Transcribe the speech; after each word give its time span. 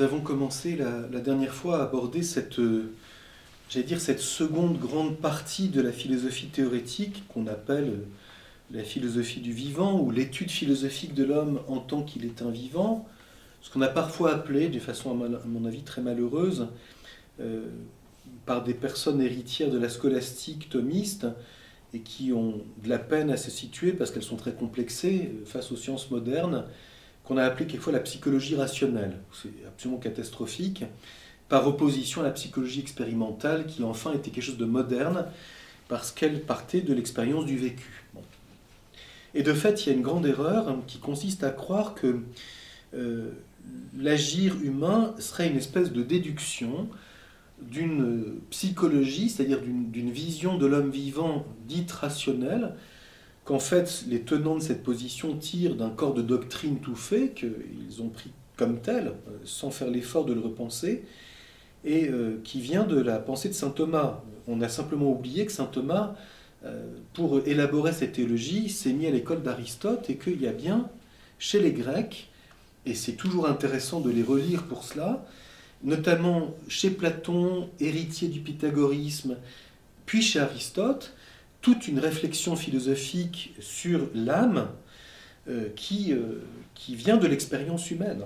Nous 0.00 0.06
avons 0.06 0.22
commencé 0.22 0.76
la, 0.76 1.20
dernière 1.20 1.52
fois 1.52 1.80
à 1.80 1.82
aborder 1.82 2.22
cette, 2.22 2.58
euh, 2.58 2.90
dire, 3.74 4.00
cette 4.00 4.20
seconde 4.20 4.78
grande 4.78 5.18
partie 5.18 5.68
de 5.68 5.82
la 5.82 5.92
philosophie 5.92 6.46
théorétique 6.46 7.24
qu'on 7.28 7.46
appelle 7.46 7.88
euh, 7.88 8.06
la 8.70 8.82
philosophie 8.82 9.40
du 9.40 9.52
vivant 9.52 10.00
ou 10.00 10.10
l'étude 10.10 10.50
philosophique 10.50 11.12
de 11.12 11.24
l'homme 11.24 11.60
en 11.68 11.80
tant 11.80 12.02
qu'il 12.02 12.24
est 12.24 12.40
un 12.40 12.48
vivant, 12.48 13.06
ce 13.60 13.70
qu'on 13.70 13.82
a 13.82 13.88
parfois 13.88 14.32
appelé, 14.32 14.70
de 14.70 14.78
façon 14.78 15.10
à 15.22 15.46
mon 15.46 15.66
avis 15.66 15.82
très 15.82 16.00
malheureuse, 16.00 16.68
euh, 17.38 17.66
par 18.46 18.64
des 18.64 18.72
personnes 18.72 19.20
héritières 19.20 19.70
de 19.70 19.78
la 19.78 19.90
scolastique 19.90 20.70
thomiste 20.70 21.26
et 21.92 22.00
qui 22.00 22.32
ont 22.32 22.62
de 22.82 22.88
la 22.88 22.98
peine 22.98 23.30
à 23.30 23.36
se 23.36 23.50
situer 23.50 23.92
parce 23.92 24.12
qu'elles 24.12 24.22
sont 24.22 24.36
très 24.36 24.54
complexées 24.54 25.34
face 25.44 25.70
aux 25.72 25.76
sciences 25.76 26.10
modernes, 26.10 26.64
qu'on 27.30 27.36
a 27.36 27.44
appelé 27.44 27.66
quelquefois 27.66 27.92
la 27.92 28.00
psychologie 28.00 28.56
rationnelle. 28.56 29.16
C'est 29.32 29.64
absolument 29.64 30.00
catastrophique, 30.00 30.82
par 31.48 31.68
opposition 31.68 32.22
à 32.22 32.24
la 32.24 32.32
psychologie 32.32 32.80
expérimentale 32.80 33.66
qui 33.66 33.84
enfin 33.84 34.12
était 34.14 34.30
quelque 34.30 34.42
chose 34.42 34.58
de 34.58 34.64
moderne 34.64 35.26
parce 35.86 36.10
qu'elle 36.10 36.40
partait 36.40 36.80
de 36.80 36.92
l'expérience 36.92 37.46
du 37.46 37.56
vécu. 37.56 38.02
Et 39.34 39.44
de 39.44 39.54
fait, 39.54 39.86
il 39.86 39.90
y 39.90 39.92
a 39.92 39.94
une 39.94 40.02
grande 40.02 40.26
erreur 40.26 40.76
qui 40.88 40.98
consiste 40.98 41.44
à 41.44 41.50
croire 41.50 41.94
que 41.94 42.18
euh, 42.94 43.30
l'agir 43.96 44.56
humain 44.60 45.14
serait 45.20 45.48
une 45.48 45.56
espèce 45.56 45.92
de 45.92 46.02
déduction 46.02 46.88
d'une 47.62 48.40
psychologie, 48.50 49.28
c'est-à-dire 49.28 49.60
d'une 49.60 50.10
vision 50.10 50.58
de 50.58 50.66
l'homme 50.66 50.90
vivant 50.90 51.46
dite 51.68 51.92
rationnelle, 51.92 52.74
qu'en 53.44 53.58
fait 53.58 54.04
les 54.08 54.20
tenants 54.20 54.56
de 54.56 54.62
cette 54.62 54.82
position 54.82 55.36
tirent 55.36 55.74
d'un 55.74 55.90
corps 55.90 56.14
de 56.14 56.22
doctrine 56.22 56.78
tout 56.80 56.96
fait, 56.96 57.30
qu'ils 57.34 58.02
ont 58.02 58.08
pris 58.08 58.30
comme 58.56 58.80
tel, 58.80 59.08
euh, 59.08 59.38
sans 59.44 59.70
faire 59.70 59.90
l'effort 59.90 60.24
de 60.24 60.34
le 60.34 60.40
repenser, 60.40 61.04
et 61.84 62.08
euh, 62.08 62.38
qui 62.44 62.60
vient 62.60 62.84
de 62.84 63.00
la 63.00 63.18
pensée 63.18 63.48
de 63.48 63.54
saint 63.54 63.70
Thomas. 63.70 64.20
On 64.46 64.60
a 64.60 64.68
simplement 64.68 65.10
oublié 65.10 65.46
que 65.46 65.52
saint 65.52 65.64
Thomas, 65.64 66.14
euh, 66.64 66.84
pour 67.14 67.40
élaborer 67.46 67.92
cette 67.92 68.12
théologie, 68.12 68.68
s'est 68.68 68.92
mis 68.92 69.06
à 69.06 69.10
l'école 69.10 69.42
d'Aristote 69.42 70.10
et 70.10 70.16
qu'il 70.16 70.42
y 70.42 70.46
a 70.46 70.52
bien 70.52 70.90
chez 71.38 71.58
les 71.58 71.72
Grecs, 71.72 72.28
et 72.84 72.94
c'est 72.94 73.14
toujours 73.14 73.48
intéressant 73.48 74.00
de 74.00 74.10
les 74.10 74.22
relire 74.22 74.64
pour 74.64 74.84
cela, 74.84 75.26
notamment 75.82 76.54
chez 76.68 76.90
Platon, 76.90 77.70
héritier 77.80 78.28
du 78.28 78.40
pythagorisme, 78.40 79.36
puis 80.04 80.20
chez 80.20 80.38
Aristote, 80.38 81.14
toute 81.60 81.88
une 81.88 81.98
réflexion 81.98 82.56
philosophique 82.56 83.54
sur 83.60 84.08
l'âme 84.14 84.68
euh, 85.48 85.68
qui, 85.76 86.12
euh, 86.12 86.42
qui 86.74 86.94
vient 86.94 87.16
de 87.16 87.26
l'expérience 87.26 87.90
humaine. 87.90 88.24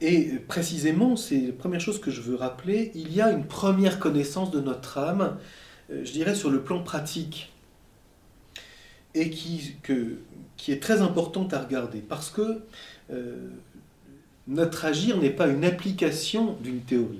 Et 0.00 0.32
précisément, 0.48 1.16
c'est 1.16 1.40
la 1.40 1.52
première 1.52 1.80
chose 1.80 2.00
que 2.00 2.10
je 2.10 2.20
veux 2.20 2.34
rappeler, 2.34 2.90
il 2.94 3.12
y 3.12 3.20
a 3.20 3.30
une 3.30 3.46
première 3.46 4.00
connaissance 4.00 4.50
de 4.50 4.60
notre 4.60 4.98
âme, 4.98 5.38
euh, 5.90 6.04
je 6.04 6.12
dirais 6.12 6.34
sur 6.34 6.50
le 6.50 6.62
plan 6.62 6.82
pratique, 6.82 7.52
et 9.14 9.30
qui 9.30 9.76
est 10.68 10.82
très 10.82 11.02
importante 11.02 11.52
à 11.52 11.60
regarder, 11.60 12.00
parce 12.00 12.30
que 12.30 12.62
notre 14.48 14.86
agir 14.86 15.18
n'est 15.18 15.28
pas 15.28 15.48
une 15.48 15.66
application 15.66 16.54
d'une 16.62 16.80
théorie, 16.80 17.18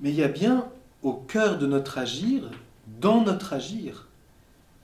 mais 0.00 0.08
il 0.08 0.16
y 0.16 0.22
a 0.22 0.28
bien 0.28 0.70
au 1.02 1.12
cœur 1.12 1.58
de 1.58 1.66
notre 1.66 1.98
agir 1.98 2.50
dans 3.02 3.22
notre 3.22 3.52
agir 3.52 4.08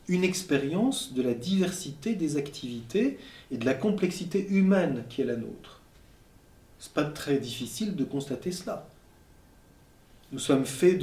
une 0.08 0.24
expérience 0.24 1.14
de 1.14 1.22
la 1.22 1.34
diversité 1.34 2.14
des 2.14 2.36
activités 2.36 3.18
et 3.50 3.56
de 3.56 3.64
la 3.64 3.74
complexité 3.74 4.46
humaine 4.48 5.04
qui 5.08 5.22
est 5.22 5.24
la 5.24 5.36
nôtre. 5.36 5.80
Ce 6.78 6.88
n'est 6.88 6.94
pas 6.94 7.04
très 7.04 7.38
difficile 7.38 7.94
de 7.94 8.04
constater 8.04 8.50
cela. 8.50 8.88
Nous 10.32 10.38
sommes 10.38 10.64
faits 10.64 10.98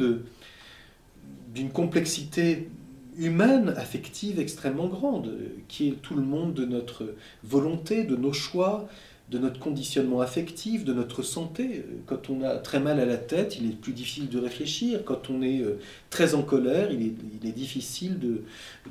d'une 1.53 1.69
complexité 1.71 2.69
humaine, 3.17 3.73
affective 3.77 4.39
extrêmement 4.39 4.87
grande, 4.87 5.37
qui 5.67 5.89
est 5.89 6.01
tout 6.01 6.15
le 6.15 6.21
monde 6.21 6.53
de 6.53 6.65
notre 6.65 7.15
volonté, 7.43 8.03
de 8.03 8.15
nos 8.15 8.33
choix, 8.33 8.89
de 9.29 9.39
notre 9.39 9.59
conditionnement 9.59 10.21
affectif, 10.21 10.85
de 10.85 10.93
notre 10.93 11.23
santé. 11.23 11.83
Quand 12.05 12.29
on 12.29 12.43
a 12.43 12.57
très 12.57 12.79
mal 12.79 12.99
à 12.99 13.05
la 13.05 13.17
tête, 13.17 13.57
il 13.57 13.67
est 13.67 13.75
plus 13.75 13.93
difficile 13.93 14.29
de 14.29 14.39
réfléchir. 14.39 15.03
Quand 15.03 15.29
on 15.29 15.41
est 15.41 15.61
euh, 15.61 15.79
très 16.09 16.35
en 16.35 16.43
colère, 16.43 16.91
il 16.91 17.01
est, 17.01 17.13
il 17.41 17.49
est 17.49 17.53
difficile 17.53 18.19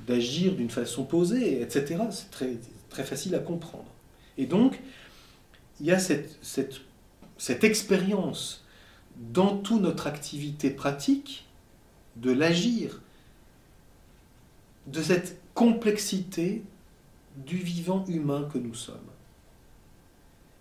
d'agir 0.07 0.55
d'une 0.55 0.71
façon 0.71 1.05
posée, 1.05 1.63
etc. 1.63 1.97
C'est 2.11 2.31
très, 2.31 3.05
facile 3.05 3.35
à 3.35 3.41
comprendre. 3.41 3.87
Et 4.39 4.47
donc, 4.47 4.81
il 5.81 5.87
y 5.87 5.93
a 5.93 5.99
cette 5.99 7.65
expérience 7.65 8.65
dans 9.33 9.57
toute 9.57 9.83
notre 9.83 10.07
activité 10.07 10.71
pratique 10.71 11.45
de 12.17 12.31
l'agir, 12.31 13.03
de 14.87 15.03
cette 15.03 15.41
complexité 15.55 16.63
du 17.37 17.57
vivant 17.57 18.05
humain 18.07 18.49
que 18.53 18.59
nous 18.59 18.75
sommes. 18.75 19.14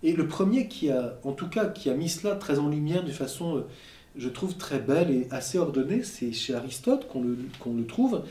Et 0.04 0.12
le 0.12 0.28
premier 0.28 0.68
qui 0.68 0.90
a, 0.90 1.18
en 1.24 1.32
tout 1.32 1.48
cas, 1.48 1.64
qui 1.64 1.88
a 1.88 1.94
mis 1.94 2.10
cela 2.10 2.36
très 2.36 2.58
en 2.58 2.68
lumière 2.68 3.04
de 3.04 3.10
façon, 3.10 3.56
euh, 3.56 3.60
je 4.16 4.28
trouve, 4.28 4.54
très 4.54 4.78
belle 4.78 5.10
et 5.10 5.26
assez 5.30 5.58
ordonnée, 5.58 6.02
c'est 6.02 6.30
chez 6.32 6.54
Aristote 6.54 7.08
qu'on 7.08 7.22
le, 7.22 7.86
trouve 7.86 8.22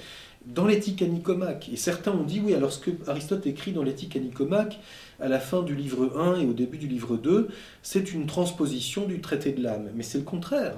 dans 0.45 0.67
l'éthique 0.67 1.01
à. 1.07 1.69
Et 1.73 1.75
certains 1.75 2.11
ont 2.11 2.23
dit, 2.23 2.41
oui, 2.45 2.53
alors 2.53 2.71
ce 2.71 2.79
que 2.79 2.91
Aristote 3.07 3.47
écrit 3.47 3.71
dans 3.71 3.81
l'éthique 3.81 4.15
à 4.15 4.19
Nicomaque, 4.19 4.79
à 5.19 5.27
la 5.27 5.39
fin 5.39 5.63
du 5.63 5.73
livre 5.73 6.15
1 6.15 6.41
et 6.41 6.45
au 6.45 6.53
début 6.53 6.77
du 6.77 6.87
livre 6.87 7.17
2, 7.17 7.47
c'est 7.81 8.13
une 8.13 8.27
transposition 8.27 9.07
du 9.07 9.19
traité 9.19 9.51
de 9.51 9.63
l'âme. 9.63 9.89
Mais 9.95 10.03
c'est 10.03 10.19
le 10.19 10.23
contraire. 10.23 10.75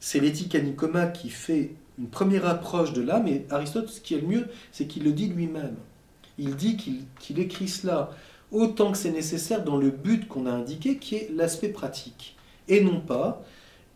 C'est 0.00 0.18
l'éthique 0.18 0.56
à 0.56 0.58
qui 1.12 1.30
fait 1.30 1.74
une 1.96 2.08
première 2.08 2.46
approche 2.46 2.92
de 2.92 3.02
l'âme, 3.02 3.28
et 3.28 3.46
Aristote, 3.50 3.88
ce 3.88 4.00
qui 4.00 4.14
est 4.14 4.20
le 4.20 4.26
mieux, 4.26 4.46
c'est 4.72 4.86
qu'il 4.88 5.04
le 5.04 5.12
dit 5.12 5.28
lui-même. 5.28 5.76
Il 6.38 6.56
dit 6.56 6.76
qu'il 6.76 7.38
écrit 7.38 7.68
cela 7.68 8.10
autant 8.54 8.92
que 8.92 8.98
c'est 8.98 9.10
nécessaire 9.10 9.64
dans 9.64 9.76
le 9.76 9.90
but 9.90 10.28
qu'on 10.28 10.46
a 10.46 10.50
indiqué, 10.50 10.96
qui 10.98 11.16
est 11.16 11.30
l'aspect 11.34 11.68
pratique, 11.68 12.36
et 12.68 12.80
non 12.82 13.00
pas 13.00 13.42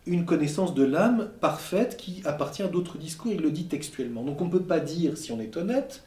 une 0.05 0.25
connaissance 0.25 0.73
de 0.73 0.83
l'âme 0.83 1.29
parfaite 1.39 1.97
qui 1.97 2.21
appartient 2.25 2.63
à 2.63 2.67
d'autres 2.67 2.97
discours, 2.97 3.31
il 3.31 3.41
le 3.41 3.51
dit 3.51 3.65
textuellement. 3.65 4.23
Donc 4.23 4.41
on 4.41 4.45
ne 4.45 4.51
peut 4.51 4.61
pas 4.61 4.79
dire, 4.79 5.17
si 5.17 5.31
on 5.31 5.39
est 5.39 5.55
honnête, 5.55 6.03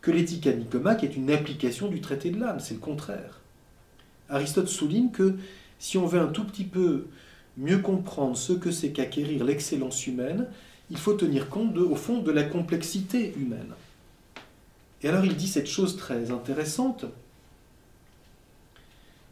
que 0.00 0.10
l'éthique 0.10 0.46
à 0.46 0.52
Nicomaque 0.52 1.04
est 1.04 1.16
une 1.16 1.30
application 1.30 1.88
du 1.88 2.00
traité 2.00 2.30
de 2.30 2.40
l'âme, 2.40 2.60
c'est 2.60 2.74
le 2.74 2.80
contraire. 2.80 3.40
Aristote 4.28 4.68
souligne 4.68 5.10
que 5.10 5.36
si 5.78 5.98
on 5.98 6.06
veut 6.06 6.20
un 6.20 6.28
tout 6.28 6.44
petit 6.44 6.64
peu 6.64 7.06
mieux 7.56 7.78
comprendre 7.78 8.36
ce 8.36 8.52
que 8.52 8.70
c'est 8.70 8.90
qu'acquérir 8.90 9.44
l'excellence 9.44 10.06
humaine, 10.06 10.48
il 10.90 10.96
faut 10.96 11.14
tenir 11.14 11.48
compte, 11.48 11.76
au 11.76 11.94
fond, 11.94 12.18
de 12.18 12.32
la 12.32 12.42
complexité 12.42 13.34
humaine. 13.36 13.72
Et 15.02 15.08
alors 15.08 15.24
il 15.24 15.36
dit 15.36 15.48
cette 15.48 15.68
chose 15.68 15.96
très 15.96 16.30
intéressante, 16.30 17.06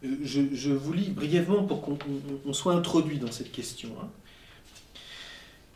je, 0.03 0.71
vous 0.71 0.93
lis 0.93 1.09
brièvement 1.09 1.63
pour 1.63 1.81
qu'on 1.81 2.53
soit 2.53 2.73
introduit 2.73 3.19
dans 3.19 3.31
cette 3.31 3.51
question. 3.51 3.89
Hein. 4.01 4.09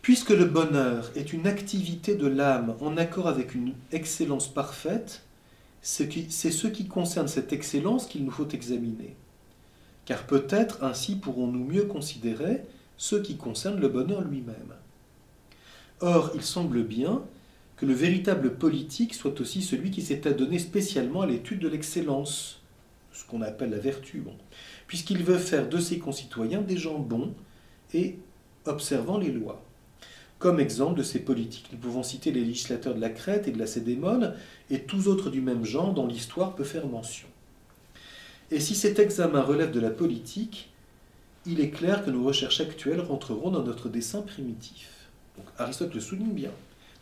Puisque 0.01 0.31
le 0.31 0.45
bonheur 0.45 1.11
est 1.15 1.33
une 1.33 1.47
activité 1.47 2.15
de 2.15 2.27
l'âme 2.27 2.75
en 2.79 2.97
accord 2.97 3.27
avec 3.27 3.55
une 3.55 3.73
excellence 3.91 4.47
parfaite, 4.47 5.23
c'est 5.81 6.11
ce 6.29 6.67
qui 6.67 6.87
concerne 6.87 7.27
cette 7.27 7.53
excellence 7.53 8.07
qu'il 8.07 8.23
nous 8.23 8.31
faut 8.31 8.47
examiner. 8.49 9.15
Car 10.05 10.25
peut-être 10.25 10.83
ainsi 10.83 11.15
pourrons-nous 11.15 11.63
mieux 11.63 11.85
considérer 11.85 12.61
ce 12.97 13.15
qui 13.15 13.37
concerne 13.37 13.79
le 13.79 13.87
bonheur 13.87 14.21
lui-même. 14.21 14.73
Or, 16.01 16.31
il 16.35 16.43
semble 16.43 16.83
bien 16.83 17.23
que 17.77 17.85
le 17.85 17.93
véritable 17.93 18.55
politique 18.55 19.13
soit 19.13 19.39
aussi 19.41 19.61
celui 19.61 19.91
qui 19.91 20.01
s'est 20.01 20.27
adonné 20.27 20.59
spécialement 20.59 21.21
à 21.21 21.27
l'étude 21.27 21.59
de 21.59 21.67
l'excellence, 21.67 22.61
ce 23.15 23.25
qu'on 23.25 23.41
appelle 23.41 23.69
la 23.69 23.77
vertu, 23.77 24.23
puisqu'il 24.87 25.23
veut 25.23 25.37
faire 25.37 25.69
de 25.69 25.79
ses 25.79 25.99
concitoyens 25.99 26.61
des 26.61 26.77
gens 26.77 26.99
bons 26.99 27.33
et 27.93 28.17
observant 28.65 29.17
les 29.17 29.31
lois. 29.31 29.63
Comme 30.37 30.59
exemple 30.59 30.97
de 30.97 31.03
ces 31.03 31.19
politiques, 31.19 31.69
nous 31.71 31.77
pouvons 31.77 32.03
citer 32.03 32.31
les 32.31 32.43
législateurs 32.43 32.93
de 32.93 32.99
la 32.99 33.09
Crète 33.09 33.47
et 33.47 33.51
de 33.51 33.57
la 33.57 33.67
Cédémone 33.67 34.35
et 34.69 34.81
tous 34.81 35.07
autres 35.07 35.29
du 35.29 35.39
même 35.39 35.63
genre 35.63 35.93
dont 35.93 36.07
l'histoire 36.07 36.55
peut 36.55 36.65
faire 36.65 36.87
mention. 36.87 37.27
Et 38.51 38.59
si 38.59 38.75
cet 38.75 38.99
examen 38.99 39.41
relève 39.41 39.71
de 39.71 39.79
la 39.79 39.89
politique, 39.89 40.69
il 41.45 41.61
est 41.61 41.69
clair 41.69 42.03
que 42.03 42.11
nos 42.11 42.23
recherches 42.23 42.59
actuelles 42.59 42.99
rentreront 42.99 43.49
dans 43.49 43.63
notre 43.63 43.87
dessin 43.87 44.21
primitif. 44.21 44.89
Aristote 45.57 45.93
le 45.93 46.01
souligne 46.01 46.33
bien. 46.33 46.51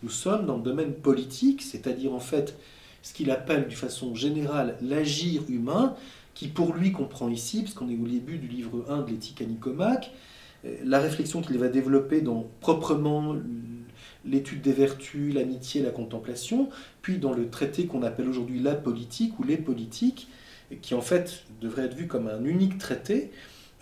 Nous 0.03 0.09
sommes 0.09 0.45
dans 0.45 0.57
le 0.57 0.63
domaine 0.63 0.93
politique, 0.93 1.61
c'est-à-dire 1.63 2.13
en 2.13 2.19
fait 2.19 2.55
ce 3.03 3.13
qu'il 3.13 3.29
appelle 3.29 3.67
de 3.67 3.73
façon 3.75 4.15
générale 4.15 4.75
l'agir 4.81 5.43
humain, 5.49 5.95
qui 6.33 6.47
pour 6.47 6.73
lui 6.73 6.91
comprend 6.91 7.29
ici, 7.29 7.61
parce 7.61 7.75
qu'on 7.75 7.89
est 7.89 7.97
au 7.97 8.07
début 8.07 8.39
du 8.39 8.47
livre 8.47 8.85
1 8.89 9.01
de 9.01 9.11
l'éthique 9.11 9.41
à 9.41 9.45
Nicomaque, 9.45 10.11
euh, 10.65 10.75
la 10.83 10.99
réflexion 10.99 11.41
qu'il 11.41 11.59
va 11.59 11.67
développer 11.67 12.21
dans 12.21 12.47
proprement 12.61 13.35
l'étude 14.25 14.61
des 14.61 14.71
vertus, 14.71 15.33
l'amitié, 15.33 15.83
la 15.83 15.91
contemplation, 15.91 16.69
puis 17.01 17.17
dans 17.17 17.33
le 17.33 17.49
traité 17.49 17.85
qu'on 17.85 18.01
appelle 18.01 18.29
aujourd'hui 18.29 18.59
la 18.59 18.73
politique 18.73 19.37
ou 19.37 19.43
les 19.43 19.57
politiques, 19.57 20.29
qui 20.81 20.95
en 20.95 21.01
fait 21.01 21.43
devrait 21.61 21.83
être 21.85 21.95
vu 21.95 22.07
comme 22.07 22.27
un 22.27 22.43
unique 22.45 22.77
traité, 22.77 23.31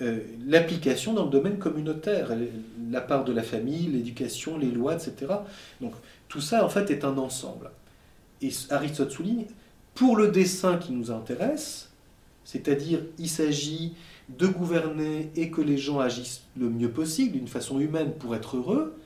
euh, 0.02 0.20
l'application 0.48 1.14
dans 1.14 1.26
le 1.26 1.30
domaine 1.30 1.60
communautaire, 1.60 2.32
la 2.90 3.02
part 3.02 3.24
de 3.24 3.32
la 3.32 3.44
famille, 3.44 3.88
l'éducation, 3.88 4.58
les 4.58 4.72
lois, 4.72 4.96
etc. 4.96 5.32
Donc 5.80 5.94
tout 6.28 6.42
ça 6.42 6.66
en 6.66 6.70
fait 6.70 6.90
est 6.90 7.06
un 7.06 7.18
ensemble. 7.18 7.70
Et 8.42 8.50
Aristote 8.70 9.12
souligne, 9.12 9.46
pour 9.94 10.16
le 10.16 10.30
dessin 10.30 10.78
qui 10.78 10.92
nous 10.94 11.12
intéresse, 11.12 11.92
c'est-à-dire 12.44 13.02
il 13.20 13.30
s'agit 13.30 13.94
de 14.30 14.48
gouverner 14.48 15.32
et 15.36 15.52
que 15.52 15.62
les 15.62 15.78
gens 15.78 16.00
agissent 16.00 16.44
le 16.58 16.70
mieux 16.70 16.90
possible, 16.90 17.34
d'une 17.34 17.48
façon 17.48 17.80
humaine 17.80 18.14
pour 18.18 18.36
être 18.36 18.58
heureux, 18.58 18.98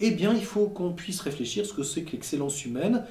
eh 0.00 0.10
bien 0.10 0.34
il 0.34 0.44
faut 0.44 0.66
qu'on 0.66 0.92
puisse 0.92 1.20
réfléchir 1.20 1.66
ce 1.66 1.72
que 1.72 1.82
c'est 1.82 2.02
que 2.02 2.12
l'excellence 2.12 2.64
humaine, 2.64 3.04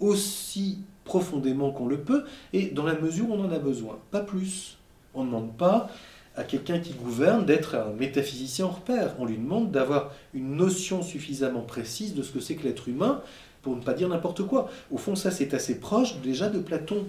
aussi 0.00 0.78
profondément 1.04 1.70
qu'on 1.70 1.86
le 1.86 2.00
peut, 2.00 2.24
et 2.52 2.66
dans 2.66 2.84
la 2.84 2.98
mesure 2.98 3.30
où 3.30 3.34
on 3.34 3.44
en 3.44 3.50
a 3.50 3.58
besoin, 3.58 3.98
pas 4.10 4.20
plus. 4.20 4.78
On 5.14 5.22
ne 5.22 5.28
demande 5.28 5.56
pas 5.56 5.90
à 6.36 6.42
quelqu'un 6.42 6.80
qui 6.80 6.92
gouverne 6.92 7.44
d'être 7.44 7.76
un 7.76 7.92
métaphysicien 7.92 8.64
hors 8.64 8.80
pair. 8.80 9.14
On 9.18 9.24
lui 9.24 9.36
demande 9.36 9.70
d'avoir 9.70 10.12
une 10.32 10.56
notion 10.56 11.02
suffisamment 11.02 11.60
précise 11.60 12.14
de 12.14 12.22
ce 12.22 12.32
que 12.32 12.40
c'est 12.40 12.56
que 12.56 12.64
l'être 12.64 12.88
humain 12.88 13.22
pour 13.64 13.74
ne 13.74 13.82
pas 13.82 13.94
dire 13.94 14.08
n'importe 14.08 14.42
quoi. 14.42 14.70
Au 14.92 14.98
fond, 14.98 15.16
ça 15.16 15.30
c'est 15.30 15.54
assez 15.54 15.80
proche 15.80 16.20
déjà 16.20 16.48
de 16.50 16.60
Platon, 16.60 17.06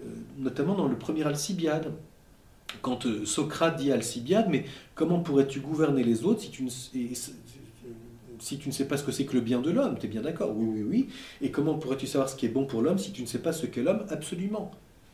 euh, 0.00 0.06
notamment 0.38 0.74
dans 0.74 0.88
le 0.88 0.96
premier 0.96 1.24
Alcibiade. 1.24 1.92
Quand 2.80 3.04
euh, 3.04 3.26
Socrate 3.26 3.76
dit 3.76 3.92
à 3.92 3.94
Alcibiade, 3.94 4.46
mais 4.48 4.64
comment 4.94 5.20
pourrais-tu 5.20 5.60
gouverner 5.60 6.02
les 6.02 6.24
autres 6.24 6.40
si 6.40 6.50
tu 6.50 6.64
ne, 6.64 6.70
si 6.70 8.58
tu 8.58 8.68
ne 8.68 8.72
sais 8.72 8.88
pas 8.88 8.96
ce 8.96 9.04
que 9.04 9.12
c'est 9.12 9.26
que 9.26 9.34
le 9.34 9.42
bien 9.42 9.60
de 9.60 9.70
l'homme? 9.70 9.98
Tu 10.00 10.06
es 10.06 10.08
bien 10.08 10.22
d'accord? 10.22 10.52
Oui, 10.56 10.66
oui, 10.66 10.82
oui. 10.82 11.08
Et 11.42 11.50
comment 11.50 11.74
pourrais-tu 11.74 12.06
savoir 12.06 12.30
ce 12.30 12.36
qui 12.36 12.46
est 12.46 12.48
bon 12.48 12.64
pour 12.64 12.80
l'homme 12.80 12.98
si 12.98 13.12
tu 13.12 13.20
ne 13.20 13.26
sais 13.26 13.40
pas 13.40 13.52
ce 13.52 13.66
qu'est 13.66 13.82
l'homme 13.82 14.06
Absolument? 14.08 14.70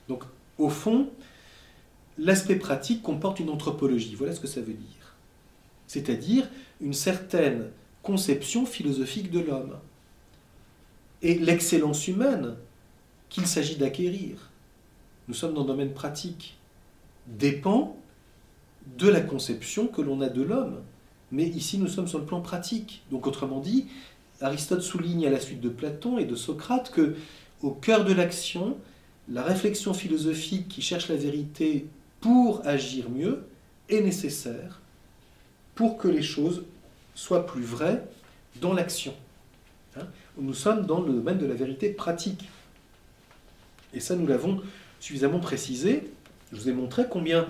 Donc, 0.09 0.23
au 0.59 0.69
fond, 0.69 1.09
l'aspect 2.17 2.57
pratique 2.57 3.03
comporte 3.03 3.41
une 3.41 3.51
anthropologie. 3.51 4.15
Voilà 4.15 4.33
ce 4.33 4.41
que 4.41 4.47
ça 4.47 4.61
veut 4.61 4.75
dire. 4.75 5.17
C'est-à-dire 5.89 6.49
une 6.81 6.95
certaine 6.95 7.65
conception 8.03 8.65
philosophique 8.65 9.33
de 9.33 9.41
l'homme. 9.41 9.75
Et 11.23 11.39
l'excellence 11.39 12.07
humaine 12.09 12.55
qu'il 13.29 13.47
s'agit 13.47 13.77
d'acquérir, 13.77 14.51
nous 15.27 15.35
sommes 15.35 15.55
dans 15.55 15.63
le 15.63 15.67
domaine 15.67 15.93
pratique, 15.93 16.59
dépend 17.27 17.97
de 18.97 19.09
la 19.09 19.21
conception 19.21 19.87
que 19.87 20.01
l'on 20.01 20.21
a 20.21 20.29
de 20.29 20.43
l'homme. 20.43 20.83
Mais 21.31 21.45
ici, 21.45 21.79
nous 21.79 21.89
sommes 21.89 22.09
sur 22.09 22.19
le 22.19 22.25
plan 22.25 22.41
pratique. 22.41 23.03
Donc, 23.11 23.27
autrement 23.27 23.61
dit, 23.61 23.87
Aristote 24.41 24.81
souligne 24.81 25.27
à 25.27 25.31
la 25.31 25.41
suite 25.41 25.61
de 25.61 25.69
Platon 25.69 26.19
et 26.19 26.25
de 26.25 26.35
Socrate 26.35 26.91
que, 26.91 27.17
au 27.63 27.71
cœur 27.71 28.05
de 28.05 28.15
l'action, 28.15 28.79
la 29.29 29.43
réflexion 29.43 29.93
philosophique 29.93 30.69
qui 30.69 30.81
cherche 30.81 31.09
la 31.09 31.17
vérité 31.17 31.87
pour 32.21 32.67
agir 32.67 33.11
mieux 33.11 33.47
est 33.89 34.01
nécessaire 34.01 34.81
pour 35.75 35.99
que 35.99 36.09
les 36.09 36.23
choses 36.23 36.65
soient 37.15 37.47
plus 37.47 37.63
vraies 37.63 38.05
dans 38.61 38.73
l'action. 38.73 39.15
Hein, 39.97 40.07
nous 40.39 40.55
sommes 40.55 40.87
dans 40.87 41.01
le 41.01 41.13
domaine 41.13 41.39
de 41.39 41.47
la 41.47 41.55
vérité 41.55 41.91
pratique. 41.91 42.49
Et 43.95 44.01
ça, 44.01 44.17
nous 44.17 44.27
l'avons 44.27 44.61
suffisamment 45.01 45.41
précisé. 45.41 46.11
Je 46.53 46.59
vous 46.59 46.69
ai 46.69 46.73
montré 46.73 47.07
combien 47.09 47.47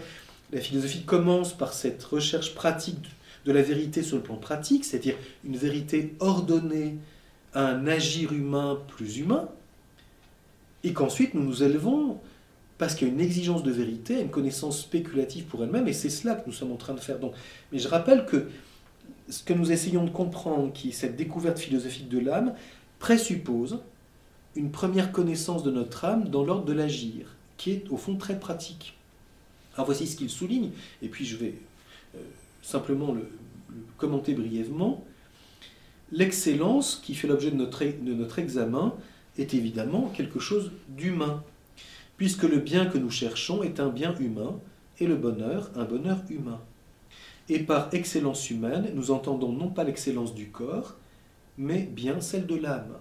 la 0.53 0.61
philosophie 0.61 1.03
commence 1.03 1.57
par 1.57 1.73
cette 1.73 2.03
recherche 2.05 2.55
pratique 2.55 2.99
de 3.45 3.53
la 3.53 3.63
vérité 3.63 4.03
sur 4.03 4.17
le 4.17 4.23
plan 4.23 4.37
pratique, 4.37 4.85
c'est-à-dire 4.85 5.15
une 5.45 5.57
vérité 5.57 6.15
ordonnée 6.21 6.97
à 7.55 7.67
un 7.67 7.87
agir 7.87 8.33
humain 8.33 8.79
plus 8.89 9.19
humain, 9.19 9.49
et 10.85 10.93
qu'ensuite 10.93 11.35
nous 11.35 11.43
nous 11.43 11.63
élevons 11.63 12.19
parce 12.77 12.95
qu'il 12.95 13.09
y 13.09 13.11
a 13.11 13.15
une 13.15 13.21
exigence 13.21 13.63
de 13.63 13.73
vérité, 13.73 14.21
une 14.21 14.31
connaissance 14.31 14.81
spéculative 14.81 15.45
pour 15.45 15.65
elle-même, 15.65 15.89
et 15.89 15.93
c'est 15.93 16.11
cela 16.11 16.35
que 16.37 16.47
nous 16.47 16.53
sommes 16.53 16.71
en 16.71 16.77
train 16.77 16.95
de 16.95 17.01
faire. 17.01 17.19
Donc, 17.19 17.35
mais 17.73 17.79
je 17.79 17.89
rappelle 17.89 18.25
que 18.25 18.49
ce 19.29 19.43
que 19.43 19.53
nous 19.53 19.73
essayons 19.73 20.05
de 20.05 20.11
comprendre, 20.11 20.73
qui 20.73 20.91
est 20.91 20.93
cette 20.93 21.17
découverte 21.17 21.59
philosophique 21.59 22.09
de 22.09 22.21
l'âme, 22.21 22.55
présuppose 22.99 23.81
une 24.57 24.71
première 24.71 25.13
connaissance 25.13 25.63
de 25.63 25.71
notre 25.71 26.05
âme 26.05 26.29
dans 26.29 26.45
l'ordre 26.45 26.65
de 26.65 26.73
l'agir, 26.73 27.37
qui 27.57 27.71
est 27.71 27.89
au 27.91 27.97
fond 27.97 28.17
très 28.17 28.39
pratique. 28.39 28.97
Alors 29.75 29.87
voici 29.87 30.07
ce 30.07 30.17
qu'il 30.17 30.31
souligne, 30.31 30.71
et 31.03 31.09
puis 31.09 31.25
je 31.25 31.37
vais 31.37 31.55
euh, 32.17 32.21
simplement 32.63 33.13
le, 33.13 33.29
commenter 33.97 34.35
brièvement. 34.35 35.05
L'excellence 36.11 37.01
qui 37.05 37.15
fait 37.15 37.29
l'objet 37.29 37.51
de 37.51 37.57
notre, 37.57 37.85
de 37.85 38.15
notre 38.15 38.39
examen 38.39 38.95
est 39.37 39.55
évidemment 39.55 40.11
quelque 40.17 40.41
chose 40.41 40.73
d'humain 40.89 41.43
puisque 42.19 42.43
le 42.43 42.59
bien 42.59 42.85
que 42.85 42.99
nous 42.99 43.11
cherchons 43.11 43.63
est 43.63 43.81
un 43.81 43.89
bien 43.89 44.15
humain, 44.19 44.61
et 45.01 45.07
le 45.07 45.15
bonheur 45.15 45.71
un 45.77 45.85
bonheur 45.85 46.19
humain. 46.29 46.61
Et 47.49 47.61
par 47.61 47.89
excellence 47.95 48.51
humaine, 48.51 48.91
nous 48.95 49.13
entendons 49.13 49.53
non 49.53 49.69
pas 49.69 49.85
l'excellence 49.85 50.35
du 50.35 50.49
corps, 50.49 50.97
mais 51.59 51.83
bien 51.83 52.21
celle 52.21 52.47
de 52.47 52.55
l'âme. 52.55 52.95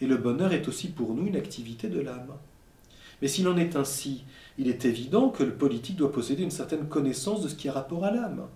Et 0.00 0.06
le 0.06 0.18
bonheur 0.18 0.52
est 0.52 0.68
aussi 0.68 0.88
pour 0.88 1.14
nous 1.14 1.26
une 1.26 1.36
activité 1.36 1.88
de 1.88 2.00
l'âme. 2.00 2.34
Mais 3.20 3.28
s'il 3.28 3.48
en 3.48 3.56
est 3.56 3.76
ainsi, 3.76 4.24
il 4.58 4.68
est 4.68 4.84
évident 4.84 5.30
que 5.30 5.42
le 5.42 5.54
politique 5.54 5.96
doit 5.96 6.12
posséder 6.12 6.42
une 6.42 6.50
certaine 6.50 6.86
connaissance 6.86 7.42
de 7.42 7.48
ce 7.48 7.54
qui 7.54 7.68
a 7.68 7.72
rapport 7.72 8.04
à 8.04 8.10
l'âme. 8.10 8.46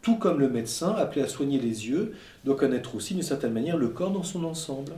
Tout 0.00 0.16
comme 0.16 0.40
le 0.40 0.48
médecin, 0.48 0.92
appelé 0.92 1.22
à 1.22 1.28
soigner 1.28 1.60
les 1.60 1.88
yeux, 1.88 2.14
doit 2.44 2.56
connaître 2.56 2.96
aussi 2.96 3.14
d'une 3.14 3.22
certaine 3.22 3.52
manière 3.52 3.76
le 3.76 3.88
corps 3.88 4.10
dans 4.10 4.24
son 4.24 4.44
ensemble. 4.44 4.92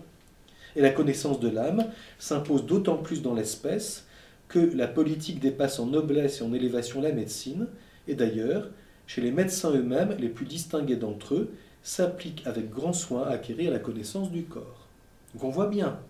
Et 0.77 0.81
la 0.81 0.91
connaissance 0.91 1.41
de 1.41 1.49
l'âme 1.49 1.87
s'impose 2.19 2.65
d'autant 2.65 2.97
plus 2.97 3.23
dans 3.23 3.35
l'espèce 3.35 4.07
que 4.49 4.59
la 4.59 4.89
politique 4.89 5.41
dépasse 5.41 5.79
en 5.79 5.87
noblesse 5.87 6.41
et 6.41 6.45
en 6.45 6.53
élévation 6.53 7.01
la 7.01 7.13
médecine, 7.13 7.67
et 8.09 8.15
d'ailleurs, 8.15 8.71
chez 9.07 9.21
les 9.21 9.31
médecins 9.31 9.71
eux-mêmes, 9.73 10.17
les 10.19 10.29
plus 10.29 10.47
distingués 10.47 10.97
d'entre 10.97 11.35
eux 11.35 11.51
s'appliquent 11.85 12.45
avec 12.47 12.71
grand 12.71 12.93
soin 12.93 13.23
à 13.23 13.31
acquérir 13.31 13.71
la 13.71 13.79
connaissance 13.79 14.33
du 14.33 14.43
corps. 14.45 14.89
Donc 15.35 15.45
on 15.45 15.51
voit 15.51 15.69
bien, 15.69 16.01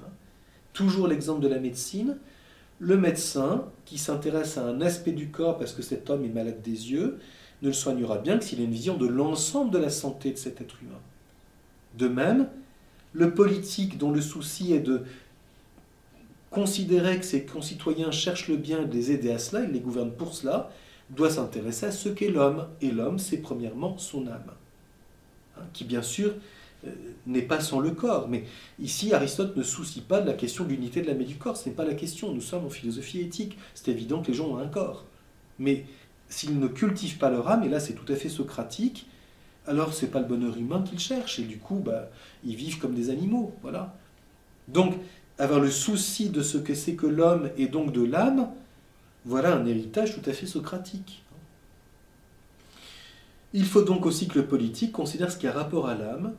hein, 0.00 0.08
toujours 0.72 1.06
l'exemple 1.06 1.42
de 1.42 1.48
la 1.48 1.58
médecine, 1.58 2.16
le 2.78 2.96
médecin 2.96 3.64
qui 3.84 3.98
s'intéresse 3.98 4.56
à 4.56 4.64
un 4.64 4.80
aspect 4.80 5.12
du 5.12 5.28
corps 5.28 5.58
parce 5.58 5.72
que 5.72 5.82
cet 5.82 6.08
homme 6.08 6.24
est 6.24 6.28
malade 6.28 6.62
des 6.62 6.92
yeux, 6.92 7.18
ne 7.62 7.68
le 7.68 7.74
soignera 7.74 8.18
bien 8.18 8.38
que 8.38 8.44
s'il 8.44 8.60
a 8.60 8.64
une 8.64 8.70
vision 8.70 8.96
de 8.96 9.06
l'ensemble 9.06 9.70
de 9.70 9.78
la 9.78 9.90
santé 9.90 10.32
de 10.32 10.38
cet 10.38 10.60
être 10.60 10.82
humain. 10.82 11.00
De 11.98 12.08
même, 12.08 12.48
le 13.12 13.32
politique 13.34 13.98
dont 13.98 14.10
le 14.10 14.20
souci 14.20 14.72
est 14.72 14.80
de 14.80 15.02
considérer 16.50 17.18
que 17.18 17.24
ses 17.24 17.44
concitoyens 17.44 18.12
cherchent 18.12 18.48
le 18.48 18.56
bien 18.56 18.82
et 18.82 18.86
de 18.86 18.92
les 18.92 19.10
aider 19.10 19.30
à 19.30 19.38
cela, 19.38 19.64
il 19.64 19.72
les 19.72 19.80
gouverne 19.80 20.12
pour 20.12 20.34
cela, 20.34 20.70
doit 21.10 21.30
s'intéresser 21.30 21.86
à 21.86 21.92
ce 21.92 22.08
qu'est 22.08 22.30
l'homme. 22.30 22.68
Et 22.80 22.90
l'homme, 22.90 23.18
c'est 23.18 23.38
premièrement 23.38 23.98
son 23.98 24.26
âme, 24.26 24.52
qui 25.72 25.84
bien 25.84 26.02
sûr 26.02 26.34
euh, 26.86 26.90
n'est 27.26 27.42
pas 27.42 27.60
sans 27.60 27.80
le 27.80 27.90
corps. 27.90 28.28
Mais 28.28 28.44
ici, 28.78 29.12
Aristote 29.12 29.56
ne 29.56 29.62
soucie 29.62 30.00
pas 30.00 30.20
de 30.20 30.26
la 30.26 30.34
question 30.34 30.64
de 30.64 30.70
l'unité 30.70 31.02
de 31.02 31.06
l'âme 31.06 31.20
et 31.20 31.24
du 31.24 31.36
corps. 31.36 31.56
Ce 31.56 31.68
n'est 31.68 31.74
pas 31.74 31.84
la 31.84 31.94
question. 31.94 32.32
Nous 32.32 32.40
sommes 32.40 32.64
en 32.64 32.70
philosophie 32.70 33.20
éthique. 33.20 33.58
C'est 33.74 33.90
évident 33.90 34.22
que 34.22 34.28
les 34.28 34.34
gens 34.34 34.48
ont 34.48 34.58
un 34.58 34.68
corps. 34.68 35.04
Mais 35.58 35.86
s'ils 36.28 36.58
ne 36.58 36.66
cultivent 36.68 37.18
pas 37.18 37.30
leur 37.30 37.48
âme, 37.48 37.64
et 37.64 37.68
là 37.68 37.80
c'est 37.80 37.94
tout 37.94 38.10
à 38.12 38.16
fait 38.16 38.28
socratique, 38.28 39.06
alors 39.66 39.94
c'est 39.94 40.08
pas 40.08 40.20
le 40.20 40.26
bonheur 40.26 40.56
humain 40.56 40.82
qu'ils 40.82 40.98
cherchent. 40.98 41.38
Et 41.38 41.44
du 41.44 41.58
coup, 41.58 41.76
bah, 41.76 42.10
ils 42.44 42.56
vivent 42.56 42.78
comme 42.78 42.94
des 42.94 43.10
animaux. 43.10 43.54
Voilà. 43.62 43.96
Donc, 44.68 44.94
avoir 45.38 45.60
le 45.60 45.70
souci 45.70 46.30
de 46.30 46.42
ce 46.42 46.58
que 46.58 46.74
c'est 46.74 46.94
que 46.94 47.06
l'homme 47.06 47.50
et 47.56 47.66
donc 47.66 47.92
de 47.92 48.04
l'âme, 48.04 48.50
voilà 49.24 49.54
un 49.54 49.66
héritage 49.66 50.14
tout 50.14 50.28
à 50.28 50.32
fait 50.32 50.46
socratique. 50.46 51.23
Il 53.56 53.64
faut 53.64 53.82
donc 53.82 54.04
aussi 54.04 54.26
que 54.26 54.38
le 54.38 54.46
politique 54.46 54.90
considère 54.90 55.30
ce 55.30 55.38
qui 55.38 55.46
a 55.46 55.52
rapport 55.52 55.88
à 55.88 55.94
l'âme 55.94 56.34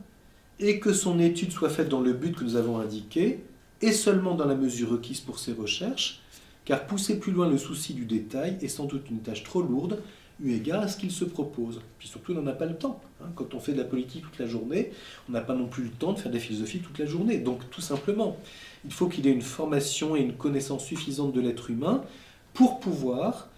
et 0.60 0.78
que 0.78 0.92
son 0.92 1.18
étude 1.18 1.50
soit 1.50 1.70
faite 1.70 1.88
dans 1.88 2.02
le 2.02 2.12
but 2.12 2.36
que 2.36 2.44
nous 2.44 2.56
avons 2.56 2.78
indiqué 2.78 3.40
et 3.80 3.92
seulement 3.92 4.34
dans 4.34 4.44
la 4.44 4.54
mesure 4.54 4.90
requise 4.90 5.20
pour 5.20 5.38
ses 5.38 5.54
recherches, 5.54 6.20
car 6.66 6.86
pousser 6.86 7.18
plus 7.18 7.32
loin 7.32 7.48
le 7.48 7.56
souci 7.56 7.94
du 7.94 8.04
détail 8.04 8.58
est 8.60 8.68
sans 8.68 8.84
doute 8.84 9.08
une 9.10 9.20
tâche 9.20 9.44
trop 9.44 9.62
lourde 9.62 10.02
eu 10.40 10.52
égard 10.52 10.82
à 10.82 10.88
ce 10.88 10.98
qu'il 10.98 11.10
se 11.10 11.24
propose. 11.24 11.80
Puis 11.98 12.08
surtout, 12.08 12.32
on 12.32 12.42
n'en 12.42 12.46
a 12.46 12.52
pas 12.52 12.66
le 12.66 12.76
temps. 12.76 13.00
Hein. 13.22 13.28
Quand 13.34 13.54
on 13.54 13.60
fait 13.60 13.72
de 13.72 13.78
la 13.78 13.84
politique 13.84 14.22
toute 14.22 14.38
la 14.38 14.46
journée, 14.46 14.92
on 15.28 15.32
n'a 15.32 15.40
pas 15.40 15.54
non 15.54 15.66
plus 15.66 15.84
le 15.84 15.90
temps 15.90 16.12
de 16.12 16.18
faire 16.18 16.30
de 16.30 16.36
la 16.36 16.42
philosophie 16.42 16.80
toute 16.80 16.98
la 16.98 17.06
journée. 17.06 17.38
Donc, 17.38 17.70
tout 17.70 17.80
simplement, 17.80 18.36
il 18.84 18.92
faut 18.92 19.08
qu'il 19.08 19.26
ait 19.26 19.32
une 19.32 19.40
formation 19.40 20.14
et 20.16 20.20
une 20.20 20.34
connaissance 20.34 20.84
suffisante 20.84 21.32
de 21.32 21.40
l'être 21.40 21.70
humain 21.70 22.04
pour 22.52 22.80
pouvoir 22.80 23.48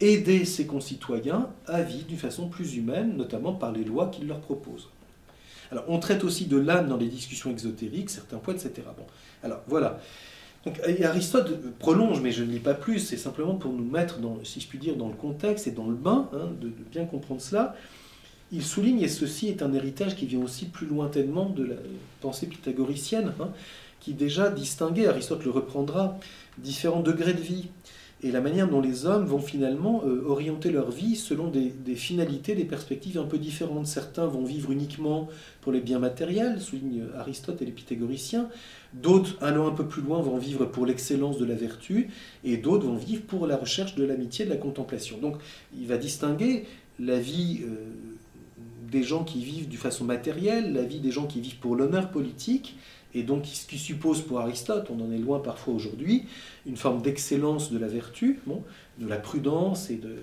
aider 0.00 0.44
ses 0.44 0.66
concitoyens 0.66 1.48
à 1.66 1.82
vivre 1.82 2.06
d'une 2.06 2.18
façon 2.18 2.48
plus 2.48 2.76
humaine, 2.76 3.16
notamment 3.16 3.52
par 3.52 3.72
les 3.72 3.84
lois 3.84 4.08
qu'il 4.08 4.28
leur 4.28 4.40
propose. 4.40 4.90
Alors, 5.72 5.84
on 5.88 5.98
traite 5.98 6.22
aussi 6.22 6.46
de 6.46 6.56
l'âme 6.56 6.88
dans 6.88 6.96
les 6.96 7.08
discussions 7.08 7.50
exotériques, 7.50 8.10
certains 8.10 8.38
points, 8.38 8.54
etc. 8.54 8.82
Bon, 8.96 9.06
alors 9.42 9.62
voilà. 9.66 10.00
Aristote 11.04 11.60
prolonge, 11.78 12.20
mais 12.20 12.32
je 12.32 12.42
ne 12.42 12.50
lis 12.50 12.58
pas 12.58 12.74
plus, 12.74 12.98
c'est 12.98 13.16
simplement 13.16 13.54
pour 13.54 13.72
nous 13.72 13.84
mettre, 13.84 14.18
si 14.42 14.60
je 14.60 14.66
puis 14.66 14.78
dire, 14.78 14.96
dans 14.96 15.08
le 15.08 15.14
contexte 15.14 15.66
et 15.68 15.70
dans 15.70 15.86
le 15.86 15.94
bain, 15.94 16.28
hein, 16.32 16.50
de, 16.60 16.72
bien 16.90 17.04
comprendre 17.04 17.40
cela. 17.40 17.76
Il 18.52 18.62
souligne, 18.62 19.00
et 19.00 19.08
ceci 19.08 19.48
est 19.48 19.62
un 19.62 19.72
héritage 19.72 20.16
qui 20.16 20.26
vient 20.26 20.40
aussi 20.40 20.66
plus 20.66 20.86
lointainement 20.86 21.48
de 21.48 21.64
la 21.64 21.76
pensée 22.20 22.46
pythagoricienne, 22.46 23.32
hein, 23.40 23.50
qui 24.00 24.12
déjà 24.12 24.50
distinguait, 24.50 25.06
Aristote 25.06 25.44
le 25.44 25.50
reprendra, 25.50 26.18
différents 26.58 27.00
degrés 27.00 27.34
de 27.34 27.40
vie 27.40 27.68
et 28.22 28.30
la 28.30 28.40
manière 28.40 28.68
dont 28.68 28.80
les 28.80 29.04
hommes 29.04 29.26
vont 29.26 29.40
finalement 29.40 30.02
euh, 30.06 30.24
orienter 30.26 30.70
leur 30.70 30.90
vie 30.90 31.16
selon 31.16 31.48
des, 31.48 31.70
finalités, 31.94 32.54
des 32.54 32.64
perspectives 32.64 33.18
un 33.18 33.24
peu 33.24 33.36
différentes. 33.36 33.86
Certains 33.86 34.26
vont 34.26 34.44
vivre 34.44 34.70
uniquement 34.70 35.28
pour 35.60 35.70
les 35.70 35.80
biens 35.80 35.98
matériels, 35.98 36.60
souligne 36.60 37.04
Aristote 37.18 37.60
et 37.60 37.66
les 37.66 37.72
pythagoriciens. 37.72 38.48
D'autres, 38.94 39.36
allant 39.42 39.66
un 39.68 39.72
peu 39.72 39.86
plus 39.86 40.00
loin, 40.00 40.22
vont 40.22 40.38
vivre 40.38 40.64
pour 40.64 40.86
l'excellence 40.86 41.36
de 41.36 41.44
la 41.44 41.54
vertu, 41.54 42.08
et 42.42 42.56
d'autres 42.56 42.86
vont 42.86 42.96
vivre 42.96 43.22
pour 43.22 43.46
la 43.46 43.56
recherche 43.56 43.94
de 43.96 44.04
l'amitié, 44.04 44.46
de 44.46 44.50
la 44.50 44.56
contemplation. 44.56 45.18
Donc 45.18 45.36
il 45.78 45.86
va 45.86 45.98
distinguer 45.98 46.64
la 46.98 47.18
vie 47.18 47.60
euh, 47.64 47.74
des 48.90 49.02
gens 49.02 49.24
qui 49.24 49.44
vivent 49.44 49.68
de 49.68 49.76
façon 49.76 50.04
matérielle, 50.04 50.72
la 50.72 50.84
vie 50.84 51.00
des 51.00 51.10
gens 51.10 51.26
qui 51.26 51.40
vivent 51.40 51.58
pour 51.58 51.76
l'honneur 51.76 52.10
politique, 52.10 52.76
et 53.16 53.22
donc 53.22 53.46
ce 53.46 53.66
qui 53.66 53.78
suppose 53.78 54.20
pour 54.20 54.40
Aristote, 54.40 54.88
on 54.90 55.02
en 55.02 55.10
est 55.10 55.18
loin 55.18 55.38
parfois 55.38 55.72
aujourd'hui, 55.72 56.26
une 56.66 56.76
forme 56.76 57.00
d'excellence 57.00 57.72
de 57.72 57.78
la 57.78 57.86
vertu, 57.86 58.40
de 58.98 59.08
la 59.08 59.16
prudence 59.16 59.88
et 59.88 59.96
de 59.96 60.14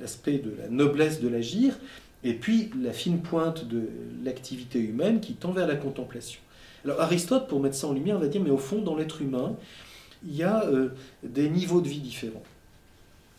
l'aspect 0.00 0.38
de 0.38 0.52
la 0.58 0.68
noblesse 0.68 1.20
de 1.20 1.28
l'agir, 1.28 1.78
et 2.24 2.34
puis 2.34 2.70
la 2.82 2.92
fine 2.92 3.22
pointe 3.22 3.68
de 3.68 3.88
l'activité 4.24 4.80
humaine 4.80 5.20
qui 5.20 5.34
tend 5.34 5.52
vers 5.52 5.68
la 5.68 5.76
contemplation. 5.76 6.40
Alors 6.84 7.00
Aristote, 7.00 7.46
pour 7.46 7.60
mettre 7.60 7.76
ça 7.76 7.86
en 7.86 7.92
lumière, 7.92 8.18
va 8.18 8.26
dire, 8.26 8.42
mais 8.42 8.50
au 8.50 8.58
fond, 8.58 8.82
dans 8.82 8.96
l'être 8.96 9.22
humain, 9.22 9.54
il 10.26 10.34
y 10.34 10.42
a 10.42 10.64
euh, 10.64 10.88
des 11.22 11.48
niveaux 11.48 11.80
de 11.80 11.88
vie 11.88 12.00
différents. 12.00 12.42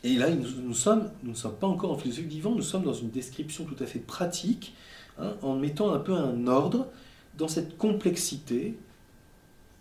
Et 0.06 0.14
là, 0.14 0.30
nous, 0.30 0.74
sommes, 0.74 1.10
nous 1.24 1.32
ne 1.32 1.36
sommes 1.36 1.56
pas 1.56 1.68
encore 1.68 1.92
en 1.92 1.98
philosophie 1.98 2.28
vivant, 2.28 2.56
nous 2.56 2.62
sommes 2.62 2.84
dans 2.84 2.94
une 2.94 3.10
description 3.10 3.66
tout 3.66 3.84
à 3.84 3.86
fait 3.86 4.00
pratique, 4.00 4.74
hein, 5.20 5.34
en 5.42 5.56
mettant 5.56 5.94
un 5.94 6.00
peu 6.00 6.14
un 6.14 6.48
ordre 6.48 6.88
dans 7.38 7.48
cette 7.48 7.78
complexité 7.78 8.78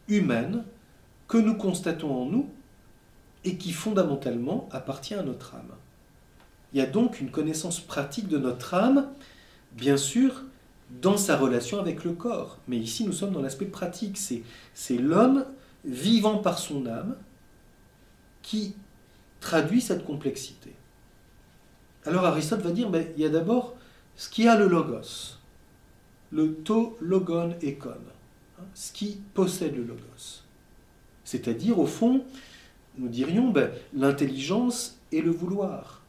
humaine 0.09 0.65
que 1.29 1.39
nous 1.39 1.55
constatons 1.55 2.15
en 2.15 2.27
nous 2.27 2.49
et 3.45 3.57
qui 3.57 3.73
fondamentalement 3.73 4.69
appartient 4.73 5.15
à 5.15 5.23
notre 5.23 5.55
âme. 5.55 5.73
Il 6.73 6.79
y 6.79 6.83
a 6.83 6.87
donc 6.87 7.21
une 7.21 7.31
connaissance 7.31 7.81
pratique 7.81 8.29
de 8.29 8.39
notre 8.39 8.75
âme, 8.75 9.09
bien 9.73 9.97
sûr, 9.97 10.43
dans 11.01 11.17
sa 11.17 11.37
relation 11.37 11.79
avec 11.79 12.05
le 12.05 12.13
corps. 12.13 12.59
Mais 12.69 12.79
ici, 12.79 13.05
nous 13.05 13.13
sommes 13.13 13.33
dans 13.33 13.43
l'aspect 13.43 13.67
pratique. 13.67 14.19
C'est 14.75 14.99
l'homme 14.99 15.45
vivant 15.85 16.39
par 16.39 16.59
son 16.59 16.87
âme 16.87 17.17
qui 18.43 18.75
traduit 19.41 19.81
cette 19.81 20.05
complexité. 20.05 20.73
Alors 22.05 22.25
Aristote 22.25 22.61
va 22.61 22.71
dire, 22.71 22.91
ben, 22.91 23.07
il 23.17 23.23
y 23.23 23.27
a 23.27 23.29
d'abord 23.29 23.75
ce 24.17 24.29
qui 24.29 24.49
a 24.49 24.57
le 24.57 24.67
logos 24.67 25.39
le 26.33 26.55
to 26.55 26.97
logon 27.01 27.55
ekon, 27.63 27.91
hein, 27.91 28.65
ce 28.75 28.93
qui 28.93 29.21
possède 29.35 29.77
le 29.77 29.85
logos. 29.85 30.43
C'est-à-dire, 31.25 31.79
au 31.79 31.87
fond, 31.87 32.25
nous 32.99 33.09
dirions 33.09 33.51
ben, 33.51 33.71
l'intelligence 33.95 34.99
et 35.13 35.21
le 35.21 35.31
vouloir. 35.31 36.03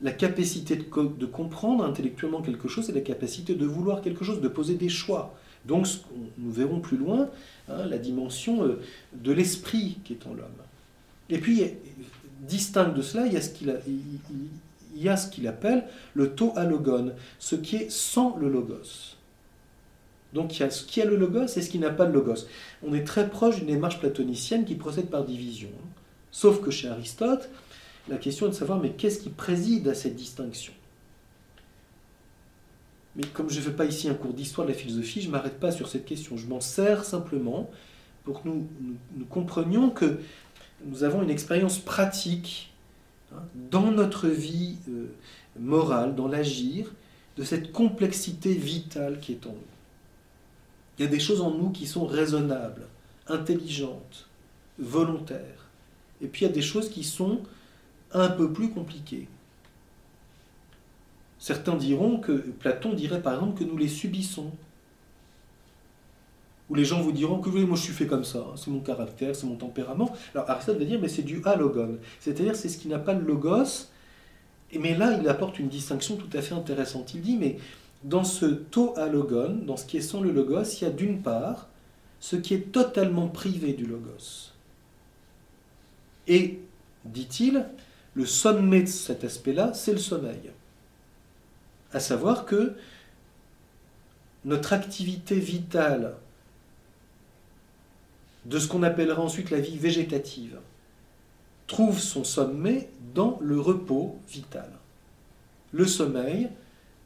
La 0.00 0.12
capacité 0.12 0.76
de, 0.76 1.26
comprendre 1.26 1.84
intellectuellement 1.84 2.40
quelque 2.40 2.68
chose 2.68 2.88
et 2.88 2.92
la 2.92 3.00
capacité 3.00 3.54
de 3.54 3.66
vouloir 3.66 4.00
quelque 4.00 4.24
chose, 4.24 4.40
de 4.40 4.48
poser 4.48 4.74
des 4.74 4.88
choix. 4.88 5.34
Donc, 5.64 5.86
nous 6.38 6.52
verrons 6.52 6.78
plus 6.78 6.96
loin 6.96 7.28
hein, 7.68 7.84
la 7.86 7.98
dimension 7.98 8.64
euh, 8.64 8.80
de 9.12 9.32
l'esprit 9.32 9.98
qui 10.04 10.12
est 10.12 10.26
en 10.26 10.34
l'homme. 10.34 10.46
Et 11.28 11.38
puis, 11.38 11.64
distinct 12.40 12.90
de 12.90 13.02
cela, 13.02 13.26
il 13.26 13.32
y 13.32 13.36
a 13.36 13.42
ce 13.42 13.50
qu'il 13.50 13.70
a, 13.70 13.74
il 14.98 15.04
y 15.04 15.08
a 15.08 15.16
ce 15.16 15.30
qu'il 15.30 15.46
appelle 15.46 15.84
le 16.14 16.34
to 16.34 16.52
alogone, 16.56 17.14
ce 17.38 17.54
qui 17.54 17.76
est 17.76 17.90
sans 17.90 18.36
le 18.36 18.48
logos. 18.48 19.14
Donc 20.32 20.56
il 20.56 20.60
y 20.60 20.62
a 20.64 20.70
ce 20.70 20.84
qui 20.84 21.00
a 21.00 21.04
le 21.04 21.16
logos 21.16 21.46
et 21.56 21.62
ce 21.62 21.70
qui 21.70 21.78
n'a 21.78 21.90
pas 21.90 22.04
le 22.04 22.12
logos. 22.12 22.46
On 22.82 22.92
est 22.92 23.04
très 23.04 23.30
proche 23.30 23.56
d'une 23.56 23.68
démarche 23.68 24.00
platonicienne 24.00 24.64
qui 24.64 24.74
procède 24.74 25.08
par 25.08 25.24
division. 25.24 25.70
Sauf 26.32 26.60
que 26.60 26.72
chez 26.72 26.88
Aristote, 26.88 27.48
la 28.08 28.16
question 28.16 28.46
est 28.46 28.50
de 28.50 28.54
savoir 28.54 28.80
mais 28.80 28.90
qu'est-ce 28.90 29.20
qui 29.20 29.30
préside 29.30 29.86
à 29.86 29.94
cette 29.94 30.16
distinction? 30.16 30.72
Mais 33.14 33.24
comme 33.32 33.48
je 33.48 33.58
ne 33.58 33.64
fais 33.64 33.72
pas 33.72 33.84
ici 33.84 34.08
un 34.08 34.14
cours 34.14 34.34
d'histoire 34.34 34.66
de 34.66 34.72
la 34.72 34.78
philosophie, 34.78 35.20
je 35.20 35.28
ne 35.28 35.32
m'arrête 35.32 35.60
pas 35.60 35.70
sur 35.70 35.88
cette 35.88 36.06
question. 36.06 36.36
Je 36.36 36.46
m'en 36.48 36.60
sers 36.60 37.04
simplement 37.04 37.70
pour 38.24 38.42
que 38.42 38.48
nous, 38.48 38.66
nous 39.16 39.24
comprenions 39.26 39.90
que 39.90 40.18
nous 40.84 41.04
avons 41.04 41.22
une 41.22 41.30
expérience 41.30 41.78
pratique 41.78 42.67
Hein, 42.67 42.67
dans 43.54 43.90
notre 43.90 44.28
vie 44.28 44.76
euh, 44.88 45.06
morale, 45.58 46.14
dans 46.14 46.28
l'agir, 46.28 46.92
de 47.36 47.44
cette 47.44 47.72
complexité 47.72 48.54
vitale 48.54 49.20
qui 49.20 49.32
est 49.32 49.46
en 49.46 49.50
nous. 49.50 49.58
Il 50.98 51.04
y 51.04 51.08
a 51.08 51.10
des 51.10 51.20
choses 51.20 51.40
en 51.40 51.52
nous 51.52 51.70
qui 51.70 51.86
sont 51.86 52.06
raisonnables, 52.06 52.86
intelligentes, 53.28 54.28
volontaires. 54.78 55.68
Et 56.20 56.26
puis 56.26 56.44
il 56.44 56.48
y 56.48 56.50
a 56.50 56.54
des 56.54 56.62
choses 56.62 56.90
qui 56.90 57.04
sont 57.04 57.42
un 58.12 58.28
peu 58.28 58.52
plus 58.52 58.70
compliquées. 58.70 59.28
Certains 61.38 61.76
diront 61.76 62.18
que 62.18 62.32
Platon 62.32 62.94
dirait 62.94 63.22
par 63.22 63.34
exemple 63.34 63.58
que 63.58 63.64
nous 63.64 63.76
les 63.76 63.88
subissons 63.88 64.50
où 66.70 66.74
les 66.74 66.84
gens 66.84 67.00
vous 67.00 67.12
diront 67.12 67.38
que 67.40 67.48
oui, 67.48 67.64
moi 67.64 67.76
je 67.76 67.82
suis 67.82 67.92
fait 67.92 68.06
comme 68.06 68.24
ça, 68.24 68.38
hein, 68.38 68.54
c'est 68.56 68.70
mon 68.70 68.80
caractère, 68.80 69.34
c'est 69.34 69.46
mon 69.46 69.56
tempérament. 69.56 70.14
Alors 70.34 70.50
Aristote 70.50 70.78
va 70.78 70.84
dire, 70.84 71.00
mais 71.00 71.08
c'est 71.08 71.22
du 71.22 71.40
alogon, 71.44 71.98
c'est-à-dire 72.20 72.56
c'est 72.56 72.68
ce 72.68 72.78
qui 72.78 72.88
n'a 72.88 72.98
pas 72.98 73.14
le 73.14 73.24
logos. 73.24 73.88
Mais 74.78 74.94
là, 74.94 75.18
il 75.18 75.26
apporte 75.28 75.58
une 75.58 75.68
distinction 75.68 76.16
tout 76.16 76.28
à 76.36 76.42
fait 76.42 76.54
intéressante. 76.54 77.14
Il 77.14 77.22
dit, 77.22 77.36
mais 77.38 77.56
dans 78.04 78.24
ce 78.24 78.44
to 78.44 78.92
alogon, 78.98 79.60
dans 79.66 79.78
ce 79.78 79.86
qui 79.86 79.96
est 79.96 80.02
sans 80.02 80.20
le 80.20 80.30
logos, 80.30 80.62
il 80.80 80.84
y 80.84 80.86
a 80.86 80.90
d'une 80.90 81.22
part 81.22 81.68
ce 82.20 82.36
qui 82.36 82.52
est 82.54 82.70
totalement 82.72 83.28
privé 83.28 83.72
du 83.72 83.86
logos. 83.86 84.52
Et, 86.26 86.60
dit-il, 87.06 87.66
le 88.14 88.26
sommet 88.26 88.82
de 88.82 88.88
cet 88.88 89.24
aspect-là, 89.24 89.72
c'est 89.72 89.92
le 89.92 89.98
sommeil. 89.98 90.50
À 91.92 92.00
savoir 92.00 92.44
que 92.44 92.74
notre 94.44 94.74
activité 94.74 95.38
vitale 95.38 96.14
de 98.48 98.58
ce 98.58 98.66
qu'on 98.66 98.82
appellera 98.82 99.22
ensuite 99.22 99.50
la 99.50 99.60
vie 99.60 99.76
végétative, 99.76 100.58
trouve 101.66 102.00
son 102.00 102.24
sommet 102.24 102.88
dans 103.14 103.38
le 103.42 103.60
repos 103.60 104.16
vital. 104.28 104.70
Le 105.72 105.86
sommeil, 105.86 106.48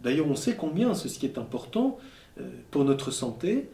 d'ailleurs 0.03 0.29
on 0.29 0.37
sait 0.37 0.55
combien 0.55 0.95
ceci 0.95 1.27
est 1.27 1.39
important 1.39 1.99
euh, 2.41 2.49
pour 2.71 2.85
notre 2.85 3.11
santé 3.11 3.69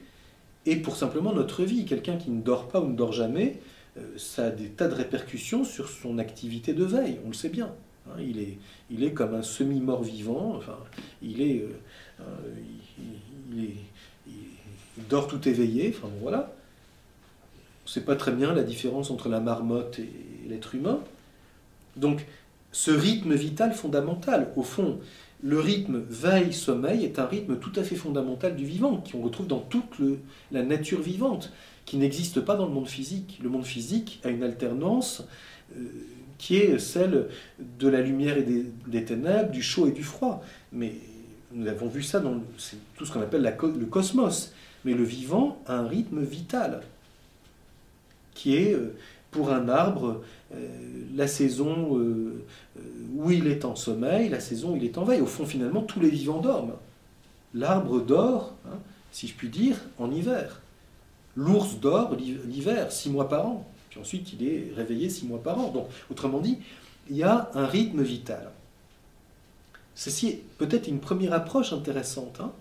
et 0.65 0.77
pour 0.77 0.97
simplement 0.97 1.33
notre 1.35 1.63
vie. 1.63 1.85
Quelqu'un 1.85 2.17
qui 2.17 2.31
ne 2.31 2.41
dort 2.41 2.69
pas 2.69 2.81
ou 2.81 2.89
ne 2.89 2.97
dort 2.97 3.13
jamais, 3.13 3.61
euh, 3.99 4.01
ça 4.17 4.47
a 4.47 4.51
des 4.51 4.71
tas 4.71 4.89
de 4.89 4.95
répercussions 4.95 5.63
sur 5.63 5.91
son 5.91 6.17
activité 6.17 6.73
de 6.73 6.85
veille, 6.85 7.19
on 7.27 7.29
le 7.29 7.35
sait 7.35 7.51
bien. 7.51 7.71
Hein. 8.09 8.17
il, 8.19 8.39
est, 8.39 8.57
il 8.91 9.05
est 9.05 9.13
comme 9.13 9.35
un 9.35 9.43
semi-mort 9.43 10.03
vivant, 10.03 10.55
enfin, 10.57 10.79
il, 11.21 11.43
est, 11.43 11.67
euh, 12.21 12.25
il, 13.55 13.75
dort 15.11 15.29
tout 15.29 15.47
éveillé, 15.47 15.95
enfin 15.95 16.09
voilà 16.23 16.55
ne 17.89 17.95
sait 17.95 18.05
pas 18.05 18.17
très 18.17 18.33
bien 18.33 18.53
la 18.53 18.63
différence 18.63 19.11
entre 19.11 19.29
la 19.29 19.41
marmotte 19.41 19.99
et 19.99 20.11
l'être 20.49 20.75
humain. 20.75 21.01
Donc, 21.97 22.27
ce 22.71 22.91
rythme 22.91 23.35
vital 23.35 23.73
fondamental, 23.73 24.53
au 24.57 24.63
fond, 24.63 24.99
le 25.43 25.59
rythme 25.59 26.03
veille-sommeil 26.09 27.05
est 27.05 27.19
un 27.19 27.27
rythme 27.27 27.57
tout 27.57 27.73
à 27.77 27.83
fait 27.83 27.97
fondamental 27.97 28.57
du 28.57 28.65
vivant, 28.65 29.03
qu'on 29.11 29.23
retrouve 29.23 29.47
dans 29.47 29.61
toute 29.61 29.97
la 30.51 30.63
nature 30.63 31.01
vivante, 31.01 31.53
qui 31.87 31.97
n'existe 31.97 32.41
pas 32.41 32.57
dans 32.57 32.67
le 32.67 32.73
monde 32.73 32.89
physique. 32.89 33.39
Le 33.43 33.49
monde 33.49 33.65
physique 33.65 34.21
a 34.25 34.29
une 34.29 34.43
alternance 34.43 35.25
euh, 35.77 35.87
qui 36.37 36.57
est 36.57 36.79
celle 36.79 37.29
de 37.59 37.89
la 37.89 38.03
lumière 38.03 38.37
et 38.37 38.45
des, 38.87 39.05
ténèbres, 39.05 39.51
du 39.51 39.63
chaud 39.63 39.87
et 39.87 39.93
du 39.93 40.03
froid. 40.03 40.45
Mais 40.73 40.93
nous 41.53 41.67
avons 41.67 41.89
vu 41.89 42.03
ça 42.03 42.21
dans 42.21 42.43
tout 42.97 43.07
ce 43.07 43.13
qu'on 43.13 43.23
appelle 43.23 43.43
le 43.43 43.87
cosmos. 43.87 44.53
Mais 44.85 44.93
le 44.93 45.05
vivant 45.05 45.61
a 45.67 45.79
un 45.79 45.89
rythme 45.89 46.23
vital 46.23 46.83
qui 48.39 48.55
est 48.55 48.73
euh, 48.73 48.95
pour 49.33 49.51
un 49.53 49.69
arbre 49.69 50.23
euh, 50.55 50.69
la 51.17 51.27
saison 51.27 51.99
euh, 51.99 52.45
où 53.17 53.33
il 53.33 53.49
est 53.49 53.65
en 53.65 53.75
sommeil, 53.75 54.29
la 54.29 54.39
saison 54.39 54.73
où 54.73 54.77
il 54.77 54.85
est 54.85 54.97
en 54.97 55.05
veille. 55.05 55.21
Au 55.21 55.27
fond, 55.27 55.45
finalement, 55.45 55.83
tous 55.83 55.99
les 55.99 56.09
vivants 56.09 56.41
dorment. 56.41 56.77
L'arbre 57.53 58.01
dort, 58.01 58.55
hein, 58.67 58.79
si 59.11 59.27
je 59.27 59.35
puis 59.35 59.49
dire, 59.49 59.77
en 59.99 60.13
hiver. 60.13 60.61
L'ours 61.37 61.81
dort 61.81 62.15
l'hiver, 62.15 62.93
six 62.93 63.11
mois 63.11 63.29
par 63.29 63.47
an. 63.47 63.67
Puis 63.91 64.01
ensuite, 64.01 64.33
il 64.33 64.47
est 64.47 64.73
réveillé 64.77 65.11
six 65.11 65.27
mois 65.27 65.43
par 65.43 65.59
an. 65.59 65.73
Donc, 65.73 65.89
autrement 66.11 66.39
dit, 66.39 66.59
il 67.11 67.17
y 67.17 67.25
a 67.25 67.51
un 67.55 67.67
rythme 67.67 68.03
vital. 68.03 68.53
Ceci 69.97 70.29
est 70.29 70.43
peut-être 70.59 70.87
une 70.87 71.01
première 71.01 71.33
approche 71.33 71.73
intéressante. 71.73 72.39
Hein. 72.41 72.53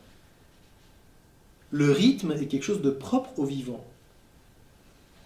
Le 1.69 1.91
rythme 1.91 2.31
est 2.31 2.47
quelque 2.47 2.63
chose 2.63 2.81
de 2.81 2.89
propre 2.89 3.29
au 3.37 3.45
vivant. 3.45 3.85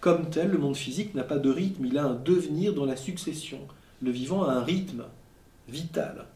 Comme 0.02 0.30
tel, 0.30 0.50
le 0.50 0.58
monde 0.58 0.76
physique 0.76 1.14
n'a 1.14 1.22
pas 1.22 1.38
de 1.38 1.48
rythme, 1.48 1.86
il 1.86 1.96
a 1.96 2.02
un 2.06 2.14
devenir 2.14 2.74
dans 2.74 2.84
la 2.84 2.96
succession. 2.96 3.60
Le 4.02 4.10
vivant 4.10 4.42
a 4.42 4.50
un 4.50 4.64
rythme 4.64 5.04
vital, 5.68 6.26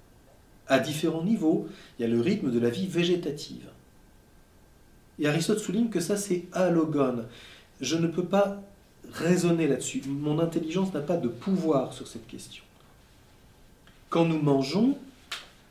à 0.69 0.79
différents 0.79 1.25
niveaux. 1.25 1.67
Il 1.99 2.03
y 2.03 2.05
a 2.05 2.09
le 2.09 2.21
rythme 2.21 2.53
de 2.53 2.61
la 2.61 2.71
vie 2.71 2.87
végétative. 2.87 3.67
Et 5.19 5.27
Aristote 5.27 5.59
souligne 5.59 5.89
que 5.89 5.99
ça, 5.99 6.17
c'est 6.17 6.45
allogone. 6.53 7.27
Je 7.81 7.97
ne 7.97 8.07
peux 8.07 8.25
pas 8.25 8.63
raisonner 9.13 9.67
là-dessus. 9.67 10.01
Mon 10.07 10.39
intelligence 10.39 10.95
n'a 10.95 11.01
pas 11.01 11.17
de 11.17 11.27
pouvoir 11.27 11.93
sur 11.93 12.07
cette 12.07 12.29
question. 12.29 12.63
Quand 14.11 14.27
nous 14.27 14.41
mangeons 14.41 14.97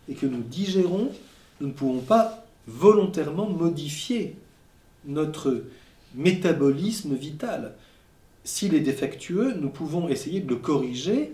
et 0.10 0.16
que 0.16 0.26
nous 0.26 0.44
digérons, 0.44 1.14
nous 1.62 1.68
ne 1.68 1.74
pouvons 1.74 2.02
pas 2.02 2.46
volontairement 2.68 3.50
modifier 3.50 4.36
notre 5.06 5.64
métabolisme 6.14 7.16
vital. 7.16 7.74
S'il 8.46 8.76
est 8.76 8.80
défectueux, 8.80 9.56
nous 9.60 9.70
pouvons 9.70 10.08
essayer 10.08 10.40
de 10.40 10.48
le 10.48 10.58
corriger 10.58 11.34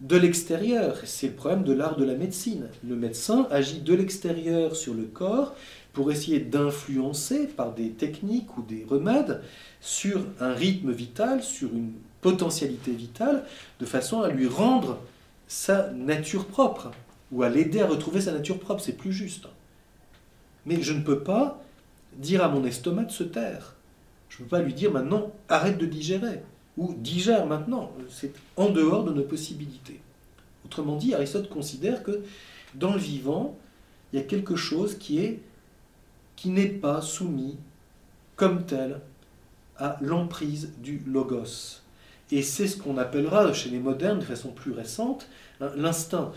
de 0.00 0.16
l'extérieur. 0.16 0.98
C'est 1.04 1.28
le 1.28 1.32
problème 1.32 1.64
de 1.64 1.72
l'art 1.72 1.96
de 1.96 2.04
la 2.04 2.14
médecine. 2.14 2.68
Le 2.86 2.96
médecin 2.96 3.48
agit 3.50 3.80
de 3.80 3.94
l'extérieur 3.94 4.76
sur 4.76 4.92
le 4.92 5.04
corps 5.04 5.54
pour 5.94 6.12
essayer 6.12 6.38
d'influencer 6.38 7.46
par 7.46 7.72
des 7.72 7.92
techniques 7.92 8.58
ou 8.58 8.62
des 8.62 8.84
remèdes 8.86 9.40
sur 9.80 10.20
un 10.38 10.52
rythme 10.52 10.92
vital, 10.92 11.42
sur 11.42 11.70
une 11.72 11.92
potentialité 12.20 12.92
vitale, 12.92 13.44
de 13.80 13.86
façon 13.86 14.20
à 14.20 14.28
lui 14.28 14.46
rendre 14.46 14.98
sa 15.48 15.90
nature 15.92 16.44
propre, 16.44 16.90
ou 17.32 17.42
à 17.42 17.48
l'aider 17.48 17.80
à 17.80 17.86
retrouver 17.86 18.20
sa 18.20 18.32
nature 18.32 18.58
propre, 18.58 18.82
c'est 18.82 18.98
plus 18.98 19.14
juste. 19.14 19.46
Mais 20.66 20.82
je 20.82 20.92
ne 20.92 21.02
peux 21.02 21.20
pas 21.20 21.62
dire 22.18 22.44
à 22.44 22.48
mon 22.48 22.66
estomac 22.66 23.04
de 23.04 23.12
se 23.12 23.24
taire. 23.24 23.76
Je 24.28 24.36
ne 24.36 24.44
peux 24.44 24.50
pas 24.50 24.62
lui 24.62 24.74
dire 24.74 24.92
maintenant 24.92 25.32
arrête 25.48 25.78
de 25.78 25.86
digérer, 25.86 26.42
ou 26.76 26.94
digère 26.94 27.46
maintenant. 27.46 27.92
C'est 28.08 28.32
en 28.56 28.70
dehors 28.70 29.04
de 29.04 29.12
nos 29.12 29.22
possibilités. 29.22 30.00
Autrement 30.64 30.96
dit, 30.96 31.14
Aristote 31.14 31.48
considère 31.48 32.02
que 32.02 32.22
dans 32.74 32.92
le 32.92 32.98
vivant, 32.98 33.56
il 34.12 34.18
y 34.18 34.22
a 34.22 34.24
quelque 34.24 34.56
chose 34.56 34.96
qui 34.96 35.18
est 35.18 35.40
qui 36.36 36.48
n'est 36.48 36.68
pas 36.68 37.02
soumis 37.02 37.58
comme 38.34 38.64
tel 38.64 39.00
à 39.76 39.98
l'emprise 40.00 40.70
du 40.82 41.02
logos. 41.06 41.82
Et 42.32 42.42
c'est 42.42 42.66
ce 42.66 42.78
qu'on 42.78 42.96
appellera 42.96 43.52
chez 43.52 43.68
les 43.70 43.78
modernes 43.78 44.20
de 44.20 44.24
façon 44.24 44.50
plus 44.50 44.72
récente 44.72 45.28
hein, 45.60 45.70
l'instinct. 45.76 46.32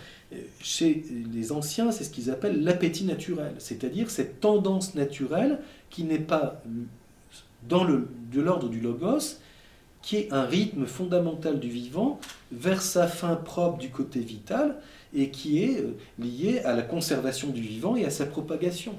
Chez 0.59 1.05
les 1.31 1.51
anciens, 1.51 1.91
c'est 1.91 2.03
ce 2.03 2.09
qu'ils 2.09 2.31
appellent 2.31 2.63
l'appétit 2.63 3.05
naturel, 3.05 3.53
c'est-à-dire 3.59 4.09
cette 4.09 4.41
tendance 4.41 4.95
naturelle 4.95 5.59
qui 5.89 6.03
n'est 6.03 6.19
pas 6.19 6.61
dans 7.69 7.83
le, 7.83 8.09
de 8.31 8.41
l'ordre 8.41 8.67
du 8.67 8.81
logos, 8.81 9.37
qui 10.03 10.17
est 10.17 10.33
un 10.33 10.43
rythme 10.43 10.85
fondamental 10.85 11.59
du 11.59 11.69
vivant 11.69 12.19
vers 12.51 12.81
sa 12.81 13.07
fin 13.07 13.35
propre 13.35 13.79
du 13.79 13.89
côté 13.89 14.19
vital 14.19 14.79
et 15.15 15.31
qui 15.31 15.63
est 15.63 15.79
euh, 15.79 15.95
lié 16.19 16.59
à 16.59 16.75
la 16.75 16.81
conservation 16.81 17.49
du 17.49 17.61
vivant 17.61 17.95
et 17.95 18.05
à 18.05 18.09
sa 18.11 18.25
propagation. 18.25 18.95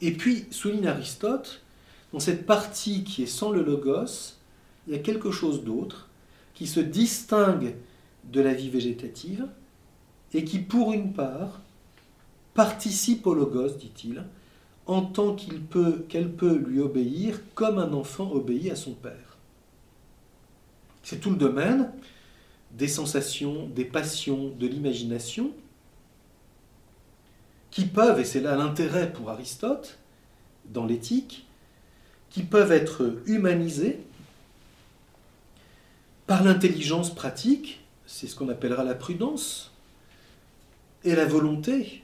Et 0.00 0.12
puis, 0.12 0.46
souligne 0.52 0.86
Aristote, 0.86 1.60
dans 2.12 2.20
cette 2.20 2.46
partie 2.46 3.02
qui 3.02 3.24
est 3.24 3.26
sans 3.26 3.50
le 3.50 3.62
logos, 3.62 4.36
il 4.86 4.94
y 4.94 4.96
a 4.96 5.00
quelque 5.00 5.32
chose 5.32 5.64
d'autre 5.64 6.08
qui 6.54 6.68
se 6.68 6.80
distingue 6.80 7.74
de 8.24 8.40
la 8.40 8.54
vie 8.54 8.70
végétative 8.70 9.46
et 10.32 10.44
qui, 10.44 10.60
pour 10.60 10.92
une 10.92 11.12
part, 11.12 11.60
participe 12.54 13.26
au 13.26 13.34
logos, 13.34 13.70
dit-il, 13.70 14.22
en 14.88 15.02
tant 15.02 15.34
qu'il 15.34 15.60
peut, 15.60 16.04
qu'elle 16.08 16.32
peut 16.32 16.56
lui 16.56 16.80
obéir 16.80 17.40
comme 17.54 17.78
un 17.78 17.92
enfant 17.92 18.32
obéit 18.32 18.72
à 18.72 18.76
son 18.76 18.92
père. 18.92 19.36
C'est 21.02 21.20
tout 21.20 21.30
le 21.30 21.36
domaine 21.36 21.92
des 22.72 22.88
sensations, 22.88 23.68
des 23.68 23.84
passions, 23.84 24.48
de 24.48 24.66
l'imagination, 24.66 25.52
qui 27.70 27.84
peuvent, 27.84 28.18
et 28.18 28.24
c'est 28.24 28.40
là 28.40 28.56
l'intérêt 28.56 29.12
pour 29.12 29.30
Aristote, 29.30 29.98
dans 30.70 30.86
l'éthique, 30.86 31.46
qui 32.30 32.42
peuvent 32.42 32.72
être 32.72 33.20
humanisés 33.26 34.00
par 36.26 36.42
l'intelligence 36.44 37.14
pratique, 37.14 37.80
c'est 38.06 38.26
ce 38.26 38.34
qu'on 38.34 38.48
appellera 38.48 38.84
la 38.84 38.94
prudence, 38.94 39.70
et 41.04 41.14
la 41.14 41.24
volonté, 41.26 42.02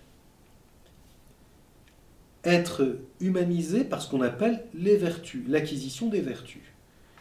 être 2.45 2.99
humanisés 3.21 3.85
par 3.85 4.03
ce 4.03 4.11
qu'on 4.11 4.23
appelle 4.23 4.65
les 4.75 4.97
vertus, 4.97 5.43
l'acquisition 5.49 6.09
des 6.09 6.21
vertus. 6.21 6.63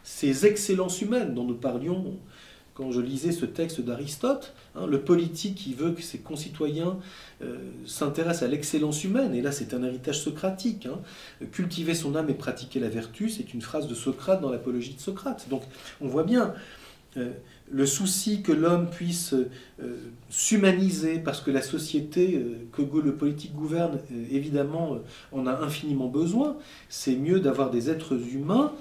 Ces 0.03 0.45
excellences 0.45 1.01
humaines 1.01 1.33
dont 1.33 1.45
nous 1.45 1.55
parlions 1.55 2.17
quand 2.73 2.91
je 2.91 3.01
lisais 3.01 3.31
ce 3.31 3.45
texte 3.45 3.81
d'Aristote, 3.81 4.53
hein, 4.75 4.87
le 4.87 5.01
politique 5.01 5.55
qui 5.55 5.73
veut 5.73 5.91
que 5.91 6.01
ses 6.01 6.19
concitoyens 6.19 6.97
euh, 7.43 7.57
s'intéressent 7.85 8.43
à 8.43 8.47
l'excellence 8.47 9.03
humaine, 9.03 9.35
et 9.35 9.41
là 9.41 9.51
c'est 9.51 9.73
un 9.73 9.83
héritage 9.83 10.19
socratique, 10.19 10.87
hein. 10.87 10.99
cultiver 11.51 11.93
son 11.93 12.15
âme 12.15 12.29
et 12.29 12.33
pratiquer 12.33 12.79
la 12.79 12.89
vertu, 12.89 13.29
c'est 13.29 13.53
une 13.53 13.61
phrase 13.61 13.87
de 13.87 13.93
Socrate 13.93 14.41
dans 14.41 14.49
l'apologie 14.49 14.95
de 14.95 14.99
Socrate. 14.99 15.47
Donc 15.49 15.61
on 16.01 16.07
voit 16.07 16.23
bien 16.23 16.53
euh, 17.17 17.31
le 17.71 17.85
souci 17.85 18.41
que 18.41 18.51
l'homme 18.51 18.89
puisse 18.89 19.33
euh, 19.33 19.95
s'humaniser 20.29 21.19
parce 21.19 21.41
que 21.41 21.49
la 21.49 21.61
société 21.61 22.45
que 22.71 22.81
le 22.81 23.15
politique 23.15 23.55
gouverne, 23.55 23.99
évidemment, 24.31 24.99
en 25.31 25.47
a 25.47 25.61
infiniment 25.63 26.07
besoin, 26.07 26.57
c'est 26.89 27.15
mieux 27.15 27.39
d'avoir 27.39 27.71
des 27.71 27.89
êtres 27.89 28.19
humains 28.33 28.73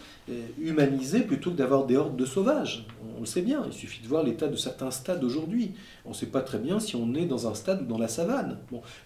humanisés 0.61 1.21
plutôt 1.21 1.51
que 1.51 1.57
d'avoir 1.57 1.87
des 1.87 1.97
hordes 1.97 2.17
de 2.17 2.25
sauvages 2.25 2.87
on 3.17 3.21
le 3.25 3.27
sait 3.27 3.43
bien, 3.43 3.63
il 3.67 3.73
suffit 3.73 4.03
de 4.03 4.09
voir 4.09 4.25
l'état 4.25 4.49
de 4.49 4.57
certains 4.57 4.91
stades 4.91 5.23
aujourd'hui. 5.23 5.75
On 6.05 6.09
ne 6.09 6.15
sait 6.15 6.27
pas 6.27 6.41
très 6.41 6.59
bien 6.59 6.81
si 6.81 6.97
on 6.97 7.15
est 7.15 7.25
dans 7.25 7.47
un 7.47 7.55
stade 7.55 7.83
ou 7.83 7.85
dans 7.85 7.99
la 7.99 8.09
savane. 8.09 8.59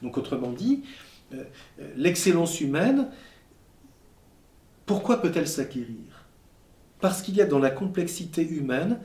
Donc 0.03 0.17
autrement 0.17 0.53
dit, 0.53 0.85
euh, 1.35 1.45
euh, 1.81 1.91
l'excellence 1.97 2.63
humaine, 2.63 3.09
pourquoi 4.87 5.21
peut-elle 5.21 5.49
s'acquérir? 5.49 6.25
Parce 6.99 7.21
qu'il 7.21 7.37
y 7.37 7.43
a 7.43 7.47
dans 7.47 7.59
la 7.59 7.71
complexité 7.71 8.41
humaine, 8.41 9.01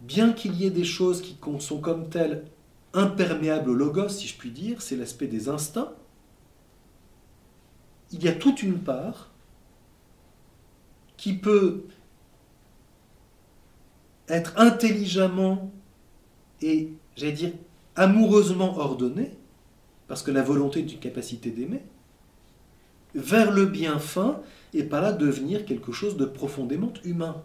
bien 0.00 0.32
qu'il 0.32 0.54
y 0.54 0.66
ait 0.66 0.70
des 0.70 0.84
choses 0.84 1.22
qui 1.22 1.36
sont 1.58 1.80
comme 1.80 2.08
telles 2.08 2.44
imperméables 2.92 3.70
au 3.70 3.74
logos, 3.74 4.08
si 4.08 4.26
je 4.26 4.36
puis 4.36 4.50
dire, 4.50 4.82
c'est 4.82 4.96
l'aspect 4.96 5.26
des 5.26 5.48
instincts, 5.48 5.92
il 8.12 8.22
y 8.24 8.28
a 8.28 8.32
toute 8.32 8.62
une 8.62 8.78
part 8.78 9.30
qui 11.16 11.34
peut 11.34 11.84
être 14.28 14.58
intelligemment 14.58 15.70
et, 16.62 16.92
j'allais 17.16 17.32
dire, 17.32 17.52
amoureusement 17.94 18.78
ordonné, 18.78 19.36
parce 20.08 20.22
que 20.22 20.30
la 20.30 20.42
volonté 20.42 20.80
est 20.80 20.92
une 20.92 20.98
capacité 20.98 21.50
d'aimer, 21.50 21.82
vers 23.14 23.52
le 23.52 23.66
bien 23.66 23.98
fin 23.98 24.40
et 24.72 24.82
par 24.82 25.02
là 25.02 25.12
devenir 25.12 25.64
quelque 25.64 25.92
chose 25.92 26.16
de 26.16 26.24
profondément 26.24 26.92
humain. 27.04 27.42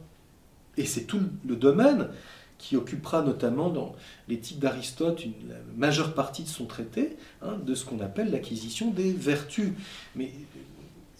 Et 0.78 0.86
c'est 0.86 1.06
tout 1.06 1.22
le 1.46 1.56
domaine 1.56 2.10
qui 2.58 2.78
occupera 2.78 3.22
notamment 3.22 3.70
dans 3.70 3.96
l'éthique 4.28 4.60
d'Aristote 4.60 5.24
la 5.48 5.56
majeure 5.76 6.14
partie 6.14 6.44
de 6.44 6.48
son 6.48 6.66
traité, 6.66 7.18
hein, 7.42 7.58
de 7.64 7.76
ce 7.76 7.86
qu'on 7.86 8.00
appelle 8.00 8.32
l'acquisition 8.32 8.92
des 8.92 9.12
vertus. 9.12 9.74
Mais 10.16 10.32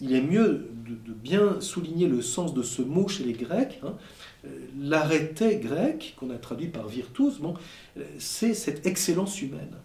il 0.00 0.14
est 0.14 0.22
mieux 0.22 0.68
de, 0.86 1.12
bien 1.12 1.60
souligner 1.60 2.06
le 2.06 2.22
sens 2.22 2.54
de 2.54 2.62
ce 2.62 2.82
mot 2.82 3.08
chez 3.08 3.24
les 3.24 3.32
Grecs. 3.32 3.80
Hein, 3.84 3.94
l'arrêté 4.78 5.56
grec, 5.56 6.14
qu'on 6.18 6.30
a 6.30 6.36
traduit 6.36 6.68
par 6.68 6.88
virtus, 6.88 7.38
bon, 7.38 7.54
c'est 8.18 8.54
cette 8.54 8.86
excellence 8.86 9.40
humaine. 9.42 9.76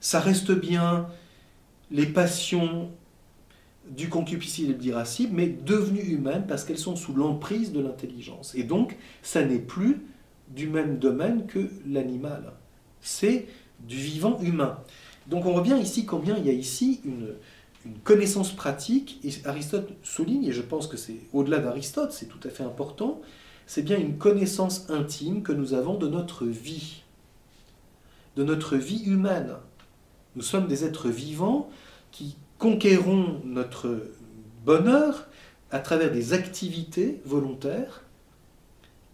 Ça 0.00 0.20
reste 0.20 0.52
bien 0.52 1.08
les 1.90 2.06
passions 2.06 2.90
du 3.88 4.08
concupiscible 4.08 4.72
et 4.72 4.74
de 4.74 4.82
l'irascible, 4.82 5.32
mais 5.34 5.48
devenues 5.48 6.02
humaines 6.02 6.44
parce 6.46 6.64
qu'elles 6.64 6.78
sont 6.78 6.96
sous 6.96 7.14
l'emprise 7.14 7.72
de 7.72 7.80
l'intelligence. 7.80 8.54
Et 8.54 8.62
donc, 8.62 8.96
ça 9.22 9.44
n'est 9.44 9.58
plus 9.58 10.02
du 10.50 10.68
même 10.68 10.98
domaine 10.98 11.46
que 11.46 11.70
l'animal. 11.86 12.52
C'est 13.00 13.46
du 13.80 13.96
vivant 13.96 14.38
humain. 14.40 14.78
Donc 15.26 15.46
on 15.46 15.60
bien 15.60 15.78
ici 15.78 16.04
combien 16.04 16.36
il 16.36 16.46
y 16.46 16.50
a 16.50 16.52
ici 16.52 17.00
une, 17.04 17.34
une 17.86 17.98
connaissance 17.98 18.52
pratique, 18.52 19.20
et 19.24 19.30
Aristote 19.46 19.90
souligne, 20.02 20.44
et 20.44 20.52
je 20.52 20.62
pense 20.62 20.86
que 20.86 20.96
c'est 20.96 21.16
au-delà 21.32 21.58
d'Aristote, 21.58 22.12
c'est 22.12 22.26
tout 22.26 22.40
à 22.46 22.50
fait 22.50 22.64
important, 22.64 23.20
c'est 23.66 23.82
bien 23.82 23.98
une 23.98 24.18
connaissance 24.18 24.90
intime 24.90 25.42
que 25.42 25.52
nous 25.52 25.74
avons 25.74 25.94
de 25.94 26.08
notre 26.08 26.44
vie, 26.44 27.02
de 28.36 28.44
notre 28.44 28.76
vie 28.76 29.04
humaine. 29.04 29.54
Nous 30.36 30.42
sommes 30.42 30.66
des 30.66 30.84
êtres 30.84 31.08
vivants 31.08 31.70
qui 32.10 32.36
conquérons 32.58 33.40
notre 33.44 34.02
bonheur 34.64 35.28
à 35.70 35.78
travers 35.78 36.10
des 36.10 36.32
activités 36.32 37.20
volontaires 37.24 38.02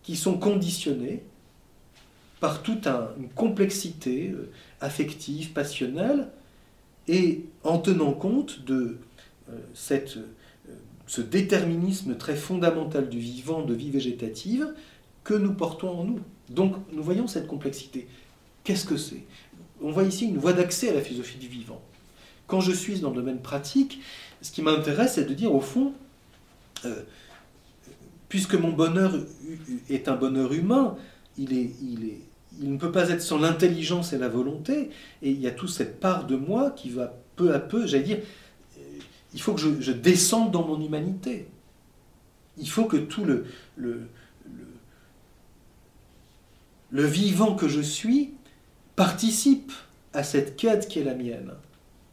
qui 0.06 0.14
sont 0.14 0.38
conditionnées 0.38 1.24
par 2.38 2.62
toute 2.62 2.86
une 2.86 3.28
complexité 3.34 4.28
euh, 4.28 4.52
affective, 4.80 5.52
passionnelle, 5.52 6.28
et 7.08 7.44
en 7.64 7.78
tenant 7.78 8.12
compte 8.12 8.64
de 8.64 8.98
euh, 9.50 9.58
cette, 9.74 10.16
euh, 10.16 10.74
ce 11.08 11.20
déterminisme 11.20 12.16
très 12.16 12.36
fondamental 12.36 13.08
du 13.08 13.18
vivant, 13.18 13.62
de 13.62 13.74
vie 13.74 13.90
végétative, 13.90 14.72
que 15.24 15.34
nous 15.34 15.54
portons 15.54 15.90
en 15.90 16.04
nous. 16.04 16.20
Donc 16.50 16.76
nous 16.92 17.02
voyons 17.02 17.26
cette 17.26 17.48
complexité. 17.48 18.06
Qu'est-ce 18.62 18.84
que 18.84 18.96
c'est? 18.96 19.24
On 19.82 19.90
voit 19.90 20.04
ici 20.04 20.26
une 20.26 20.38
voie 20.38 20.52
d'accès 20.52 20.90
à 20.90 20.94
la 20.94 21.00
philosophie 21.00 21.38
du 21.38 21.48
vivant. 21.48 21.82
Quand 22.46 22.60
je 22.60 22.70
suis 22.70 23.00
dans 23.00 23.10
le 23.10 23.16
domaine 23.16 23.40
pratique, 23.40 24.00
ce 24.40 24.52
qui 24.52 24.62
m'intéresse, 24.62 25.14
c'est 25.14 25.24
de 25.24 25.34
dire 25.34 25.52
au 25.52 25.60
fond, 25.60 25.94
puisque 28.36 28.52
mon 28.52 28.72
bonheur 28.72 29.14
est 29.88 30.08
un 30.08 30.14
bonheur 30.14 30.52
humain, 30.52 30.98
il, 31.38 31.70
ne 32.60 32.76
peut 32.76 32.92
pas 32.92 33.08
être 33.08 33.22
sans 33.22 33.38
l'intelligence 33.38 34.12
et 34.12 34.18
la 34.18 34.28
volonté, 34.28 34.90
et 35.22 35.30
il 35.30 35.40
y 35.40 35.46
a 35.46 35.52
toute 35.52 35.70
cette 35.70 36.00
part 36.00 36.26
de 36.26 36.36
moi 36.36 36.70
qui 36.72 36.90
va 36.90 37.14
peu 37.36 37.54
à 37.54 37.58
peu, 37.58 37.86
j'allais 37.86 38.02
dire, 38.04 38.18
il 39.32 39.40
faut 39.40 39.54
que 39.54 39.60
je, 39.80 39.90
descende 39.90 40.50
dans 40.50 40.66
mon 40.66 40.78
humanité. 40.78 41.48
Il 42.58 42.68
faut 42.68 42.84
que 42.84 42.98
tout 42.98 43.24
le 43.24 44.06
vivant 46.90 47.54
que 47.54 47.68
je 47.68 47.80
suis 47.80 48.34
participe 48.96 49.72
à 50.12 50.22
cette 50.22 50.56
quête 50.56 50.88
qui 50.88 50.98
est 50.98 51.04
la 51.04 51.14
mienne. 51.14 51.52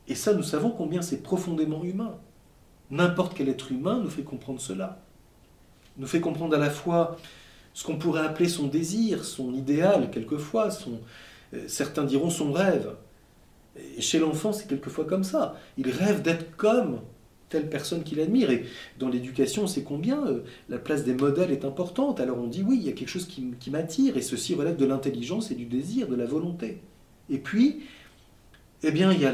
Et 0.07 0.15
ça, 0.15 0.33
nous 0.33 0.43
savons 0.43 0.69
combien 0.69 1.01
c'est 1.01 1.21
profondément 1.21 1.83
humain. 1.83 2.15
N'importe 2.91 3.33
quel 3.35 3.49
être 3.49 3.73
humain 3.73 3.99
nous 4.01 4.09
fait 4.09 4.23
comprendre 4.23 4.61
cela. 4.61 5.03
Nous 5.97 6.07
fait 6.07 6.21
comprendre 6.21 6.55
à 6.55 6.59
la 6.59 6.69
fois 6.69 7.17
ce 7.73 7.83
qu'on 7.83 7.97
pourrait 7.97 8.25
appeler 8.25 8.49
son 8.49 8.67
désir, 8.67 9.25
son 9.25 9.53
idéal, 9.53 10.09
quelquefois, 10.11 10.69
euh, 11.53 11.63
certains 11.67 12.03
diront 12.03 12.29
son 12.29 12.51
rêve. 12.51 12.93
Et 13.97 14.01
chez 14.01 14.19
l'enfant, 14.19 14.53
c'est 14.53 14.67
quelquefois 14.67 15.05
comme 15.05 15.23
ça. 15.23 15.55
Il 15.77 15.89
rêve 15.89 16.21
d'être 16.21 16.55
comme 16.55 16.99
telle 17.49 17.69
personne 17.69 18.03
qu'il 18.03 18.19
admire. 18.19 18.51
Et 18.51 18.65
dans 18.99 19.09
l'éducation, 19.09 19.63
on 19.63 19.67
sait 19.67 19.83
combien 19.83 20.25
euh, 20.25 20.43
la 20.69 20.77
place 20.77 21.03
des 21.03 21.13
modèles 21.13 21.51
est 21.51 21.65
importante. 21.65 22.19
Alors 22.19 22.37
on 22.39 22.47
dit 22.47 22.63
oui, 22.63 22.77
il 22.79 22.85
y 22.85 22.89
a 22.89 22.93
quelque 22.93 23.09
chose 23.09 23.27
qui, 23.27 23.53
qui 23.59 23.69
m'attire, 23.71 24.17
et 24.17 24.21
ceci 24.21 24.55
relève 24.55 24.75
de 24.75 24.85
l'intelligence 24.85 25.51
et 25.51 25.55
du 25.55 25.65
désir, 25.65 26.07
de 26.07 26.15
la 26.15 26.25
volonté. 26.25 26.81
Et 27.29 27.37
puis, 27.37 27.83
eh 28.85 28.91
bien, 28.91 29.13
il 29.13 29.21
y 29.21 29.25
a 29.25 29.31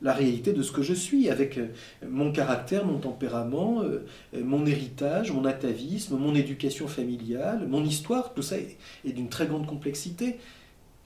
la, 0.00 0.12
réalité 0.12 0.54
de 0.54 0.62
ce 0.62 0.72
que 0.72 0.82
je 0.82 0.94
suis, 0.94 1.28
avec 1.28 1.58
euh, 1.58 1.68
mon 2.08 2.32
caractère, 2.32 2.86
mon 2.86 2.98
tempérament, 2.98 3.82
euh, 3.82 4.06
mon 4.42 4.64
héritage, 4.64 5.32
mon 5.32 5.44
atavisme, 5.44 6.16
mon 6.16 6.34
éducation 6.34 6.88
familiale, 6.88 7.66
mon 7.68 7.84
histoire, 7.84 8.32
tout 8.32 8.40
ça 8.40 8.56
est, 8.56 9.12
d'une 9.12 9.28
très 9.28 9.46
grande 9.46 9.66
complexité. 9.66 10.38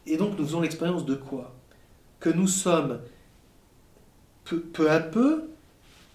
Et 0.06 0.16
donc, 0.16 0.38
nous 0.38 0.46
faisons 0.46 0.60
l'expérience 0.60 1.04
de 1.04 1.16
quoi? 1.16 1.52
Que 2.20 2.30
nous 2.30 2.46
sommes 2.46 3.00
peu, 4.44 4.90
à 4.90 5.00
peu 5.00 5.50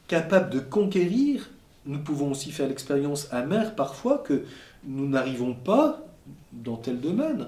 capables 0.08 0.52
de 0.52 0.60
conquérir. 0.60 1.50
Nous 1.86 2.00
pouvons 2.00 2.32
aussi 2.32 2.52
faire 2.52 2.70
l'expérience 2.70 3.28
amère 3.34 3.76
parfois 3.76 4.20
que 4.20 4.44
nous 4.86 5.10
n'arrivons 5.10 5.54
pas, 5.54 6.06
dans 6.54 6.78
tel 6.78 7.02
domaine, 7.02 7.48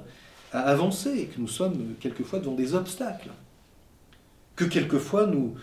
à 0.51 0.61
avancer 0.61 1.17
et 1.17 1.25
que 1.27 1.39
nous 1.39 1.47
sommes 1.47 1.95
quelquefois 1.99 2.39
devant 2.39 2.55
des 2.55 2.73
obstacles 2.73 3.29
que 4.57 4.65
quelquefois 4.65 5.27
nous, 5.27 5.55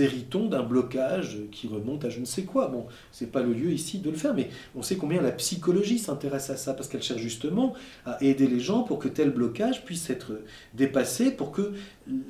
héritons 0.00 0.46
d'un 0.46 0.64
blocage 0.64 1.38
qui 1.52 1.68
remonte 1.68 2.04
à 2.04 2.10
je 2.10 2.18
ne 2.18 2.24
sais 2.24 2.42
quoi. 2.42 2.66
Bon, 2.66 2.86
c'est 3.12 3.30
pas 3.30 3.42
le 3.42 3.52
lieu 3.52 3.70
ici 3.70 4.00
de 4.00 4.10
le 4.10 4.16
faire, 4.16 4.34
mais 4.34 4.50
on 4.74 4.82
sait 4.82 4.96
combien 4.96 5.22
la 5.22 5.30
psychologie 5.30 6.00
s'intéresse 6.00 6.50
à 6.50 6.56
ça, 6.56 6.74
parce 6.74 6.88
qu'elle 6.88 7.02
cherche 7.02 7.20
justement 7.20 7.74
à 8.04 8.22
aider 8.22 8.48
les 8.48 8.58
gens 8.58 8.82
pour 8.82 8.98
que 8.98 9.06
tel 9.08 9.30
blocage 9.30 9.84
puisse 9.84 10.10
être 10.10 10.32
dépassé, 10.74 11.30
pour 11.30 11.52
que 11.52 11.72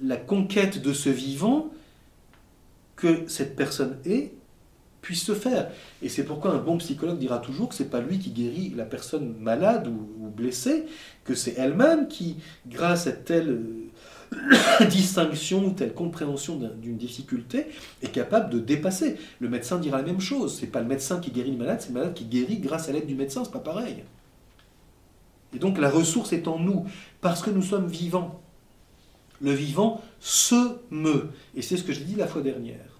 la 0.04 0.18
conquête 0.18 0.82
de 0.82 0.92
ce 0.92 1.08
vivant 1.08 1.70
que 2.96 3.26
cette 3.26 3.56
personne 3.56 3.96
est 4.04 4.34
puisse 5.00 5.22
se 5.22 5.32
faire. 5.32 5.70
Et 6.02 6.10
c'est 6.10 6.24
pourquoi 6.24 6.52
un 6.52 6.58
bon 6.58 6.76
psychologue 6.76 7.18
dira 7.18 7.38
toujours 7.38 7.70
que 7.70 7.74
c'est 7.74 7.88
pas 7.88 8.02
lui 8.02 8.18
qui 8.18 8.30
guérit 8.30 8.74
la 8.76 8.84
personne 8.84 9.34
malade 9.40 9.88
ou, 9.88 10.26
ou 10.26 10.28
blessée, 10.28 10.84
que 11.24 11.34
c'est 11.34 11.54
elle-même 11.56 12.08
qui, 12.08 12.36
grâce 12.66 13.06
à 13.06 13.12
telle 13.12 13.58
distinction 14.90 15.64
ou 15.64 15.70
telle 15.70 15.92
compréhension 15.92 16.56
d'une 16.56 16.96
difficulté 16.96 17.66
est 18.02 18.12
capable 18.12 18.50
de 18.50 18.58
dépasser. 18.58 19.16
Le 19.40 19.48
médecin 19.48 19.78
dira 19.78 19.98
la 19.98 20.04
même 20.04 20.20
chose. 20.20 20.56
C'est 20.58 20.66
pas 20.66 20.80
le 20.80 20.86
médecin 20.86 21.20
qui 21.20 21.30
guérit 21.30 21.50
le 21.50 21.58
malade, 21.58 21.80
c'est 21.80 21.88
le 21.88 21.94
malade 21.94 22.14
qui 22.14 22.24
guérit 22.24 22.58
grâce 22.58 22.88
à 22.88 22.92
l'aide 22.92 23.06
du 23.06 23.14
médecin. 23.14 23.44
C'est 23.44 23.52
pas 23.52 23.58
pareil. 23.58 24.04
Et 25.54 25.58
donc 25.58 25.78
la 25.78 25.90
ressource 25.90 26.32
est 26.32 26.46
en 26.46 26.58
nous 26.58 26.86
parce 27.20 27.42
que 27.42 27.50
nous 27.50 27.62
sommes 27.62 27.88
vivants. 27.88 28.40
Le 29.40 29.52
vivant 29.52 30.02
se 30.20 30.76
meut. 30.90 31.30
Et 31.56 31.62
c'est 31.62 31.76
ce 31.76 31.82
que 31.82 31.92
j'ai 31.92 32.04
dit 32.04 32.14
la 32.14 32.26
fois 32.26 32.42
dernière. 32.42 32.90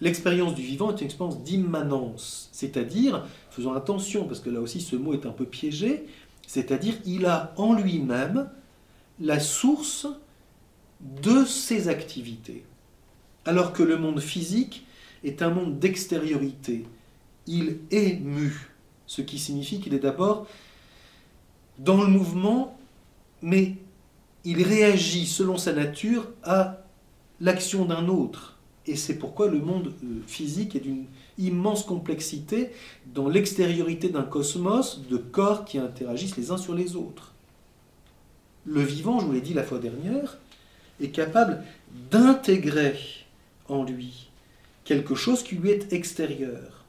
L'expérience 0.00 0.54
du 0.54 0.62
vivant 0.62 0.90
est 0.90 1.00
une 1.00 1.06
expérience 1.06 1.42
d'immanence, 1.44 2.50
c'est-à-dire, 2.52 3.24
faisons 3.50 3.72
attention 3.72 4.26
parce 4.26 4.40
que 4.40 4.50
là 4.50 4.60
aussi 4.60 4.80
ce 4.80 4.96
mot 4.96 5.14
est 5.14 5.24
un 5.24 5.30
peu 5.30 5.46
piégé, 5.46 6.04
c'est-à-dire 6.46 6.94
il 7.06 7.26
a 7.26 7.54
en 7.56 7.72
lui-même 7.74 8.50
la 9.20 9.40
source 9.40 10.06
de 11.00 11.44
ses 11.44 11.88
activités. 11.88 12.64
Alors 13.44 13.72
que 13.72 13.82
le 13.82 13.98
monde 13.98 14.20
physique 14.20 14.86
est 15.22 15.42
un 15.42 15.50
monde 15.50 15.78
d'extériorité. 15.78 16.84
Il 17.46 17.78
est 17.90 18.20
mu, 18.20 18.70
ce 19.06 19.22
qui 19.22 19.38
signifie 19.38 19.80
qu'il 19.80 19.94
est 19.94 19.98
d'abord 19.98 20.46
dans 21.78 22.00
le 22.00 22.08
mouvement, 22.08 22.78
mais 23.42 23.76
il 24.44 24.62
réagit 24.62 25.26
selon 25.26 25.56
sa 25.56 25.72
nature 25.72 26.28
à 26.42 26.84
l'action 27.40 27.84
d'un 27.84 28.08
autre. 28.08 28.58
Et 28.86 28.96
c'est 28.96 29.18
pourquoi 29.18 29.48
le 29.48 29.58
monde 29.60 29.92
euh, 30.04 30.20
physique 30.26 30.76
est 30.76 30.80
d'une 30.80 31.06
immense 31.38 31.84
complexité 31.84 32.70
dans 33.06 33.28
l'extériorité 33.28 34.10
d'un 34.10 34.22
cosmos 34.22 35.00
de 35.08 35.16
corps 35.16 35.64
qui 35.64 35.78
interagissent 35.78 36.36
les 36.36 36.50
uns 36.50 36.58
sur 36.58 36.74
les 36.74 36.94
autres 36.94 37.33
le 38.66 38.80
vivant, 38.80 39.20
je 39.20 39.26
vous 39.26 39.32
l'ai 39.32 39.40
dit 39.40 39.54
la 39.54 39.62
fois 39.62 39.78
dernière, 39.78 40.38
est 41.00 41.08
capable 41.08 41.62
d'intégrer 42.10 42.96
en 43.68 43.84
lui 43.84 44.30
quelque 44.84 45.14
chose 45.14 45.42
qui 45.42 45.56
lui 45.56 45.70
est 45.70 45.92
extérieur. 45.92 46.84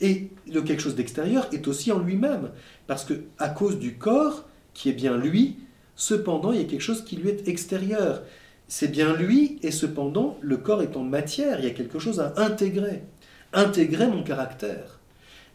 Et 0.00 0.28
le 0.50 0.62
quelque 0.62 0.80
chose 0.80 0.94
d'extérieur 0.94 1.48
est 1.52 1.68
aussi 1.68 1.92
en 1.92 1.98
lui-même, 1.98 2.50
parce 2.86 3.04
que 3.04 3.14
à 3.38 3.48
cause 3.48 3.78
du 3.78 3.96
corps, 3.96 4.44
qui 4.72 4.88
est 4.88 4.94
bien 4.94 5.16
lui, 5.16 5.56
cependant 5.96 6.52
il 6.52 6.60
y 6.60 6.64
a 6.64 6.68
quelque 6.68 6.80
chose 6.80 7.04
qui 7.04 7.16
lui 7.16 7.28
est 7.28 7.48
extérieur. 7.48 8.22
C'est 8.68 8.88
bien 8.88 9.14
lui, 9.14 9.58
et 9.62 9.70
cependant 9.70 10.38
le 10.40 10.56
corps 10.56 10.82
est 10.82 10.96
en 10.96 11.02
matière, 11.02 11.58
il 11.58 11.64
y 11.64 11.70
a 11.70 11.74
quelque 11.74 11.98
chose 11.98 12.20
à 12.20 12.32
intégrer. 12.36 13.02
Intégrer 13.52 14.06
mon 14.06 14.22
caractère, 14.22 15.00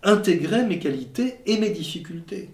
intégrer 0.03 0.65
mes 0.65 0.79
qualités 0.79 1.35
et 1.45 1.57
mes 1.57 1.69
difficultés, 1.69 2.49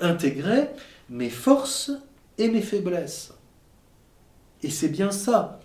intégrer 0.00 0.68
mes 1.08 1.30
forces 1.30 1.90
et 2.36 2.48
mes 2.48 2.62
faiblesses. 2.62 3.34
Et 4.62 4.70
c'est 4.70 4.88
bien 4.88 5.10
ça, 5.10 5.60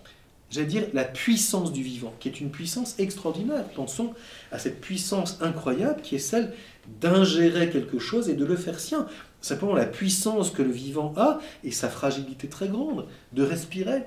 j'allais 0.50 0.66
dire, 0.66 0.86
la 0.92 1.04
puissance 1.04 1.72
du 1.72 1.82
vivant, 1.82 2.14
qui 2.20 2.28
est 2.28 2.40
une 2.40 2.50
puissance 2.50 2.98
extraordinaire. 2.98 3.64
Pensons 3.70 4.14
à 4.52 4.58
cette 4.58 4.80
puissance 4.80 5.38
incroyable 5.40 6.00
qui 6.02 6.14
est 6.14 6.20
celle 6.20 6.54
d'ingérer 7.00 7.70
quelque 7.70 7.98
chose 7.98 8.28
et 8.28 8.34
de 8.34 8.44
le 8.44 8.56
faire 8.56 8.78
sien. 8.78 9.06
Simplement 9.40 9.74
la 9.74 9.86
puissance 9.86 10.50
que 10.50 10.62
le 10.62 10.70
vivant 10.70 11.12
a 11.16 11.40
et 11.64 11.70
sa 11.70 11.88
fragilité 11.88 12.48
très 12.48 12.68
grande 12.68 13.06
de 13.32 13.42
respirer. 13.42 14.04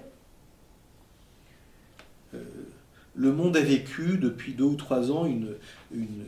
Euh, 2.34 2.44
le 3.16 3.32
monde 3.32 3.58
a 3.58 3.62
vécu 3.62 4.18
depuis 4.18 4.54
deux 4.54 4.66
ou 4.66 4.76
trois 4.76 5.12
ans 5.12 5.26
une, 5.26 5.56
une 5.92 6.24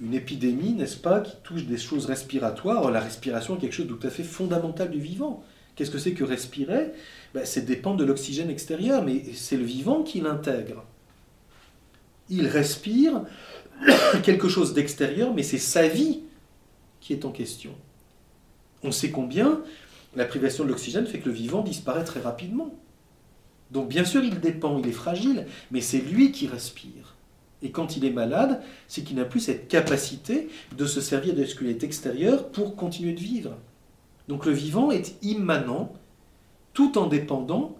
une 0.00 0.14
épidémie, 0.14 0.72
n'est-ce 0.72 0.96
pas, 0.96 1.20
qui 1.20 1.36
touche 1.42 1.64
des 1.64 1.76
choses 1.76 2.06
respiratoires. 2.06 2.90
La 2.90 3.00
respiration 3.00 3.56
est 3.56 3.60
quelque 3.60 3.74
chose 3.74 3.86
de 3.86 3.94
tout 3.94 4.06
à 4.06 4.10
fait 4.10 4.22
fondamental 4.22 4.90
du 4.90 5.00
vivant. 5.00 5.44
Qu'est-ce 5.76 5.90
que 5.90 5.98
c'est 5.98 6.12
que 6.12 6.24
respirer? 6.24 6.92
Ben, 7.34 7.44
C'est 7.44 7.64
dépendre 7.64 7.98
de 7.98 8.04
l'oxygène 8.04 8.50
extérieur, 8.50 9.04
mais 9.04 9.22
c'est 9.34 9.56
le 9.56 9.64
vivant 9.64 10.02
qui 10.02 10.20
l'intègre. 10.20 10.84
Il 12.28 12.46
respire 12.46 13.24
quelque 14.22 14.48
chose 14.48 14.72
d'extérieur, 14.72 15.34
mais 15.34 15.42
c'est 15.42 15.58
sa 15.58 15.86
vie 15.86 16.20
qui 17.00 17.12
est 17.12 17.24
en 17.24 17.30
question. 17.30 17.74
On 18.82 18.92
sait 18.92 19.10
combien 19.10 19.62
la 20.16 20.24
privation 20.24 20.64
de 20.64 20.70
l'oxygène 20.70 21.06
fait 21.06 21.18
que 21.18 21.28
le 21.28 21.34
vivant 21.34 21.62
disparaît 21.62 22.04
très 22.04 22.20
rapidement. 22.20 22.74
Donc 23.70 23.88
bien 23.88 24.04
sûr, 24.04 24.24
il 24.24 24.40
dépend, 24.40 24.78
il 24.78 24.88
est 24.88 24.92
fragile, 24.92 25.46
mais 25.70 25.80
c'est 25.80 26.00
lui 26.00 26.32
qui 26.32 26.48
respire. 26.48 27.16
Et 27.62 27.70
quand 27.70 27.96
il 27.96 28.04
est 28.04 28.12
malade, 28.12 28.62
c'est 28.88 29.02
qu'il 29.02 29.16
n'a 29.16 29.24
plus 29.24 29.40
cette 29.40 29.68
capacité 29.68 30.48
de 30.76 30.86
se 30.86 31.00
servir 31.00 31.34
de 31.34 31.44
ce 31.44 31.54
qui 31.54 31.66
est 31.68 31.84
extérieur 31.84 32.48
pour 32.50 32.74
continuer 32.74 33.12
de 33.12 33.20
vivre. 33.20 33.56
Donc 34.28 34.46
le 34.46 34.52
vivant 34.52 34.90
est 34.90 35.16
immanent, 35.22 35.92
tout 36.72 36.96
en 36.96 37.06
dépendant, 37.06 37.76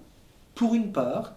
pour 0.55 0.75
une 0.75 0.93
part, 0.93 1.35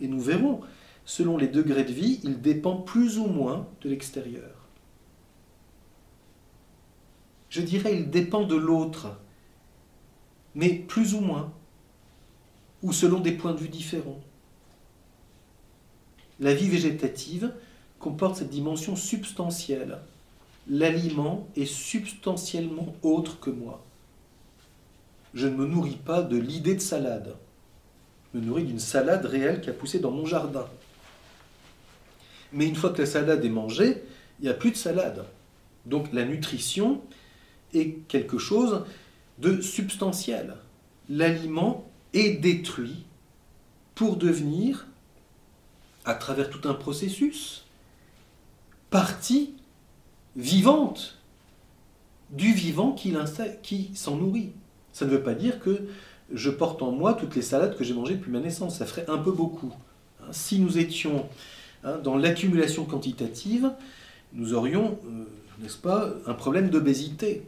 et 0.00 0.08
nous 0.08 0.20
verrons, 0.20 0.60
selon 1.04 1.36
les 1.36 1.48
degrés 1.48 1.84
de 1.84 1.92
vie, 1.92 2.20
il 2.24 2.40
dépend 2.40 2.76
plus 2.76 3.18
ou 3.18 3.26
moins 3.26 3.68
de 3.82 3.90
l'extérieur. 3.90 4.50
Je 7.50 7.60
dirais, 7.60 7.96
il 7.96 8.10
dépend 8.10 8.44
de 8.44 8.56
l'autre, 8.56 9.16
mais 10.56 10.70
plus 10.70 11.14
ou 11.14 11.20
moins, 11.20 11.52
ou 12.82 12.92
selon 12.92 13.20
des 13.20 13.32
points 13.32 13.52
de 13.52 13.60
vue 13.60 13.68
différents. 13.68 14.20
La 16.40 16.52
vie 16.52 16.68
végétative 16.68 17.52
comporte 18.04 18.36
cette 18.36 18.50
dimension 18.50 18.96
substantielle. 18.96 19.96
L'aliment 20.68 21.48
est 21.56 21.64
substantiellement 21.64 22.94
autre 23.02 23.40
que 23.40 23.48
moi. 23.48 23.82
Je 25.32 25.46
ne 25.46 25.56
me 25.56 25.66
nourris 25.66 25.96
pas 25.96 26.20
de 26.20 26.36
l'idée 26.36 26.74
de 26.74 26.82
salade. 26.82 27.34
Je 28.34 28.38
me 28.38 28.44
nourris 28.44 28.64
d'une 28.64 28.78
salade 28.78 29.24
réelle 29.24 29.62
qui 29.62 29.70
a 29.70 29.72
poussé 29.72 30.00
dans 30.00 30.10
mon 30.10 30.26
jardin. 30.26 30.66
Mais 32.52 32.66
une 32.66 32.76
fois 32.76 32.90
que 32.90 33.00
la 33.00 33.06
salade 33.06 33.42
est 33.42 33.48
mangée, 33.48 34.02
il 34.38 34.42
n'y 34.42 34.50
a 34.50 34.54
plus 34.54 34.72
de 34.72 34.76
salade. 34.76 35.24
Donc 35.86 36.12
la 36.12 36.26
nutrition 36.26 37.00
est 37.72 38.06
quelque 38.06 38.36
chose 38.36 38.84
de 39.38 39.62
substantiel. 39.62 40.56
L'aliment 41.08 41.90
est 42.12 42.32
détruit 42.32 43.06
pour 43.94 44.16
devenir, 44.16 44.88
à 46.04 46.14
travers 46.14 46.50
tout 46.50 46.68
un 46.68 46.74
processus, 46.74 47.63
partie 48.94 49.54
vivante 50.36 51.18
du 52.30 52.52
vivant 52.52 52.92
qui, 52.92 53.90
s'en 53.96 54.16
nourrit. 54.18 54.52
Ça 54.92 55.04
ne 55.04 55.10
veut 55.10 55.24
pas 55.24 55.34
dire 55.34 55.58
que 55.58 55.88
je 56.32 56.48
porte 56.48 56.80
en 56.80 56.92
moi 56.92 57.14
toutes 57.14 57.34
les 57.34 57.42
salades 57.42 57.76
que 57.76 57.82
j'ai 57.82 57.92
mangées 57.92 58.14
depuis 58.14 58.30
ma 58.30 58.38
naissance. 58.38 58.78
Ça 58.78 58.86
ferait 58.86 59.10
un 59.10 59.18
peu 59.18 59.32
beaucoup. 59.32 59.72
Hein, 60.20 60.26
si 60.30 60.60
nous 60.60 60.78
étions 60.78 61.28
hein, 61.82 61.98
dans 62.04 62.16
l'accumulation 62.16 62.84
quantitative, 62.84 63.72
nous 64.32 64.54
aurions, 64.54 64.96
euh, 65.06 65.24
n'est-ce 65.60 65.78
pas, 65.78 66.10
un 66.26 66.34
problème 66.34 66.70
d'obésité. 66.70 67.42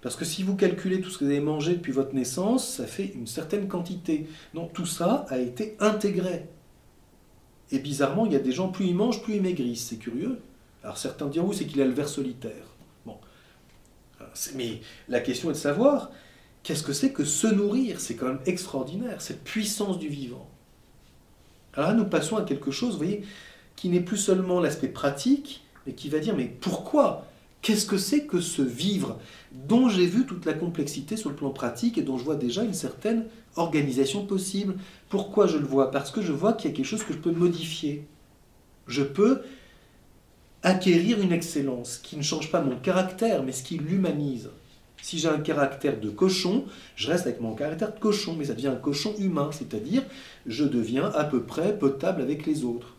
Parce 0.00 0.16
que 0.16 0.24
si 0.24 0.42
vous 0.42 0.56
calculez 0.56 1.00
tout 1.00 1.10
ce 1.10 1.18
que 1.18 1.24
vous 1.24 1.30
avez 1.30 1.38
mangé 1.38 1.74
depuis 1.74 1.92
votre 1.92 2.16
naissance, 2.16 2.68
ça 2.68 2.86
fait 2.88 3.12
une 3.14 3.28
certaine 3.28 3.68
quantité. 3.68 4.26
Non, 4.54 4.66
tout 4.66 4.86
ça 4.86 5.24
a 5.28 5.38
été 5.38 5.76
intégré. 5.78 6.48
Et 7.72 7.78
bizarrement, 7.78 8.26
il 8.26 8.32
y 8.32 8.36
a 8.36 8.40
des 8.40 8.52
gens, 8.52 8.68
plus 8.68 8.86
ils 8.86 8.94
mangent, 8.94 9.22
plus 9.22 9.36
ils 9.36 9.42
maigrissent. 9.42 9.86
C'est 9.88 9.96
curieux. 9.96 10.38
Alors 10.84 10.98
certains 10.98 11.26
diront, 11.26 11.52
c'est 11.52 11.64
qu'il 11.64 11.80
a 11.80 11.84
le 11.84 11.92
ver 11.92 12.08
solitaire. 12.08 12.66
Bon. 13.06 13.16
Mais 14.54 14.80
la 15.08 15.20
question 15.20 15.50
est 15.50 15.54
de 15.54 15.58
savoir, 15.58 16.10
qu'est-ce 16.62 16.82
que 16.82 16.92
c'est 16.92 17.12
que 17.12 17.24
se 17.24 17.46
nourrir? 17.46 17.98
C'est 18.00 18.14
quand 18.14 18.26
même 18.26 18.40
extraordinaire, 18.46 19.20
cette 19.20 19.42
puissance 19.42 19.98
du 19.98 20.08
vivant. 20.08 20.48
Alors 21.74 21.90
là, 21.90 21.96
nous 21.96 22.04
passons 22.04 22.36
à 22.36 22.42
quelque 22.42 22.70
chose, 22.70 22.92
vous 22.92 22.98
voyez, 22.98 23.24
qui 23.74 23.88
n'est 23.88 24.00
plus 24.00 24.18
seulement 24.18 24.60
l'aspect 24.60 24.88
pratique, 24.88 25.64
mais 25.86 25.94
qui 25.94 26.08
va 26.10 26.18
dire, 26.18 26.36
mais 26.36 26.44
pourquoi? 26.46 27.26
Qu'est-ce 27.62 27.86
que 27.86 27.96
c'est 27.96 28.26
que 28.26 28.40
ce 28.40 28.60
vivre 28.60 29.20
dont 29.52 29.88
j'ai 29.88 30.06
vu 30.06 30.26
toute 30.26 30.44
la 30.44 30.52
complexité 30.52 31.16
sur 31.16 31.30
le 31.30 31.36
plan 31.36 31.50
pratique 31.50 31.96
et 31.96 32.02
dont 32.02 32.18
je 32.18 32.24
vois 32.24 32.34
déjà 32.34 32.64
une 32.64 32.74
certaine 32.74 33.26
organisation 33.54 34.26
possible? 34.26 34.74
Pourquoi 35.08 35.46
je 35.46 35.58
le 35.58 35.64
vois? 35.64 35.92
Parce 35.92 36.10
que 36.10 36.22
je 36.22 36.32
vois 36.32 36.54
qu'il 36.54 36.70
y 36.70 36.74
a 36.74 36.76
quelque 36.76 36.86
chose 36.86 37.04
que 37.04 37.12
je 37.12 37.18
peux 37.18 37.30
modifier. 37.30 38.04
Je 38.88 39.04
peux 39.04 39.42
acquérir 40.64 41.20
une 41.20 41.32
excellence 41.32 41.98
qui 41.98 42.16
ne 42.16 42.22
change 42.22 42.50
pas 42.50 42.60
mon 42.60 42.76
caractère, 42.76 43.44
mais 43.44 43.52
ce 43.52 43.62
qui 43.62 43.78
l'humanise. 43.78 44.50
Si 45.00 45.18
j'ai 45.18 45.28
un 45.28 45.40
caractère 45.40 46.00
de 46.00 46.10
cochon, 46.10 46.64
je 46.96 47.08
reste 47.08 47.26
avec 47.26 47.40
mon 47.40 47.54
caractère 47.54 47.92
de 47.92 47.98
cochon, 47.98 48.34
mais 48.36 48.46
ça 48.46 48.54
devient 48.54 48.68
un 48.68 48.76
cochon 48.76 49.14
humain, 49.18 49.50
c'est-à-dire 49.52 50.02
je 50.46 50.64
deviens 50.64 51.06
à 51.14 51.24
peu 51.24 51.42
près 51.42 51.78
potable 51.78 52.22
avec 52.22 52.44
les 52.44 52.64
autres. 52.64 52.96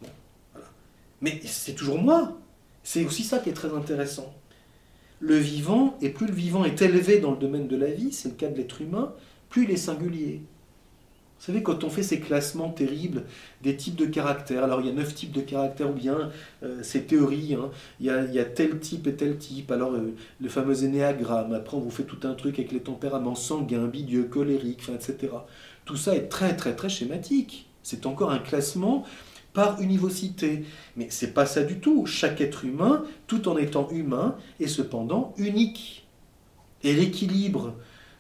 Mais 1.22 1.42
c'est 1.46 1.76
toujours 1.76 2.02
moi. 2.02 2.38
C'est 2.84 3.06
aussi 3.06 3.24
ça 3.24 3.40
qui 3.40 3.50
est 3.50 3.54
très 3.54 3.74
intéressant. 3.74 4.34
Le 5.26 5.38
vivant, 5.38 5.98
et 6.02 6.10
plus 6.10 6.28
le 6.28 6.34
vivant 6.34 6.66
est 6.66 6.82
élevé 6.82 7.20
dans 7.20 7.32
le 7.32 7.38
domaine 7.38 7.70
de 7.70 7.78
la 7.78 7.90
vie, 7.90 8.12
c'est 8.12 8.28
le 8.28 8.36
cas 8.36 8.50
de 8.50 8.58
l'être 8.58 8.82
humain, 8.82 9.14
plus 9.48 9.64
il 9.64 9.72
est 9.72 9.78
singulier. 9.78 10.42
Vous 11.40 11.46
savez, 11.46 11.64
quand 11.64 11.86
on 11.86 11.90
fait 11.90 12.04
ces 12.04 12.20
classements 12.20 12.70
terribles 12.72 13.24
des 13.62 13.78
types 13.78 13.96
de 13.96 14.06
caractères, 14.06 14.66
alors 14.66 14.82
il 14.82 14.88
y 14.88 14.90
a 14.90 14.94
neuf 14.94 15.16
types 15.16 15.32
de 15.32 15.40
caractères, 15.40 15.90
ou 15.90 15.94
bien 15.94 16.30
euh, 16.64 16.84
ces 16.84 17.04
théories, 17.04 17.54
hein, 17.54 17.72
il, 18.02 18.08
y 18.08 18.40
a, 18.40 18.44
tel 18.44 18.82
type 18.82 19.08
et 19.08 19.14
tel 19.14 19.38
type, 19.38 19.72
alors 19.72 19.94
euh, 19.94 20.14
le 20.42 20.50
fameux 20.50 20.84
énéagramme, 20.84 21.54
après 21.54 21.78
on 21.78 21.80
vous 21.80 21.90
fait 21.90 22.04
tout 22.04 22.28
un 22.28 22.34
truc 22.34 22.60
avec 22.60 22.74
les 22.74 22.82
tempéraments 22.82 23.36
sanguins, 23.36 23.88
bidieux, 23.88 24.24
colériques, 24.24 24.90
etc. 24.94 25.32
Tout 25.86 25.96
ça 25.96 26.18
est 26.18 26.28
très 26.28 26.58
très 26.58 26.76
très 26.76 26.90
schématique. 26.90 27.70
C'est 27.82 28.06
encore 28.06 28.32
un 28.32 28.40
classement 28.40 29.06
par 29.54 29.80
univocité. 29.82 30.66
Mais 30.98 31.08
c'est 31.10 31.34
pas 31.34 31.46
ça 31.46 31.64
du 31.64 31.80
tout. 31.80 32.06
Chaque 32.06 32.42
être 32.42 32.66
humain, 32.66 33.06
tout 33.28 33.48
en 33.48 33.58
étant 33.58 33.90
humain, 33.90 34.36
est 34.60 34.68
cependant 34.68 35.34
unique. 35.38 36.08
Et 36.84 36.94
l'équilibre 36.94 37.76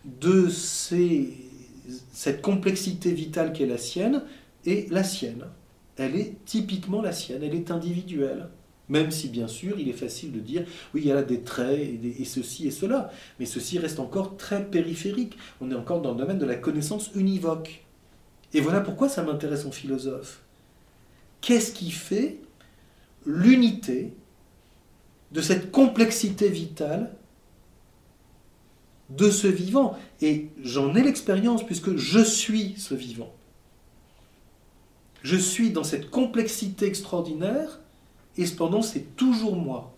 de 0.05 0.47
cette 0.49 2.41
complexité 2.41 3.11
vitale 3.11 3.51
qui 3.51 3.63
est 3.63 3.67
la 3.67 3.77
sienne 3.77 4.23
est 4.65 4.89
la 4.91 5.03
sienne. 5.03 5.45
Elle 5.97 6.15
est 6.15 6.35
typiquement 6.45 7.01
la 7.01 7.11
sienne, 7.11 7.43
elle 7.43 7.55
est 7.55 7.71
individuelle. 7.71 8.47
Même 8.89 9.11
si, 9.11 9.29
bien 9.29 9.47
sûr, 9.47 9.79
il 9.79 9.87
est 9.87 9.93
facile 9.93 10.31
de 10.31 10.39
dire, 10.39 10.65
oui, 10.93 11.01
il 11.03 11.07
y 11.07 11.11
a 11.11 11.15
là 11.15 11.23
des 11.23 11.41
traits 11.41 11.79
et, 11.79 12.25
ceci 12.25 12.67
et 12.67 12.71
cela, 12.71 13.11
mais 13.39 13.45
ceci 13.45 13.79
reste 13.79 13.99
encore 13.99 14.35
très 14.35 14.65
périphérique. 14.65 15.37
On 15.61 15.71
est 15.71 15.75
encore 15.75 16.01
dans 16.01 16.11
le 16.11 16.17
domaine 16.17 16.39
de 16.39 16.45
la 16.45 16.55
connaissance 16.55 17.11
univoque. 17.15 17.85
Et 18.53 18.59
voilà 18.59 18.81
pourquoi 18.81 19.09
ça 19.09 19.23
m'intéresse 19.23 19.65
en 19.65 19.71
philosophe. 19.71 20.42
Qu'est-ce 21.43 21.73
qui 21.73 21.91
fait 21.91 22.39
l'unité 23.25 24.13
de 25.33 25.41
cette 25.41 25.71
complexité 25.71 26.49
vitale 26.49 27.13
de 29.09 29.29
ce 29.29 29.47
vivant. 29.47 29.97
Et 30.21 30.49
j'en 30.61 30.95
ai 30.95 31.03
l'expérience 31.03 31.65
puisque 31.65 31.95
je 31.97 32.19
suis 32.19 32.75
ce 32.77 32.95
vivant. 32.95 33.33
Je 35.21 35.37
suis 35.37 35.71
dans 35.71 35.83
cette 35.83 36.09
complexité 36.09 36.85
extraordinaire 36.85 37.79
et 38.37 38.45
cependant 38.45 38.81
c'est 38.81 39.15
toujours 39.15 39.55
moi 39.55 39.95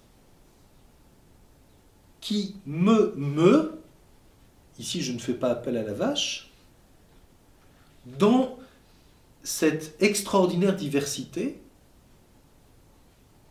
qui 2.22 2.56
me 2.66 3.14
me, 3.16 3.80
ici 4.80 5.02
je 5.02 5.14
ne 5.14 5.20
fais 5.20 5.34
pas 5.34 5.52
appel 5.52 5.78
à 5.78 5.84
la 5.84 5.94
vache, 5.94 6.50
dans 8.18 8.58
cette 9.46 9.96
extraordinaire 10.02 10.76
diversité 10.76 11.62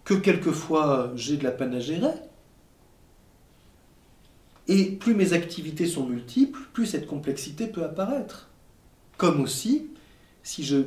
que 0.05 0.15
quelquefois 0.15 1.13
j'ai 1.15 1.37
de 1.37 1.45
la 1.45 1.53
peine 1.53 1.73
à 1.73 1.81
gérer, 1.81 2.13
et 4.67 4.87
plus 4.87 5.15
mes 5.15 5.33
activités 5.35 5.87
sont 5.87 6.05
multiples, 6.05 6.59
plus 6.73 6.87
cette 6.87 7.07
complexité 7.07 7.69
peut 7.69 7.85
apparaître. 7.85 8.51
Comme 9.17 9.41
aussi, 9.41 9.87
si 10.43 10.65
je 10.65 10.83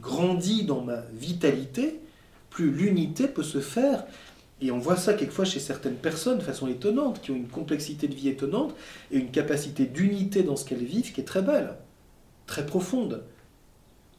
grandis 0.00 0.64
dans 0.64 0.82
ma 0.82 1.00
vitalité, 1.12 2.00
plus 2.48 2.70
l'unité 2.70 3.26
peut 3.26 3.42
se 3.42 3.60
faire. 3.60 4.04
Et 4.60 4.70
on 4.70 4.78
voit 4.78 4.96
ça 4.96 5.14
quelquefois 5.14 5.44
chez 5.44 5.58
certaines 5.58 5.96
personnes 5.96 6.38
de 6.38 6.42
façon 6.42 6.68
étonnante, 6.68 7.20
qui 7.20 7.32
ont 7.32 7.36
une 7.36 7.48
complexité 7.48 8.06
de 8.06 8.14
vie 8.14 8.28
étonnante 8.28 8.74
et 9.10 9.18
une 9.18 9.30
capacité 9.30 9.86
d'unité 9.86 10.44
dans 10.44 10.54
ce 10.54 10.64
qu'elles 10.64 10.84
vivent 10.84 11.12
qui 11.12 11.20
est 11.20 11.24
très 11.24 11.42
belle, 11.42 11.74
très 12.46 12.64
profonde. 12.64 13.24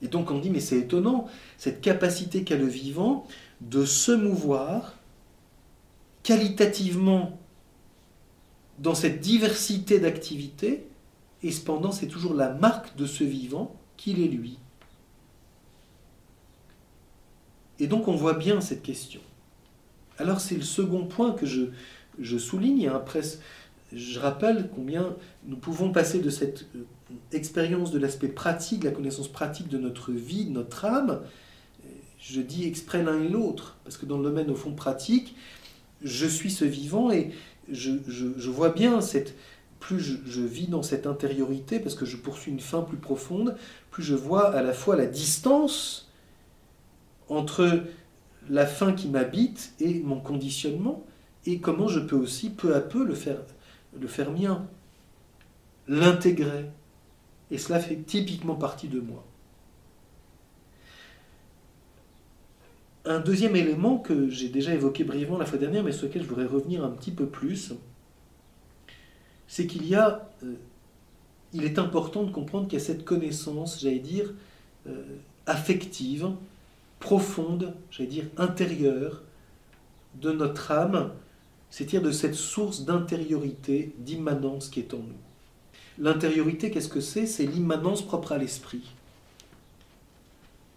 Et 0.03 0.09
donc 0.09 0.29
on 0.29 0.37
dit, 0.37 0.49
mais 0.49 0.59
c'est 0.59 0.77
étonnant, 0.77 1.27
cette 1.57 1.81
capacité 1.81 2.43
qu'a 2.43 2.57
le 2.57 2.67
vivant 2.67 3.25
de 3.61 3.85
se 3.85 4.11
mouvoir 4.11 4.97
qualitativement 6.23 7.39
dans 8.79 8.95
cette 8.95 9.21
diversité 9.21 9.99
d'activités, 9.99 10.85
et 11.41 11.51
cependant 11.51 11.91
c'est 11.91 12.07
toujours 12.07 12.33
la 12.33 12.49
marque 12.49 12.95
de 12.97 13.05
ce 13.05 13.23
vivant 13.23 13.75
qu'il 13.95 14.19
est 14.19 14.27
lui. 14.27 14.59
Et 17.79 17.87
donc 17.87 18.09
on 18.09 18.15
voit 18.15 18.33
bien 18.33 18.59
cette 18.59 18.83
question. 18.83 19.21
Alors 20.17 20.41
c'est 20.41 20.55
le 20.55 20.63
second 20.63 21.05
point 21.05 21.31
que 21.31 21.45
je, 21.45 22.37
souligne, 22.37 22.89
après 22.89 23.21
je 23.93 24.19
rappelle 24.19 24.69
combien 24.75 25.15
nous 25.45 25.57
pouvons 25.57 25.91
passer 25.91 26.19
de 26.19 26.29
cette 26.29 26.65
euh, 26.75 26.83
expérience 27.31 27.91
de 27.91 27.99
l'aspect 27.99 28.27
pratique, 28.27 28.83
la 28.83 28.91
connaissance 28.91 29.27
pratique 29.27 29.67
de 29.67 29.77
notre 29.77 30.11
vie, 30.11 30.45
de 30.45 30.51
notre 30.51 30.85
âme, 30.85 31.21
je 32.19 32.41
dis 32.41 32.65
exprès 32.65 33.03
l'un 33.03 33.21
et 33.21 33.27
l'autre, 33.27 33.77
parce 33.83 33.97
que 33.97 34.05
dans 34.05 34.17
le 34.17 34.23
domaine 34.23 34.49
au 34.49 34.55
fond 34.55 34.71
pratique, 34.71 35.35
je 36.01 36.25
suis 36.25 36.51
ce 36.51 36.65
vivant 36.65 37.11
et, 37.11 37.31
je, 37.69 38.49
vois 38.49 38.69
bien 38.69 39.01
cette, 39.01 39.35
plus 39.79 39.99
je, 39.99 40.41
vis 40.41 40.67
dans 40.67 40.83
cette 40.83 41.07
intériorité, 41.07 41.79
parce 41.79 41.95
que 41.95 42.05
je 42.05 42.17
poursuis 42.17 42.51
une 42.51 42.59
fin 42.59 42.81
plus 42.81 42.97
profonde, 42.97 43.55
plus 43.91 44.03
je 44.03 44.15
vois 44.15 44.53
à 44.53 44.61
la 44.61 44.73
fois 44.73 44.95
la 44.95 45.05
distance 45.05 46.09
entre 47.29 47.83
la 48.49 48.65
fin 48.65 48.93
qui 48.93 49.07
m'habite 49.07 49.73
et 49.79 49.99
mon 50.01 50.19
conditionnement, 50.19 51.05
et 51.45 51.59
comment 51.59 51.87
je 51.87 51.99
peux 51.99 52.15
aussi 52.15 52.49
peu 52.49 52.75
à 52.75 52.81
peu 52.81 53.05
le 53.05 53.15
faire, 53.15 53.39
le 53.99 54.07
faire 54.07 54.31
mien, 54.31 54.65
l'intégrer. 55.87 56.65
Et 57.53 57.59
cela 57.59 57.79
fait 57.79 57.97
typiquement 57.97 58.55
partie 58.55 58.87
de 58.87 58.99
moi. 58.99 59.23
Un 63.05 63.19
deuxième 63.19 63.55
élément 63.55 63.99
que 63.99 64.27
j'ai 64.31 64.49
déjà 64.49 64.73
évoqué 64.73 65.03
brièvement 65.03 65.37
la 65.37 65.45
fois 65.45 65.59
dernière, 65.59 65.83
mais 65.83 65.91
sur 65.91 66.07
lequel 66.07 66.23
je 66.23 66.27
voudrais 66.27 66.47
revenir 66.47 66.83
un 66.83 66.89
petit 66.89 67.11
peu 67.11 67.27
plus, 67.27 67.73
c'est 69.47 69.67
qu'il 69.67 69.85
y 69.85 69.93
a, 69.93 70.31
euh, 70.43 70.55
il 71.53 71.63
est 71.63 71.77
important 71.77 72.23
de 72.23 72.31
comprendre 72.31 72.67
qu'il 72.67 72.79
y 72.79 72.81
a 72.81 72.85
cette 72.85 73.05
connaissance, 73.05 73.79
j'allais 73.79 73.99
dire, 73.99 74.33
euh, 74.87 75.03
affective, 75.45 76.31
profonde, 76.99 77.75
j'allais 77.91 78.09
dire 78.09 78.25
intérieure, 78.37 79.21
de 80.15 80.31
notre 80.31 80.71
âme, 80.71 81.11
c'est-à-dire 81.69 82.01
de 82.01 82.11
cette 82.11 82.35
source 82.35 82.83
d'intériorité, 82.83 83.93
d'immanence 83.99 84.69
qui 84.69 84.79
est 84.79 84.95
en 84.95 84.99
nous. 84.99 85.32
L'intériorité, 85.99 86.71
qu'est-ce 86.71 86.89
que 86.89 87.01
c'est? 87.01 87.25
C'est 87.25 87.45
l'immanence 87.45 88.05
propre 88.05 88.31
à 88.31 88.37
l'esprit. 88.37 88.81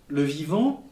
Le 0.09 0.23
vivant, 0.23 0.87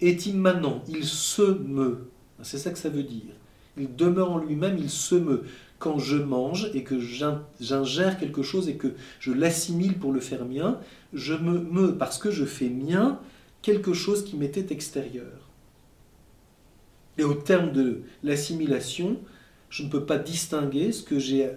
est 0.00 0.26
immanent, 0.26 0.82
il 0.88 1.04
se 1.04 1.42
meut. 1.42 2.08
C'est 2.42 2.58
ça 2.58 2.70
que 2.70 2.78
ça 2.78 2.88
veut 2.88 3.02
dire. 3.02 3.34
il 3.76 3.94
demeure 3.94 4.32
en 4.32 4.38
lui-même, 4.38 4.76
il 4.78 4.90
se 4.90 5.14
meut. 5.14 5.44
Quand 5.78 5.98
je 5.98 6.16
mange 6.16 6.70
et 6.74 6.82
que 6.82 6.98
j'ingère 6.98 8.18
quelque 8.18 8.42
chose 8.42 8.68
et 8.68 8.76
que 8.76 8.94
je 9.20 9.32
l'assimile 9.32 9.98
pour 9.98 10.12
le 10.12 10.20
faire 10.20 10.44
mien, 10.44 10.80
je 11.12 11.34
me 11.34 11.60
meus 11.60 11.96
parce 11.96 12.18
que 12.18 12.32
je 12.32 12.44
fais 12.44 12.68
mien 12.68 13.20
quelque 13.62 13.92
chose 13.92 14.24
qui 14.24 14.36
m'était 14.36 14.72
extérieur. 14.72 15.48
Et 17.16 17.24
au 17.24 17.34
terme 17.34 17.72
de 17.72 18.02
l'assimilation, 18.24 19.18
je 19.70 19.84
ne 19.84 19.88
peux 19.88 20.04
pas 20.04 20.18
distinguer 20.18 20.90
ce 20.90 21.02
que 21.02 21.18
j'ai 21.18 21.50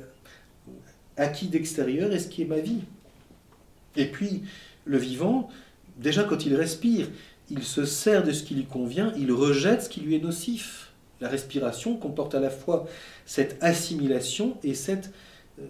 acquis 1.18 1.48
d'extérieur 1.48 2.12
et 2.12 2.20
ce 2.20 2.28
qui 2.28 2.42
est 2.42 2.46
ma 2.46 2.60
vie. 2.60 2.82
Et 3.96 4.06
puis, 4.06 4.44
le 4.86 4.98
vivant, 4.98 5.50
déjà 5.98 6.24
quand 6.24 6.46
il 6.46 6.56
respire, 6.56 7.08
il 7.50 7.64
se 7.64 7.86
sert 7.86 8.24
de 8.24 8.32
ce 8.32 8.44
qui 8.44 8.56
lui 8.56 8.66
convient, 8.66 9.14
il 9.18 9.32
rejette 9.32 9.84
ce 9.84 9.90
qui 9.90 10.02
lui 10.02 10.16
est 10.16 10.24
nocif. 10.24 10.92
La 11.20 11.28
respiration 11.28 11.98
comporte 11.98 12.34
à 12.34 12.40
la 12.40 12.50
fois 12.50 12.88
cette 13.26 13.58
assimilation 13.62 14.58
et 14.64 14.74
cette 14.74 15.12
euh, 15.60 15.66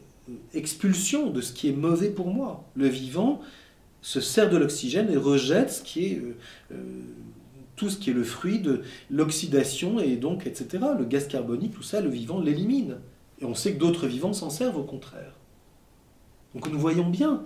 expulsion 0.54 1.30
de 1.30 1.41
ce 1.41 1.51
qui 1.51 1.67
est 1.67 1.73
mauvais 1.73 2.10
pour 2.10 2.27
moi. 2.27 2.63
Le 2.75 2.88
vivant 2.88 3.41
se 4.01 4.21
sert 4.21 4.49
de 4.49 4.58
l'oxygène 4.58 5.12
et 5.12 5.17
rejette 5.17 5.84
est 5.97 6.17
euh, 6.17 6.38
euh, 6.71 6.75
tout 7.75 7.89
ce 7.89 7.97
qui 7.97 8.12
est 8.12 8.13
le 8.13 8.23
fruit 8.23 8.60
de 8.60 8.84
l'oxydation 9.10 9.99
et 9.99 10.15
donc 10.15 10.45
etc. 10.47 10.86
Le 10.97 11.06
gaz 11.06 11.27
carbonique, 11.27 11.73
tout 11.73 11.84
ça, 11.84 11.99
le 11.99 12.10
vivant 12.10 12.39
l'élimine. 12.39 12.97
Et 13.41 13.45
on 13.45 13.56
sait 13.56 13.73
que 13.73 13.80
d'autres 13.80 14.08
vivants 14.08 14.34
s'en 14.34 14.49
servent 14.49 14.77
au 14.77 14.84
contraire. 14.84 15.34
Donc 16.54 16.69
nous 16.69 16.80
voyons 16.80 17.10
bien 17.10 17.43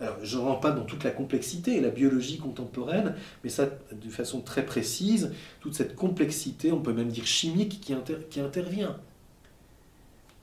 alors, 0.00 0.16
je 0.24 0.36
ne 0.36 0.42
rentre 0.42 0.60
pas 0.60 0.72
dans 0.72 0.84
toute 0.84 1.04
la 1.04 1.12
complexité, 1.12 1.80
la 1.80 1.88
biologie 1.88 2.38
contemporaine, 2.38 3.14
mais 3.42 3.50
ça 3.50 3.68
de 3.92 4.10
façon 4.10 4.40
très 4.40 4.66
précise, 4.66 5.32
toute 5.60 5.74
cette 5.74 5.94
complexité, 5.94 6.72
on 6.72 6.80
peut 6.80 6.92
même 6.92 7.10
dire 7.10 7.26
chimique, 7.26 7.80
qui, 7.80 7.94
qui 8.28 8.40
intervient. 8.40 8.98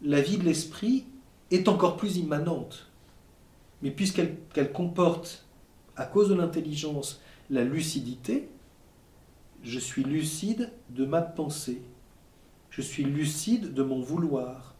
La 0.01 0.21
vie 0.21 0.37
de 0.37 0.43
l'esprit 0.43 1.05
est 1.51 1.67
encore 1.67 1.97
plus 1.97 2.17
immanente. 2.17 2.87
Mais 3.81 3.91
puisqu'elle 3.91 4.71
comporte, 4.73 5.45
à 5.97 6.05
cause 6.05 6.29
de 6.29 6.35
l'intelligence, 6.35 7.21
la 7.49 7.63
lucidité, 7.63 8.47
je 9.63 9.79
suis 9.79 10.03
lucide 10.03 10.71
de 10.89 11.05
ma 11.05 11.21
pensée. 11.21 11.81
Je 12.69 12.81
suis 12.81 13.03
lucide 13.03 13.73
de 13.73 13.83
mon 13.83 13.99
vouloir. 13.99 14.70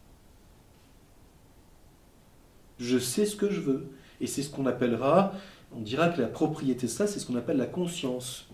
Je 2.82 2.98
sais 2.98 3.26
ce 3.26 3.36
que 3.36 3.48
je 3.48 3.60
veux. 3.60 3.86
Et 4.20 4.26
c'est 4.26 4.42
ce 4.42 4.50
qu'on 4.50 4.66
appellera, 4.66 5.32
on 5.74 5.80
dira 5.80 6.08
que 6.08 6.20
la 6.20 6.26
propriété 6.26 6.86
de 6.86 6.90
ça, 6.90 7.06
c'est 7.06 7.20
ce 7.20 7.26
qu'on 7.26 7.36
appelle 7.36 7.56
la 7.56 7.66
conscience. 7.66 8.48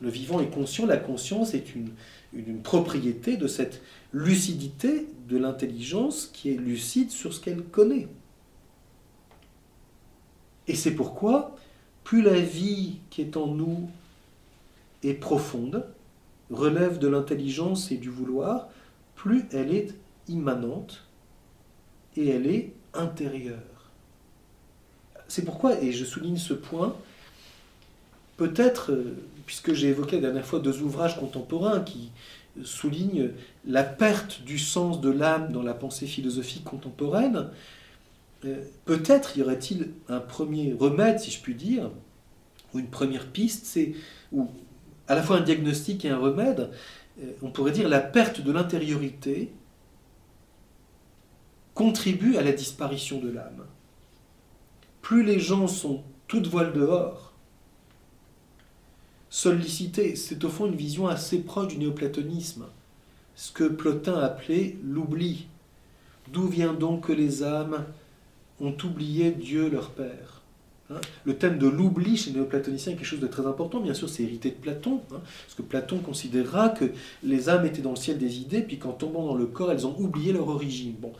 Le 0.00 0.08
vivant 0.08 0.40
est 0.40 0.50
conscient, 0.50 0.86
la 0.86 0.96
conscience 0.96 1.52
est 1.52 1.74
une, 1.74 1.90
une 2.32 2.62
propriété 2.62 3.36
de 3.36 3.48
cette 3.48 3.82
lucidité 4.12 5.08
de 5.28 5.36
l'intelligence 5.36 6.30
qui 6.32 6.50
est 6.50 6.56
lucide 6.56 7.10
sur 7.10 7.34
ce 7.34 7.40
qu'elle 7.40 7.64
connaît. 7.64 8.06
Et 10.68 10.76
c'est 10.76 10.94
pourquoi, 10.94 11.56
plus 12.04 12.22
la 12.22 12.40
vie 12.40 12.98
qui 13.10 13.22
est 13.22 13.36
en 13.36 13.48
nous 13.48 13.90
est 15.02 15.14
profonde, 15.14 15.84
relève 16.50 16.98
de 16.98 17.08
l'intelligence 17.08 17.90
et 17.90 17.96
du 17.96 18.10
vouloir, 18.10 18.68
plus 19.16 19.46
elle 19.50 19.74
est 19.74 19.94
immanente 20.28 21.04
et 22.16 22.28
elle 22.28 22.46
est 22.46 22.72
C'est 25.28 25.44
pourquoi, 25.44 25.80
et 25.82 25.92
je 25.92 26.04
souligne 26.04 26.36
ce 26.36 26.54
point, 26.54 26.96
peut-être, 28.36 28.92
euh, 28.92 29.16
puisque 29.46 29.74
j'ai 29.74 29.88
évoqué 29.88 30.16
la 30.16 30.22
dernière 30.22 30.46
fois 30.46 30.60
deux 30.60 30.80
ouvrages 30.80 31.18
contemporains 31.18 31.80
qui 31.80 32.10
soulignent 32.64 33.30
la 33.66 33.84
perte 33.84 34.42
du 34.42 34.58
sens 34.58 35.00
de 35.00 35.10
l'âme 35.10 35.52
dans 35.52 35.62
la 35.62 35.74
pensée 35.74 36.06
philosophique 36.06 36.64
contemporaine, 36.64 37.48
euh, 38.44 38.62
peut-être 38.84 39.36
y 39.36 39.42
aurait-il 39.42 39.90
un 40.08 40.20
premier 40.20 40.72
remède, 40.72 41.18
si 41.20 41.30
je 41.30 41.40
puis 41.40 41.54
dire, 41.54 41.90
ou 42.72 42.78
une 42.78 42.88
première 42.88 43.26
piste, 43.26 43.66
c'est 43.66 43.94
ou 44.32 44.48
à 45.08 45.14
la 45.14 45.22
fois 45.22 45.38
un 45.38 45.40
diagnostic 45.40 46.04
et 46.04 46.10
un 46.10 46.18
remède, 46.18 46.70
euh, 47.22 47.32
on 47.42 47.50
pourrait 47.50 47.72
dire 47.72 47.88
la 47.88 48.00
perte 48.00 48.40
de 48.40 48.52
l'intériorité 48.52 49.50
contribue 51.78 52.36
à 52.36 52.42
la 52.42 52.50
disparition 52.50 53.20
de 53.20 53.30
l'âme. 53.30 53.64
Plus 55.00 55.22
les 55.22 55.38
gens 55.38 55.68
sont 55.68 56.02
toutes 56.26 56.48
voiles 56.48 56.72
dehors, 56.72 57.32
sollicité, 59.30 60.16
c'est 60.16 60.42
au 60.42 60.48
fond 60.48 60.66
une 60.66 60.74
vision 60.74 61.06
assez 61.06 61.38
proche 61.38 61.68
du 61.68 61.78
néoplatonisme, 61.78 62.66
ce 63.36 63.52
que 63.52 63.62
Plotin 63.62 64.18
appelait 64.18 64.76
l'oubli. 64.82 65.46
D'où 66.32 66.48
vient 66.48 66.74
donc 66.74 67.06
que 67.06 67.12
les 67.12 67.44
âmes 67.44 67.86
ont 68.58 68.76
oublié 68.82 69.30
Dieu 69.30 69.70
leur 69.70 69.90
Père? 69.90 70.37
Le 71.24 71.36
thème 71.36 71.58
de 71.58 71.68
l'oubli 71.68 72.16
chez 72.16 72.30
les 72.30 72.36
néoplatoniciens 72.36 72.92
est 72.92 72.96
quelque 72.96 73.04
chose 73.04 73.20
de 73.20 73.26
très 73.26 73.46
important, 73.46 73.80
bien 73.80 73.92
sûr 73.92 74.08
c'est 74.08 74.22
hérité 74.22 74.50
de 74.50 74.56
Platon, 74.56 75.02
hein, 75.12 75.20
parce 75.20 75.54
que 75.54 75.62
Platon 75.62 75.98
considérera 75.98 76.70
que 76.70 76.86
les 77.22 77.50
âmes 77.50 77.66
étaient 77.66 77.82
dans 77.82 77.90
le 77.90 77.96
ciel 77.96 78.16
des 78.16 78.38
idées, 78.38 78.62
puis 78.62 78.78
qu'en 78.78 78.92
tombant 78.92 79.26
dans 79.26 79.34
le 79.34 79.46
corps, 79.46 79.70
elles 79.70 79.86
ont 79.86 79.98
oublié 79.98 80.32
leur 80.32 80.48
origine. 80.48 80.94
Bon, 80.98 81.12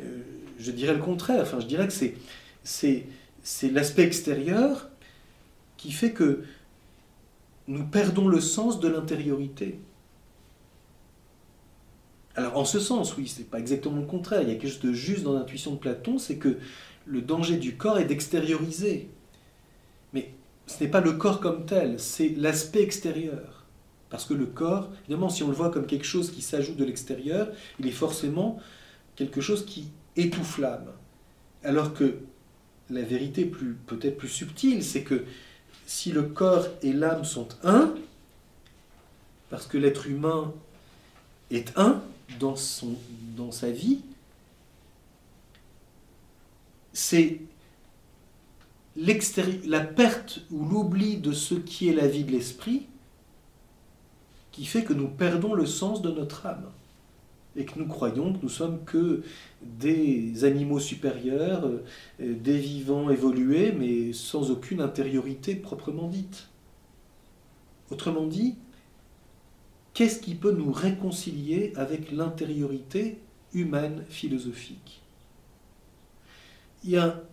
euh, 0.00 0.18
je 0.58 0.70
dirais 0.70 0.92
le 0.92 1.00
contraire, 1.00 1.40
enfin 1.40 1.58
je 1.60 1.66
dirais 1.66 1.88
que 1.88 1.94
c'est 1.94 3.70
l'aspect 3.70 4.02
extérieur 4.02 4.90
qui 5.78 5.90
fait 5.90 6.12
que 6.12 6.42
nous 7.66 7.84
perdons 7.86 8.28
le 8.28 8.40
sens 8.40 8.78
de 8.78 8.88
l'intériorité. 8.88 9.78
Alors 12.36 12.58
en 12.58 12.64
ce 12.64 12.78
sens, 12.78 13.16
oui, 13.16 13.28
c'est 13.28 13.48
pas 13.48 13.58
exactement 13.58 14.00
le 14.00 14.06
contraire. 14.06 14.42
Il 14.42 14.48
y 14.48 14.52
a 14.52 14.56
quelque 14.56 14.70
chose 14.70 14.80
de 14.80 14.92
juste 14.92 15.22
dans 15.22 15.32
l'intuition 15.32 15.72
de 15.72 15.78
Platon, 15.78 16.18
c'est 16.18 16.36
que 16.36 16.58
le 17.06 17.22
danger 17.22 17.56
du 17.56 17.76
corps 17.76 17.98
est 17.98 18.06
d'extérioriser. 18.06 19.08
Mais 20.14 20.32
ce 20.66 20.82
n'est 20.82 20.90
pas 20.90 21.00
le 21.00 21.12
corps 21.12 21.40
comme 21.40 21.66
tel, 21.66 22.00
c'est 22.00 22.30
l'aspect 22.30 22.82
extérieur. 22.82 23.64
Parce 24.08 24.24
que 24.24 24.34
le 24.34 24.46
corps, 24.46 24.88
évidemment, 25.02 25.28
si 25.28 25.42
on 25.42 25.48
le 25.48 25.54
voit 25.54 25.70
comme 25.70 25.86
quelque 25.86 26.06
chose 26.06 26.30
qui 26.30 26.40
s'ajoute 26.40 26.76
de 26.76 26.84
l'extérieur, 26.84 27.48
il 27.80 27.86
est 27.86 27.92
forcément 27.92 28.60
quelque 29.16 29.40
chose 29.40 29.66
qui 29.66 29.88
étouffe 30.16 30.58
l'âme. 30.58 30.90
Alors 31.64 31.94
que 31.94 32.18
la 32.90 33.02
vérité 33.02 33.44
peut-être 33.44 34.16
plus 34.16 34.28
subtile, 34.28 34.84
c'est 34.84 35.02
que 35.02 35.24
si 35.86 36.12
le 36.12 36.22
corps 36.22 36.68
et 36.82 36.92
l'âme 36.92 37.24
sont 37.24 37.48
un, 37.62 37.94
parce 39.50 39.66
que 39.66 39.78
l'être 39.78 40.06
humain 40.06 40.52
est 41.50 41.76
un 41.76 42.02
dans, 42.38 42.56
son, 42.56 42.96
dans 43.36 43.52
sa 43.52 43.70
vie, 43.70 44.00
c'est 46.92 47.40
la 48.96 49.80
perte 49.80 50.42
ou 50.50 50.64
l'oubli 50.64 51.16
de 51.16 51.32
ce 51.32 51.54
qui 51.54 51.88
est 51.88 51.94
la 51.94 52.06
vie 52.06 52.24
de 52.24 52.30
l'esprit 52.30 52.86
qui 54.52 54.64
fait 54.66 54.84
que 54.84 54.92
nous 54.92 55.08
perdons 55.08 55.52
le 55.52 55.66
sens 55.66 56.00
de 56.00 56.12
notre 56.12 56.46
âme 56.46 56.70
et 57.56 57.64
que 57.64 57.78
nous 57.78 57.86
croyons 57.86 58.32
que 58.32 58.38
nous 58.42 58.48
sommes 58.48 58.84
que 58.84 59.22
des 59.62 60.44
animaux 60.44 60.78
supérieurs, 60.78 61.66
euh, 61.66 61.80
des 62.18 62.58
vivants 62.58 63.10
évolués, 63.10 63.72
mais 63.72 64.12
sans 64.12 64.50
aucune 64.50 64.80
intériorité 64.80 65.54
proprement 65.54 66.08
dite. 66.08 66.48
Autrement 67.90 68.26
dit, 68.26 68.56
qu'est-ce 69.92 70.20
qui 70.20 70.34
peut 70.34 70.52
nous 70.52 70.72
réconcilier 70.72 71.72
avec 71.76 72.10
l'intériorité 72.10 73.18
humaine 73.52 74.04
philosophique? 74.08 75.02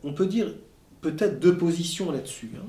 On 0.04 0.14
peut 0.14 0.28
dire, 0.28 0.54
peut-être 1.02 1.40
deux 1.40 1.58
positions 1.58 2.12
là-dessus. 2.12 2.52
Hein. 2.58 2.66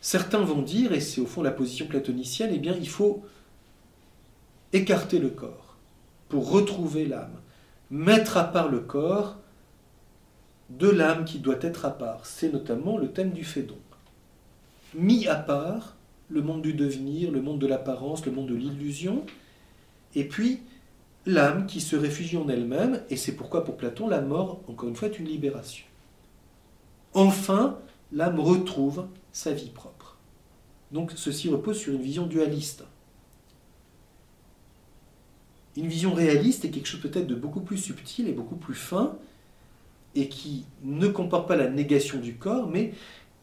Certains 0.00 0.40
vont 0.40 0.62
dire, 0.62 0.92
et 0.92 1.00
c'est 1.00 1.20
au 1.20 1.26
fond 1.26 1.42
la 1.42 1.50
position 1.50 1.86
platonicienne, 1.86 2.50
eh 2.52 2.58
bien, 2.58 2.76
il 2.78 2.88
faut 2.88 3.24
écarter 4.72 5.18
le 5.18 5.30
corps 5.30 5.76
pour 6.28 6.50
retrouver 6.50 7.06
l'âme. 7.06 7.40
Mettre 7.90 8.36
à 8.36 8.44
part 8.44 8.68
le 8.68 8.80
corps 8.80 9.36
de 10.70 10.88
l'âme 10.88 11.24
qui 11.24 11.38
doit 11.38 11.58
être 11.60 11.84
à 11.84 11.90
part. 11.90 12.26
C'est 12.26 12.52
notamment 12.52 12.98
le 12.98 13.10
thème 13.10 13.30
du 13.30 13.44
Fédon. 13.44 13.78
Mis 14.94 15.26
à 15.28 15.36
part 15.36 15.96
le 16.28 16.42
monde 16.42 16.62
du 16.62 16.72
devenir, 16.72 17.30
le 17.30 17.40
monde 17.40 17.60
de 17.60 17.66
l'apparence, 17.66 18.26
le 18.26 18.32
monde 18.32 18.48
de 18.48 18.54
l'illusion, 18.54 19.24
et 20.14 20.24
puis 20.24 20.60
l'âme 21.24 21.66
qui 21.66 21.80
se 21.80 21.94
réfugie 21.94 22.36
en 22.36 22.48
elle-même, 22.48 23.02
et 23.10 23.16
c'est 23.16 23.32
pourquoi 23.32 23.64
pour 23.64 23.76
Platon 23.76 24.08
la 24.08 24.20
mort, 24.20 24.60
encore 24.68 24.88
une 24.88 24.96
fois, 24.96 25.08
est 25.08 25.18
une 25.18 25.26
libération. 25.26 25.84
Enfin, 27.16 27.78
l'âme 28.12 28.38
retrouve 28.38 29.06
sa 29.32 29.50
vie 29.52 29.70
propre. 29.70 30.18
Donc 30.92 31.12
ceci 31.16 31.48
repose 31.48 31.78
sur 31.78 31.94
une 31.94 32.02
vision 32.02 32.26
dualiste. 32.26 32.84
Une 35.76 35.88
vision 35.88 36.14
réaliste 36.14 36.64
est 36.64 36.70
quelque 36.70 36.86
chose 36.86 37.00
peut-être 37.00 37.26
de 37.26 37.34
beaucoup 37.34 37.60
plus 37.60 37.78
subtil 37.78 38.28
et 38.28 38.32
beaucoup 38.32 38.56
plus 38.56 38.74
fin, 38.74 39.16
et 40.14 40.28
qui 40.28 40.64
ne 40.84 41.08
comporte 41.08 41.48
pas 41.48 41.56
la 41.56 41.68
négation 41.68 42.18
du 42.18 42.36
corps, 42.36 42.68
mais 42.68 42.94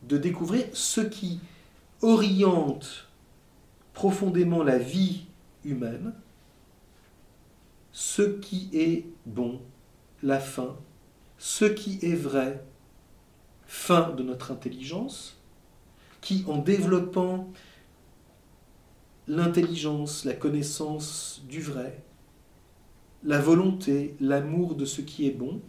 de 0.03 0.17
découvrir 0.17 0.65
ce 0.74 1.01
qui 1.01 1.39
oriente 2.01 3.09
profondément 3.93 4.63
la 4.63 4.78
vie 4.78 5.26
humaine 5.65 6.13
ce 7.93 8.24
qui 8.24 8.69
est 8.74 9.05
bon, 9.28 9.61
la 10.24 10.39
fin, 10.39 10.76
ce 11.38 11.65
qui 11.65 11.99
est 12.01 12.15
vrai, 12.15 12.63
fin 13.74 14.11
de 14.11 14.21
notre 14.21 14.51
intelligence, 14.51 15.41
qui 16.21 16.45
en 16.47 16.59
développant 16.59 17.51
l'intelligence, 19.28 20.26
la 20.26 20.34
connaissance 20.34 21.41
du 21.49 21.59
vrai, 21.59 22.03
la 23.24 23.39
volonté, 23.39 24.15
l'amour 24.21 24.76
de 24.76 24.86
ce 24.86 25.01
qui 25.01 25.28
est 25.28 25.32
bon, 25.32 25.59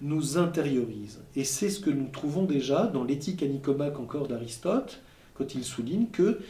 nous 0.00 0.36
intériorise. 0.36 1.22
Et 1.36 1.44
c'est 1.44 1.70
ce 1.70 1.78
que 1.78 1.90
nous 1.90 2.08
trouvons 2.08 2.44
déjà 2.44 2.88
dans 2.88 3.04
l'éthique 3.04 3.44
à 3.44 3.46
Nicomaque 3.46 4.00
encore 4.00 4.26
d'Aristote, 4.26 5.00
quand 5.34 5.54
il 5.54 5.64
souligne 5.64 6.08
que 6.08 6.40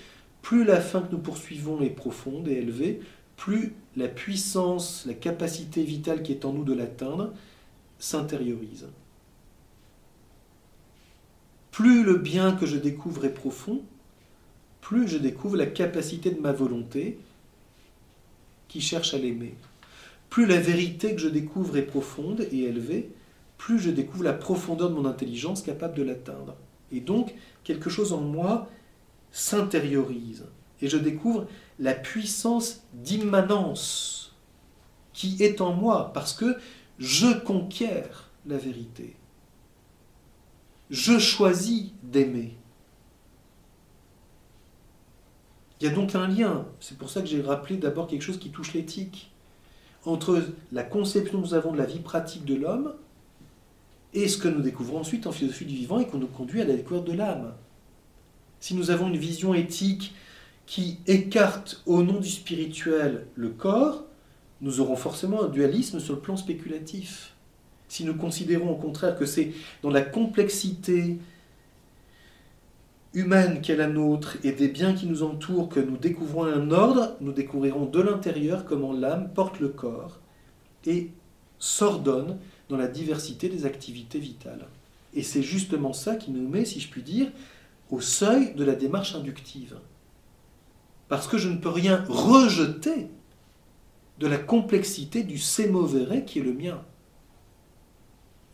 plus 0.40 0.64
la 0.64 0.80
fin 0.80 1.02
que 1.02 1.12
nous 1.12 1.20
poursuivons 1.20 1.82
est 1.82 1.90
profonde 1.90 2.48
et 2.48 2.54
élevée, 2.54 3.00
plus 3.36 3.74
la 3.94 4.08
puissance, 4.08 5.04
la 5.06 5.14
capacité 5.14 5.84
vitale 5.84 6.22
qui 6.22 6.32
est 6.32 6.46
en 6.46 6.54
nous 6.54 6.64
de 6.64 6.72
l'atteindre 6.72 7.34
s'intériorise. 7.98 8.86
Plus 11.76 12.04
le 12.04 12.14
bien 12.14 12.52
que 12.52 12.64
je 12.64 12.78
découvre 12.78 13.26
est 13.26 13.34
profond, 13.34 13.82
plus 14.80 15.06
je 15.06 15.18
découvre 15.18 15.58
la 15.58 15.66
capacité 15.66 16.30
de 16.30 16.40
ma 16.40 16.52
volonté 16.52 17.18
qui 18.66 18.80
cherche 18.80 19.12
à 19.12 19.18
l'aimer. 19.18 19.52
Plus 20.30 20.46
la 20.46 20.58
vérité 20.58 21.14
que 21.14 21.20
je 21.20 21.28
découvre 21.28 21.76
est 21.76 21.82
profonde 21.82 22.48
et 22.50 22.60
élevée, 22.60 23.10
plus 23.58 23.78
je 23.78 23.90
découvre 23.90 24.24
la 24.24 24.32
profondeur 24.32 24.88
de 24.88 24.94
mon 24.94 25.04
intelligence 25.04 25.60
capable 25.60 25.98
de 25.98 26.02
l'atteindre. 26.02 26.56
Et 26.92 27.00
donc, 27.00 27.34
quelque 27.62 27.90
chose 27.90 28.14
en 28.14 28.22
moi 28.22 28.70
s'intériorise. 29.30 30.46
Et 30.80 30.88
je 30.88 30.96
découvre 30.96 31.46
la 31.78 31.92
puissance 31.92 32.84
d'immanence 32.94 34.34
qui 35.12 35.36
est 35.42 35.60
en 35.60 35.74
moi, 35.74 36.10
parce 36.14 36.32
que 36.32 36.56
je 36.98 37.38
conquiers 37.38 38.04
la 38.46 38.56
vérité. 38.56 39.15
Je 40.90 41.18
choisis 41.18 41.92
d'aimer. 42.02 42.56
Il 45.80 45.86
y 45.86 45.90
a 45.90 45.94
donc 45.94 46.14
un 46.14 46.26
lien, 46.26 46.66
c'est 46.80 46.96
pour 46.96 47.10
ça 47.10 47.20
que 47.20 47.26
j'ai 47.26 47.42
rappelé 47.42 47.76
d'abord 47.76 48.06
quelque 48.06 48.22
chose 48.22 48.38
qui 48.38 48.50
touche 48.50 48.72
l'éthique, 48.72 49.30
entre 50.06 50.42
la 50.72 50.84
conception 50.84 51.38
que 51.38 51.46
nous 51.46 51.54
avons 51.54 51.72
de 51.72 51.78
la 51.78 51.84
vie 51.84 51.98
pratique 51.98 52.44
de 52.44 52.54
l'homme 52.54 52.94
et 54.14 54.28
ce 54.28 54.38
que 54.38 54.48
nous 54.48 54.62
découvrons 54.62 55.00
ensuite 55.00 55.26
en 55.26 55.32
philosophie 55.32 55.66
du 55.66 55.74
vivant 55.74 55.98
et 55.98 56.06
qu'on 56.06 56.18
nous 56.18 56.28
conduit 56.28 56.62
à 56.62 56.64
la 56.64 56.74
découverte 56.74 57.06
de 57.06 57.12
l'âme. 57.12 57.52
Si 58.60 58.74
nous 58.74 58.90
avons 58.90 59.08
une 59.08 59.18
vision 59.18 59.52
éthique 59.52 60.14
qui 60.64 60.98
écarte 61.06 61.82
au 61.84 62.02
nom 62.02 62.20
du 62.20 62.30
spirituel 62.30 63.26
le 63.34 63.50
corps, 63.50 64.04
nous 64.62 64.80
aurons 64.80 64.96
forcément 64.96 65.44
un 65.44 65.48
dualisme 65.48 66.00
sur 66.00 66.14
le 66.14 66.20
plan 66.20 66.36
spéculatif. 66.36 67.35
Si 67.88 68.04
nous 68.04 68.14
considérons 68.14 68.70
au 68.70 68.76
contraire 68.76 69.16
que 69.16 69.26
c'est 69.26 69.52
dans 69.82 69.90
la 69.90 70.02
complexité 70.02 71.18
humaine 73.14 73.60
qu'est 73.62 73.76
la 73.76 73.86
nôtre 73.86 74.36
et 74.44 74.52
des 74.52 74.68
biens 74.68 74.94
qui 74.94 75.06
nous 75.06 75.22
entourent 75.22 75.68
que 75.68 75.80
nous 75.80 75.96
découvrons 75.96 76.44
un 76.44 76.70
ordre, 76.70 77.16
nous 77.20 77.32
découvrirons 77.32 77.86
de 77.86 78.00
l'intérieur 78.00 78.64
comment 78.66 78.92
l'âme 78.92 79.32
porte 79.32 79.60
le 79.60 79.68
corps 79.68 80.18
et 80.84 81.10
s'ordonne 81.58 82.38
dans 82.68 82.76
la 82.76 82.88
diversité 82.88 83.48
des 83.48 83.64
activités 83.64 84.18
vitales. 84.18 84.66
Et 85.14 85.22
c'est 85.22 85.42
justement 85.42 85.92
ça 85.92 86.16
qui 86.16 86.30
nous 86.30 86.46
met, 86.46 86.64
si 86.64 86.80
je 86.80 86.90
puis 86.90 87.02
dire, 87.02 87.28
au 87.90 88.00
seuil 88.00 88.54
de 88.54 88.64
la 88.64 88.74
démarche 88.74 89.14
inductive. 89.14 89.78
Parce 91.08 91.26
que 91.26 91.38
je 91.38 91.48
ne 91.48 91.56
peux 91.56 91.70
rien 91.70 92.04
rejeter 92.08 93.08
de 94.18 94.26
la 94.26 94.38
complexité 94.38 95.22
du 95.22 95.38
sémovéré 95.38 96.24
qui 96.24 96.40
est 96.40 96.42
le 96.42 96.52
mien. 96.52 96.82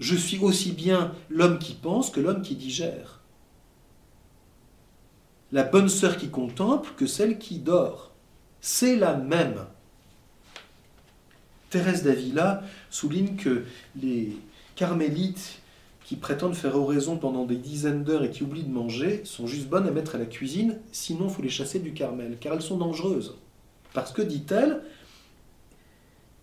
Je 0.01 0.16
suis 0.16 0.38
aussi 0.38 0.72
bien 0.72 1.12
l'homme 1.30 1.59
qui 1.59 1.74
pense 1.74 2.11
que 2.11 2.20
l'homme 2.20 2.43
qui 2.43 2.57
digère. 2.57 3.20
La 5.53 5.64
bonne 5.64 5.88
sœur 5.88 6.16
qui 6.16 6.28
contemple 6.28 6.90
que 6.97 7.07
celle 7.07 7.38
qui 7.38 7.59
dort. 7.59 8.12
C'est 8.61 8.97
la 8.97 9.16
même. 9.16 9.66
Thérèse 11.70 12.03
d'Avila 12.03 12.62
souligne 12.90 13.36
que 13.36 13.64
les 14.01 14.36
carmélites 14.76 15.61
qui 16.05 16.16
prétendent 16.16 16.55
faire 16.55 16.76
oraison 16.76 17.16
pendant 17.16 17.45
des 17.45 17.57
dizaines 17.57 18.05
d'heures 18.05 18.24
et 18.24 18.30
qui 18.30 18.43
oublient 18.43 18.64
de 18.64 18.72
manger 18.72 19.24
sont 19.24 19.47
juste 19.47 19.68
bonnes 19.68 19.86
à 19.86 19.90
mettre 19.90 20.14
à 20.14 20.18
la 20.18 20.26
cuisine, 20.26 20.78
sinon 20.90 21.28
il 21.28 21.34
faut 21.34 21.43
les 21.43 21.49
chasser 21.49 21.78
du 21.78 21.93
Carmel, 21.93 22.36
car 22.40 22.55
elles 22.55 22.62
sont 22.62 22.76
dangereuses. 22.76 23.36
Parce 23.95 24.12
que, 24.12 24.22
dit-elle, 24.22 24.82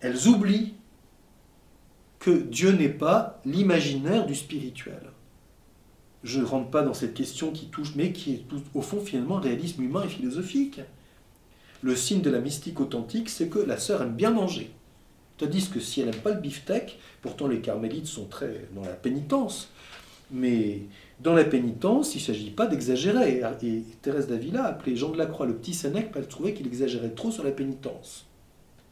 elles 0.00 0.26
oublient 0.26 0.74
que 2.20 2.30
Dieu 2.30 2.72
n'est 2.72 2.90
pas 2.90 3.40
l'imaginaire 3.46 4.26
du 4.26 4.34
spirituel. 4.34 5.00
Je 6.22 6.38
ne 6.38 6.44
rentre 6.44 6.70
pas 6.70 6.82
dans 6.82 6.92
cette 6.94 7.14
question 7.14 7.50
qui 7.50 7.66
touche, 7.66 7.94
mais 7.96 8.12
qui 8.12 8.34
est 8.34 8.44
au 8.74 8.82
fond 8.82 9.00
finalement 9.00 9.36
réalisme 9.36 9.82
humain 9.82 10.04
et 10.04 10.08
philosophique. 10.08 10.80
Le 11.82 11.96
signe 11.96 12.20
de 12.20 12.28
la 12.28 12.40
mystique 12.40 12.78
authentique, 12.78 13.30
c'est 13.30 13.48
que 13.48 13.58
la 13.58 13.78
sœur 13.78 14.02
aime 14.02 14.14
bien 14.14 14.30
manger. 14.30 14.70
Tandis 15.38 15.70
que 15.70 15.80
si 15.80 16.02
elle 16.02 16.10
n'aime 16.10 16.20
pas 16.20 16.34
le 16.34 16.40
beefsteak, 16.42 16.98
pourtant 17.22 17.48
les 17.48 17.62
carmélites 17.62 18.06
sont 18.06 18.26
très 18.26 18.68
dans 18.74 18.82
la 18.82 18.92
pénitence, 18.92 19.70
mais 20.30 20.82
dans 21.20 21.32
la 21.32 21.44
pénitence, 21.44 22.14
il 22.14 22.18
ne 22.18 22.24
s'agit 22.24 22.50
pas 22.50 22.66
d'exagérer. 22.66 23.42
Et 23.62 23.82
Thérèse 24.02 24.28
d'Avila 24.28 24.66
appelait 24.66 24.94
Jean 24.94 25.08
de 25.08 25.16
la 25.16 25.24
Croix 25.24 25.46
le 25.46 25.54
petit 25.54 25.72
Sénèque, 25.72 26.10
elle 26.14 26.28
trouvait 26.28 26.52
qu'il 26.52 26.66
exagérait 26.66 27.14
trop 27.14 27.30
sur 27.30 27.44
la 27.44 27.50
pénitence. 27.50 28.26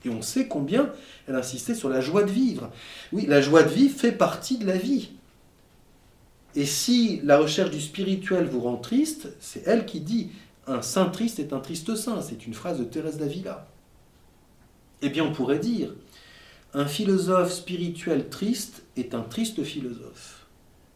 Et 0.05 0.11
on 0.11 0.23
sait 0.23 0.47
combien 0.47 0.93
elle 1.27 1.35
insistait 1.35 1.75
sur 1.75 1.89
la 1.89 2.01
joie 2.01 2.23
de 2.23 2.31
vivre. 2.31 2.71
Oui, 3.13 3.27
la 3.27 3.41
joie 3.41 3.63
de 3.63 3.71
vivre 3.71 3.99
fait 3.99 4.13
partie 4.13 4.59
de 4.59 4.67
la 4.67 4.77
vie. 4.77 5.11
Et 6.55 6.67
si 6.67 7.21
la 7.25 7.39
recherche 7.39 7.71
du 7.71 7.81
spirituel 7.81 8.47
vous 8.47 8.61
rend 8.61 8.77
triste, 8.77 9.29
c'est 9.41 9.67
elle 9.67 9.87
qui 9.87 10.01
dit 10.01 10.31
un 10.67 10.83
saint 10.83 11.07
triste 11.07 11.39
est 11.39 11.53
un 11.53 11.61
triste 11.61 11.95
saint. 11.95 12.23
C'est 12.23 12.47
une 12.47 12.55
phrase 12.55 12.79
de 12.79 12.85
Thérèse 12.85 13.19
d'Avila. 13.19 13.67
Eh 15.03 15.09
bien, 15.09 15.25
on 15.25 15.33
pourrait 15.33 15.59
dire 15.59 15.93
un 16.75 16.87
philosophe 16.87 17.53
spirituel 17.53 18.29
triste 18.29 18.83
est 18.97 19.15
un 19.15 19.23
triste 19.23 19.63
philosophe, 19.65 20.47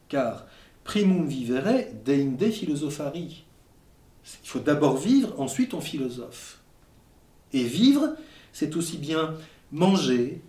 car 0.09 0.47
primum 0.85 1.27
vivere 1.27 1.87
deinde 2.05 2.51
philosophari. 2.51 3.45
Il 4.45 4.49
faut 4.49 4.61
d'abord 4.61 4.99
vivre, 4.99 5.35
ensuite 5.41 5.73
on 5.75 5.81
philosophe. 5.81 6.61
Et 7.53 7.65
vivre, 7.65 8.15
c'est 8.53 8.77
aussi 8.77 8.99
bien 8.99 9.35
manger, 9.71 10.43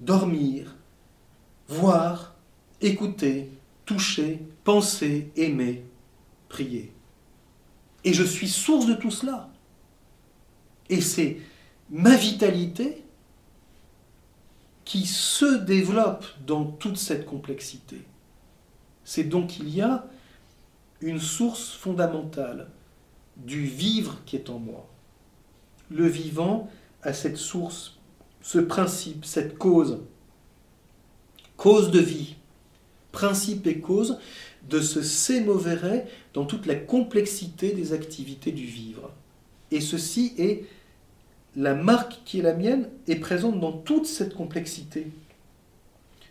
dormir, 0.00 0.74
voir, 1.68 2.34
écouter, 2.80 3.50
toucher, 3.84 4.40
penser, 4.64 5.30
aimer, 5.36 5.84
prier. 6.48 6.92
Et 8.04 8.12
je 8.12 8.22
suis 8.24 8.48
source 8.48 8.86
de 8.86 8.94
tout 8.94 9.10
cela. 9.10 9.50
Et 10.90 11.00
c'est 11.00 11.38
ma 11.90 12.16
vitalité 12.16 13.02
qui 14.84 15.06
se 15.06 15.58
développe 15.64 16.26
dans 16.46 16.64
toute 16.64 16.98
cette 16.98 17.24
complexité. 17.24 18.02
C'est 19.04 19.24
donc 19.24 19.48
qu'il 19.48 19.68
y 19.70 19.80
a 19.80 20.06
une 21.00 21.20
source 21.20 21.72
fondamentale 21.72 22.68
du 23.36 23.64
vivre 23.64 24.18
qui 24.26 24.36
est 24.36 24.50
en 24.50 24.58
moi. 24.58 24.88
Le 25.90 26.06
vivant 26.06 26.70
a 27.04 27.12
cette 27.12 27.36
source, 27.36 27.98
ce 28.42 28.58
principe, 28.58 29.24
cette 29.24 29.56
cause, 29.56 30.00
cause 31.56 31.90
de 31.90 32.00
vie, 32.00 32.36
principe 33.12 33.66
et 33.66 33.80
cause 33.80 34.18
de 34.68 34.80
ce 34.80 35.02
sémoveret 35.02 36.06
dans 36.32 36.44
toute 36.44 36.66
la 36.66 36.74
complexité 36.74 37.72
des 37.72 37.92
activités 37.92 38.52
du 38.52 38.64
vivre. 38.64 39.12
Et 39.70 39.80
ceci 39.80 40.34
est 40.38 40.64
la 41.56 41.74
marque 41.74 42.20
qui 42.24 42.40
est 42.40 42.42
la 42.42 42.54
mienne 42.54 42.88
est 43.06 43.16
présente 43.16 43.60
dans 43.60 43.72
toute 43.72 44.06
cette 44.06 44.34
complexité. 44.34 45.06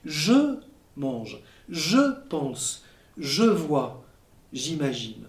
Je 0.03 0.57
mange, 0.97 1.41
je 1.69 2.19
pense, 2.29 2.83
je 3.17 3.43
vois, 3.43 4.03
j'imagine. 4.51 5.25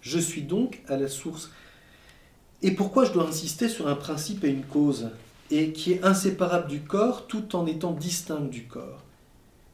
Je 0.00 0.18
suis 0.18 0.42
donc 0.42 0.82
à 0.86 0.96
la 0.96 1.08
source. 1.08 1.50
Et 2.62 2.70
pourquoi 2.72 3.04
je 3.04 3.12
dois 3.12 3.28
insister 3.28 3.68
sur 3.68 3.88
un 3.88 3.96
principe 3.96 4.44
et 4.44 4.48
une 4.48 4.64
cause, 4.64 5.10
et 5.50 5.72
qui 5.72 5.92
est 5.92 6.04
inséparable 6.04 6.68
du 6.68 6.80
corps 6.82 7.26
tout 7.26 7.54
en 7.54 7.66
étant 7.66 7.92
distinct 7.92 8.40
du 8.40 8.64
corps? 8.66 9.02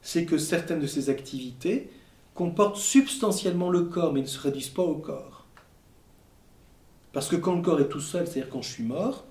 C'est 0.03 0.25
que 0.25 0.37
certaines 0.37 0.81
de 0.81 0.87
ces 0.87 1.11
activités 1.11 1.91
comportent 2.35 2.77
substantiellement 2.77 3.71
le 3.71 3.85
corps, 3.85 4.13
mais 4.13 4.23
ne 4.23 4.27
se 4.27 4.41
réduisent 4.41 4.69
pas 4.69 4.83
au 4.83 4.97
corps. 4.97 5.47
Parce 7.13 7.29
que 7.29 7.37
quand 7.37 7.55
le 7.55 7.63
corps 7.63 7.81
est 7.81 7.89
tout 7.89 8.01
seul, 8.01 8.27
c'est-à-dire 8.27 8.51
quand 8.51 8.63
je 8.63 8.71
suis 8.71 8.85
mort, 8.85 9.25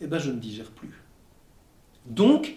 eh 0.00 0.06
ben 0.06 0.18
je 0.18 0.30
ne 0.30 0.38
digère 0.38 0.70
plus. 0.70 1.02
Donc, 2.06 2.56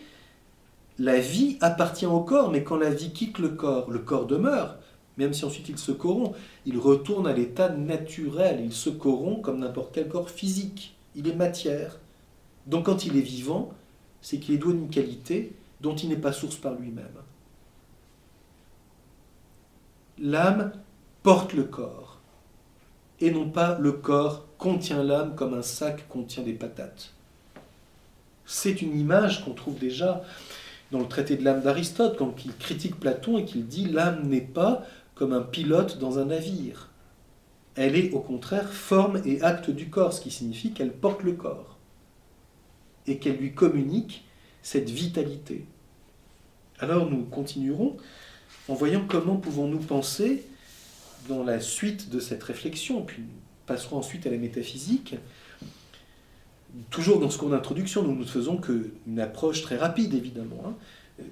la 0.99 1.19
vie 1.19 1.57
appartient 1.61 2.05
au 2.05 2.21
corps, 2.21 2.51
mais 2.51 2.63
quand 2.63 2.77
la 2.77 2.89
vie 2.89 3.13
quitte 3.13 3.39
le 3.39 3.49
corps, 3.49 3.89
le 3.89 3.99
corps 3.99 4.25
demeure, 4.25 4.77
même 5.17 5.33
si 5.33 5.45
ensuite 5.45 5.69
il 5.69 5.77
se 5.77 5.91
corrompt, 5.91 6.35
il 6.65 6.77
retourne 6.77 7.27
à 7.27 7.33
l'état 7.33 7.69
naturel, 7.69 8.61
il 8.63 8.73
se 8.73 8.89
corrompt 8.89 9.41
comme 9.41 9.59
n'importe 9.59 9.93
quel 9.93 10.07
corps 10.07 10.29
physique, 10.29 10.95
il 11.15 11.27
est 11.27 11.35
matière. 11.35 11.99
Donc 12.67 12.85
quand 12.85 13.05
il 13.05 13.17
est 13.17 13.21
vivant, 13.21 13.71
c'est 14.21 14.37
qu'il 14.37 14.55
est 14.55 14.59
doué 14.59 14.73
d'une 14.73 14.89
qualité 14.89 15.53
dont 15.81 15.95
il 15.95 16.09
n'est 16.09 16.15
pas 16.15 16.31
source 16.31 16.55
par 16.55 16.75
lui-même. 16.75 17.05
L'âme 20.19 20.71
porte 21.23 21.53
le 21.53 21.63
corps, 21.63 22.19
et 23.19 23.31
non 23.31 23.49
pas 23.49 23.77
le 23.79 23.91
corps 23.91 24.45
contient 24.57 25.03
l'âme 25.03 25.35
comme 25.35 25.53
un 25.53 25.63
sac 25.63 26.07
contient 26.07 26.43
des 26.43 26.53
patates. 26.53 27.13
C'est 28.45 28.81
une 28.81 28.99
image 28.99 29.43
qu'on 29.43 29.53
trouve 29.53 29.79
déjà 29.79 30.23
dans 30.91 30.99
le 30.99 31.07
traité 31.07 31.37
de 31.37 31.43
l'âme 31.43 31.61
d'Aristote, 31.61 32.17
quand 32.17 32.33
il 32.43 32.55
critique 32.55 32.99
Platon 32.99 33.37
et 33.37 33.45
qu'il 33.45 33.65
dit 33.65 33.85
l'âme 33.85 34.27
n'est 34.27 34.41
pas 34.41 34.83
comme 35.21 35.33
un 35.33 35.43
pilote 35.43 35.99
dans 35.99 36.17
un 36.17 36.25
navire. 36.25 36.89
Elle 37.75 37.95
est 37.95 38.09
au 38.09 38.21
contraire 38.21 38.73
forme 38.73 39.21
et 39.23 39.43
acte 39.43 39.69
du 39.69 39.87
corps, 39.87 40.13
ce 40.13 40.19
qui 40.19 40.31
signifie 40.31 40.73
qu'elle 40.73 40.91
porte 40.91 41.21
le 41.21 41.33
corps 41.33 41.77
et 43.05 43.19
qu'elle 43.19 43.35
lui 43.35 43.53
communique 43.53 44.25
cette 44.63 44.89
vitalité. 44.89 45.65
Alors 46.79 47.07
nous 47.07 47.21
continuerons 47.21 47.97
en 48.67 48.73
voyant 48.73 49.05
comment 49.07 49.35
pouvons-nous 49.35 49.77
penser 49.77 50.43
dans 51.29 51.43
la 51.43 51.59
suite 51.59 52.09
de 52.09 52.19
cette 52.19 52.41
réflexion, 52.41 53.03
puis 53.03 53.21
nous 53.21 53.41
passerons 53.67 53.97
ensuite 53.97 54.25
à 54.25 54.31
la 54.31 54.37
métaphysique, 54.37 55.17
toujours 56.89 57.19
dans 57.19 57.29
ce 57.29 57.37
cours 57.37 57.51
d'introduction, 57.51 58.01
nous 58.01 58.15
ne 58.15 58.25
faisons 58.25 58.57
qu'une 58.57 59.19
approche 59.19 59.61
très 59.61 59.77
rapide, 59.77 60.15
évidemment. 60.15 60.63
Hein. 60.65 60.73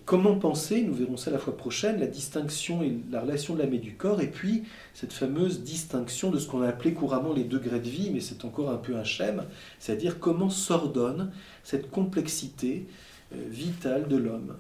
Comment 0.06 0.36
penser, 0.38 0.84
nous 0.84 0.94
verrons 0.94 1.18
ça 1.18 1.32
la 1.32 1.40
fois 1.40 1.56
prochaine, 1.56 2.00
la 2.00 2.08
distinction 2.08 2.84
et 2.84 2.98
la 3.12 3.22
relation 3.22 3.56
de 3.56 3.60
l'âme 3.60 3.74
et 3.74 3.80
du 3.80 3.96
corps, 3.96 4.22
et 4.22 4.30
puis 4.30 4.64
cette 4.94 5.14
fameuse 5.14 5.64
distinction 5.64 6.32
de 6.32 6.38
ce 6.38 6.48
qu'on 6.48 6.62
a 6.62 6.68
appelé 6.68 6.94
couramment 6.94 7.34
les 7.34 7.44
degrés 7.44 7.80
de 7.80 7.90
vie, 7.90 8.12
mais 8.12 8.20
c'est 8.20 8.46
encore 8.46 8.70
un 8.70 8.78
peu 8.78 8.96
un 8.98 9.04
schème, 9.04 9.46
c'est-à-dire 9.80 10.20
comment 10.20 10.50
s'ordonne 10.50 11.32
cette 11.64 11.90
complexité 11.90 12.86
euh, 13.34 13.44
vitale 13.50 14.08
de 14.08 14.18
l'homme 14.18 14.58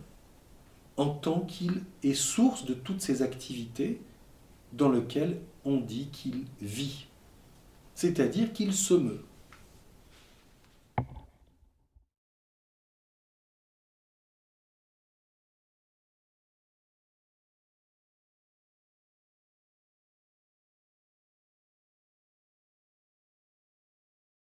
en 0.97 1.09
tant 1.09 1.41
qu'il 1.41 1.81
est 2.03 2.13
source 2.13 2.65
de 2.65 2.73
toutes 2.73 3.01
ces 3.01 3.21
activités 3.21 4.01
dans 4.73 4.91
lesquelles 4.91 5.37
on 5.63 5.77
dit 5.77 6.09
qu'il 6.11 6.43
vit, 6.61 7.07
c'est-à-dire 7.95 8.51
qu'il 8.51 8.73
se 8.73 8.93
meut. 8.93 9.21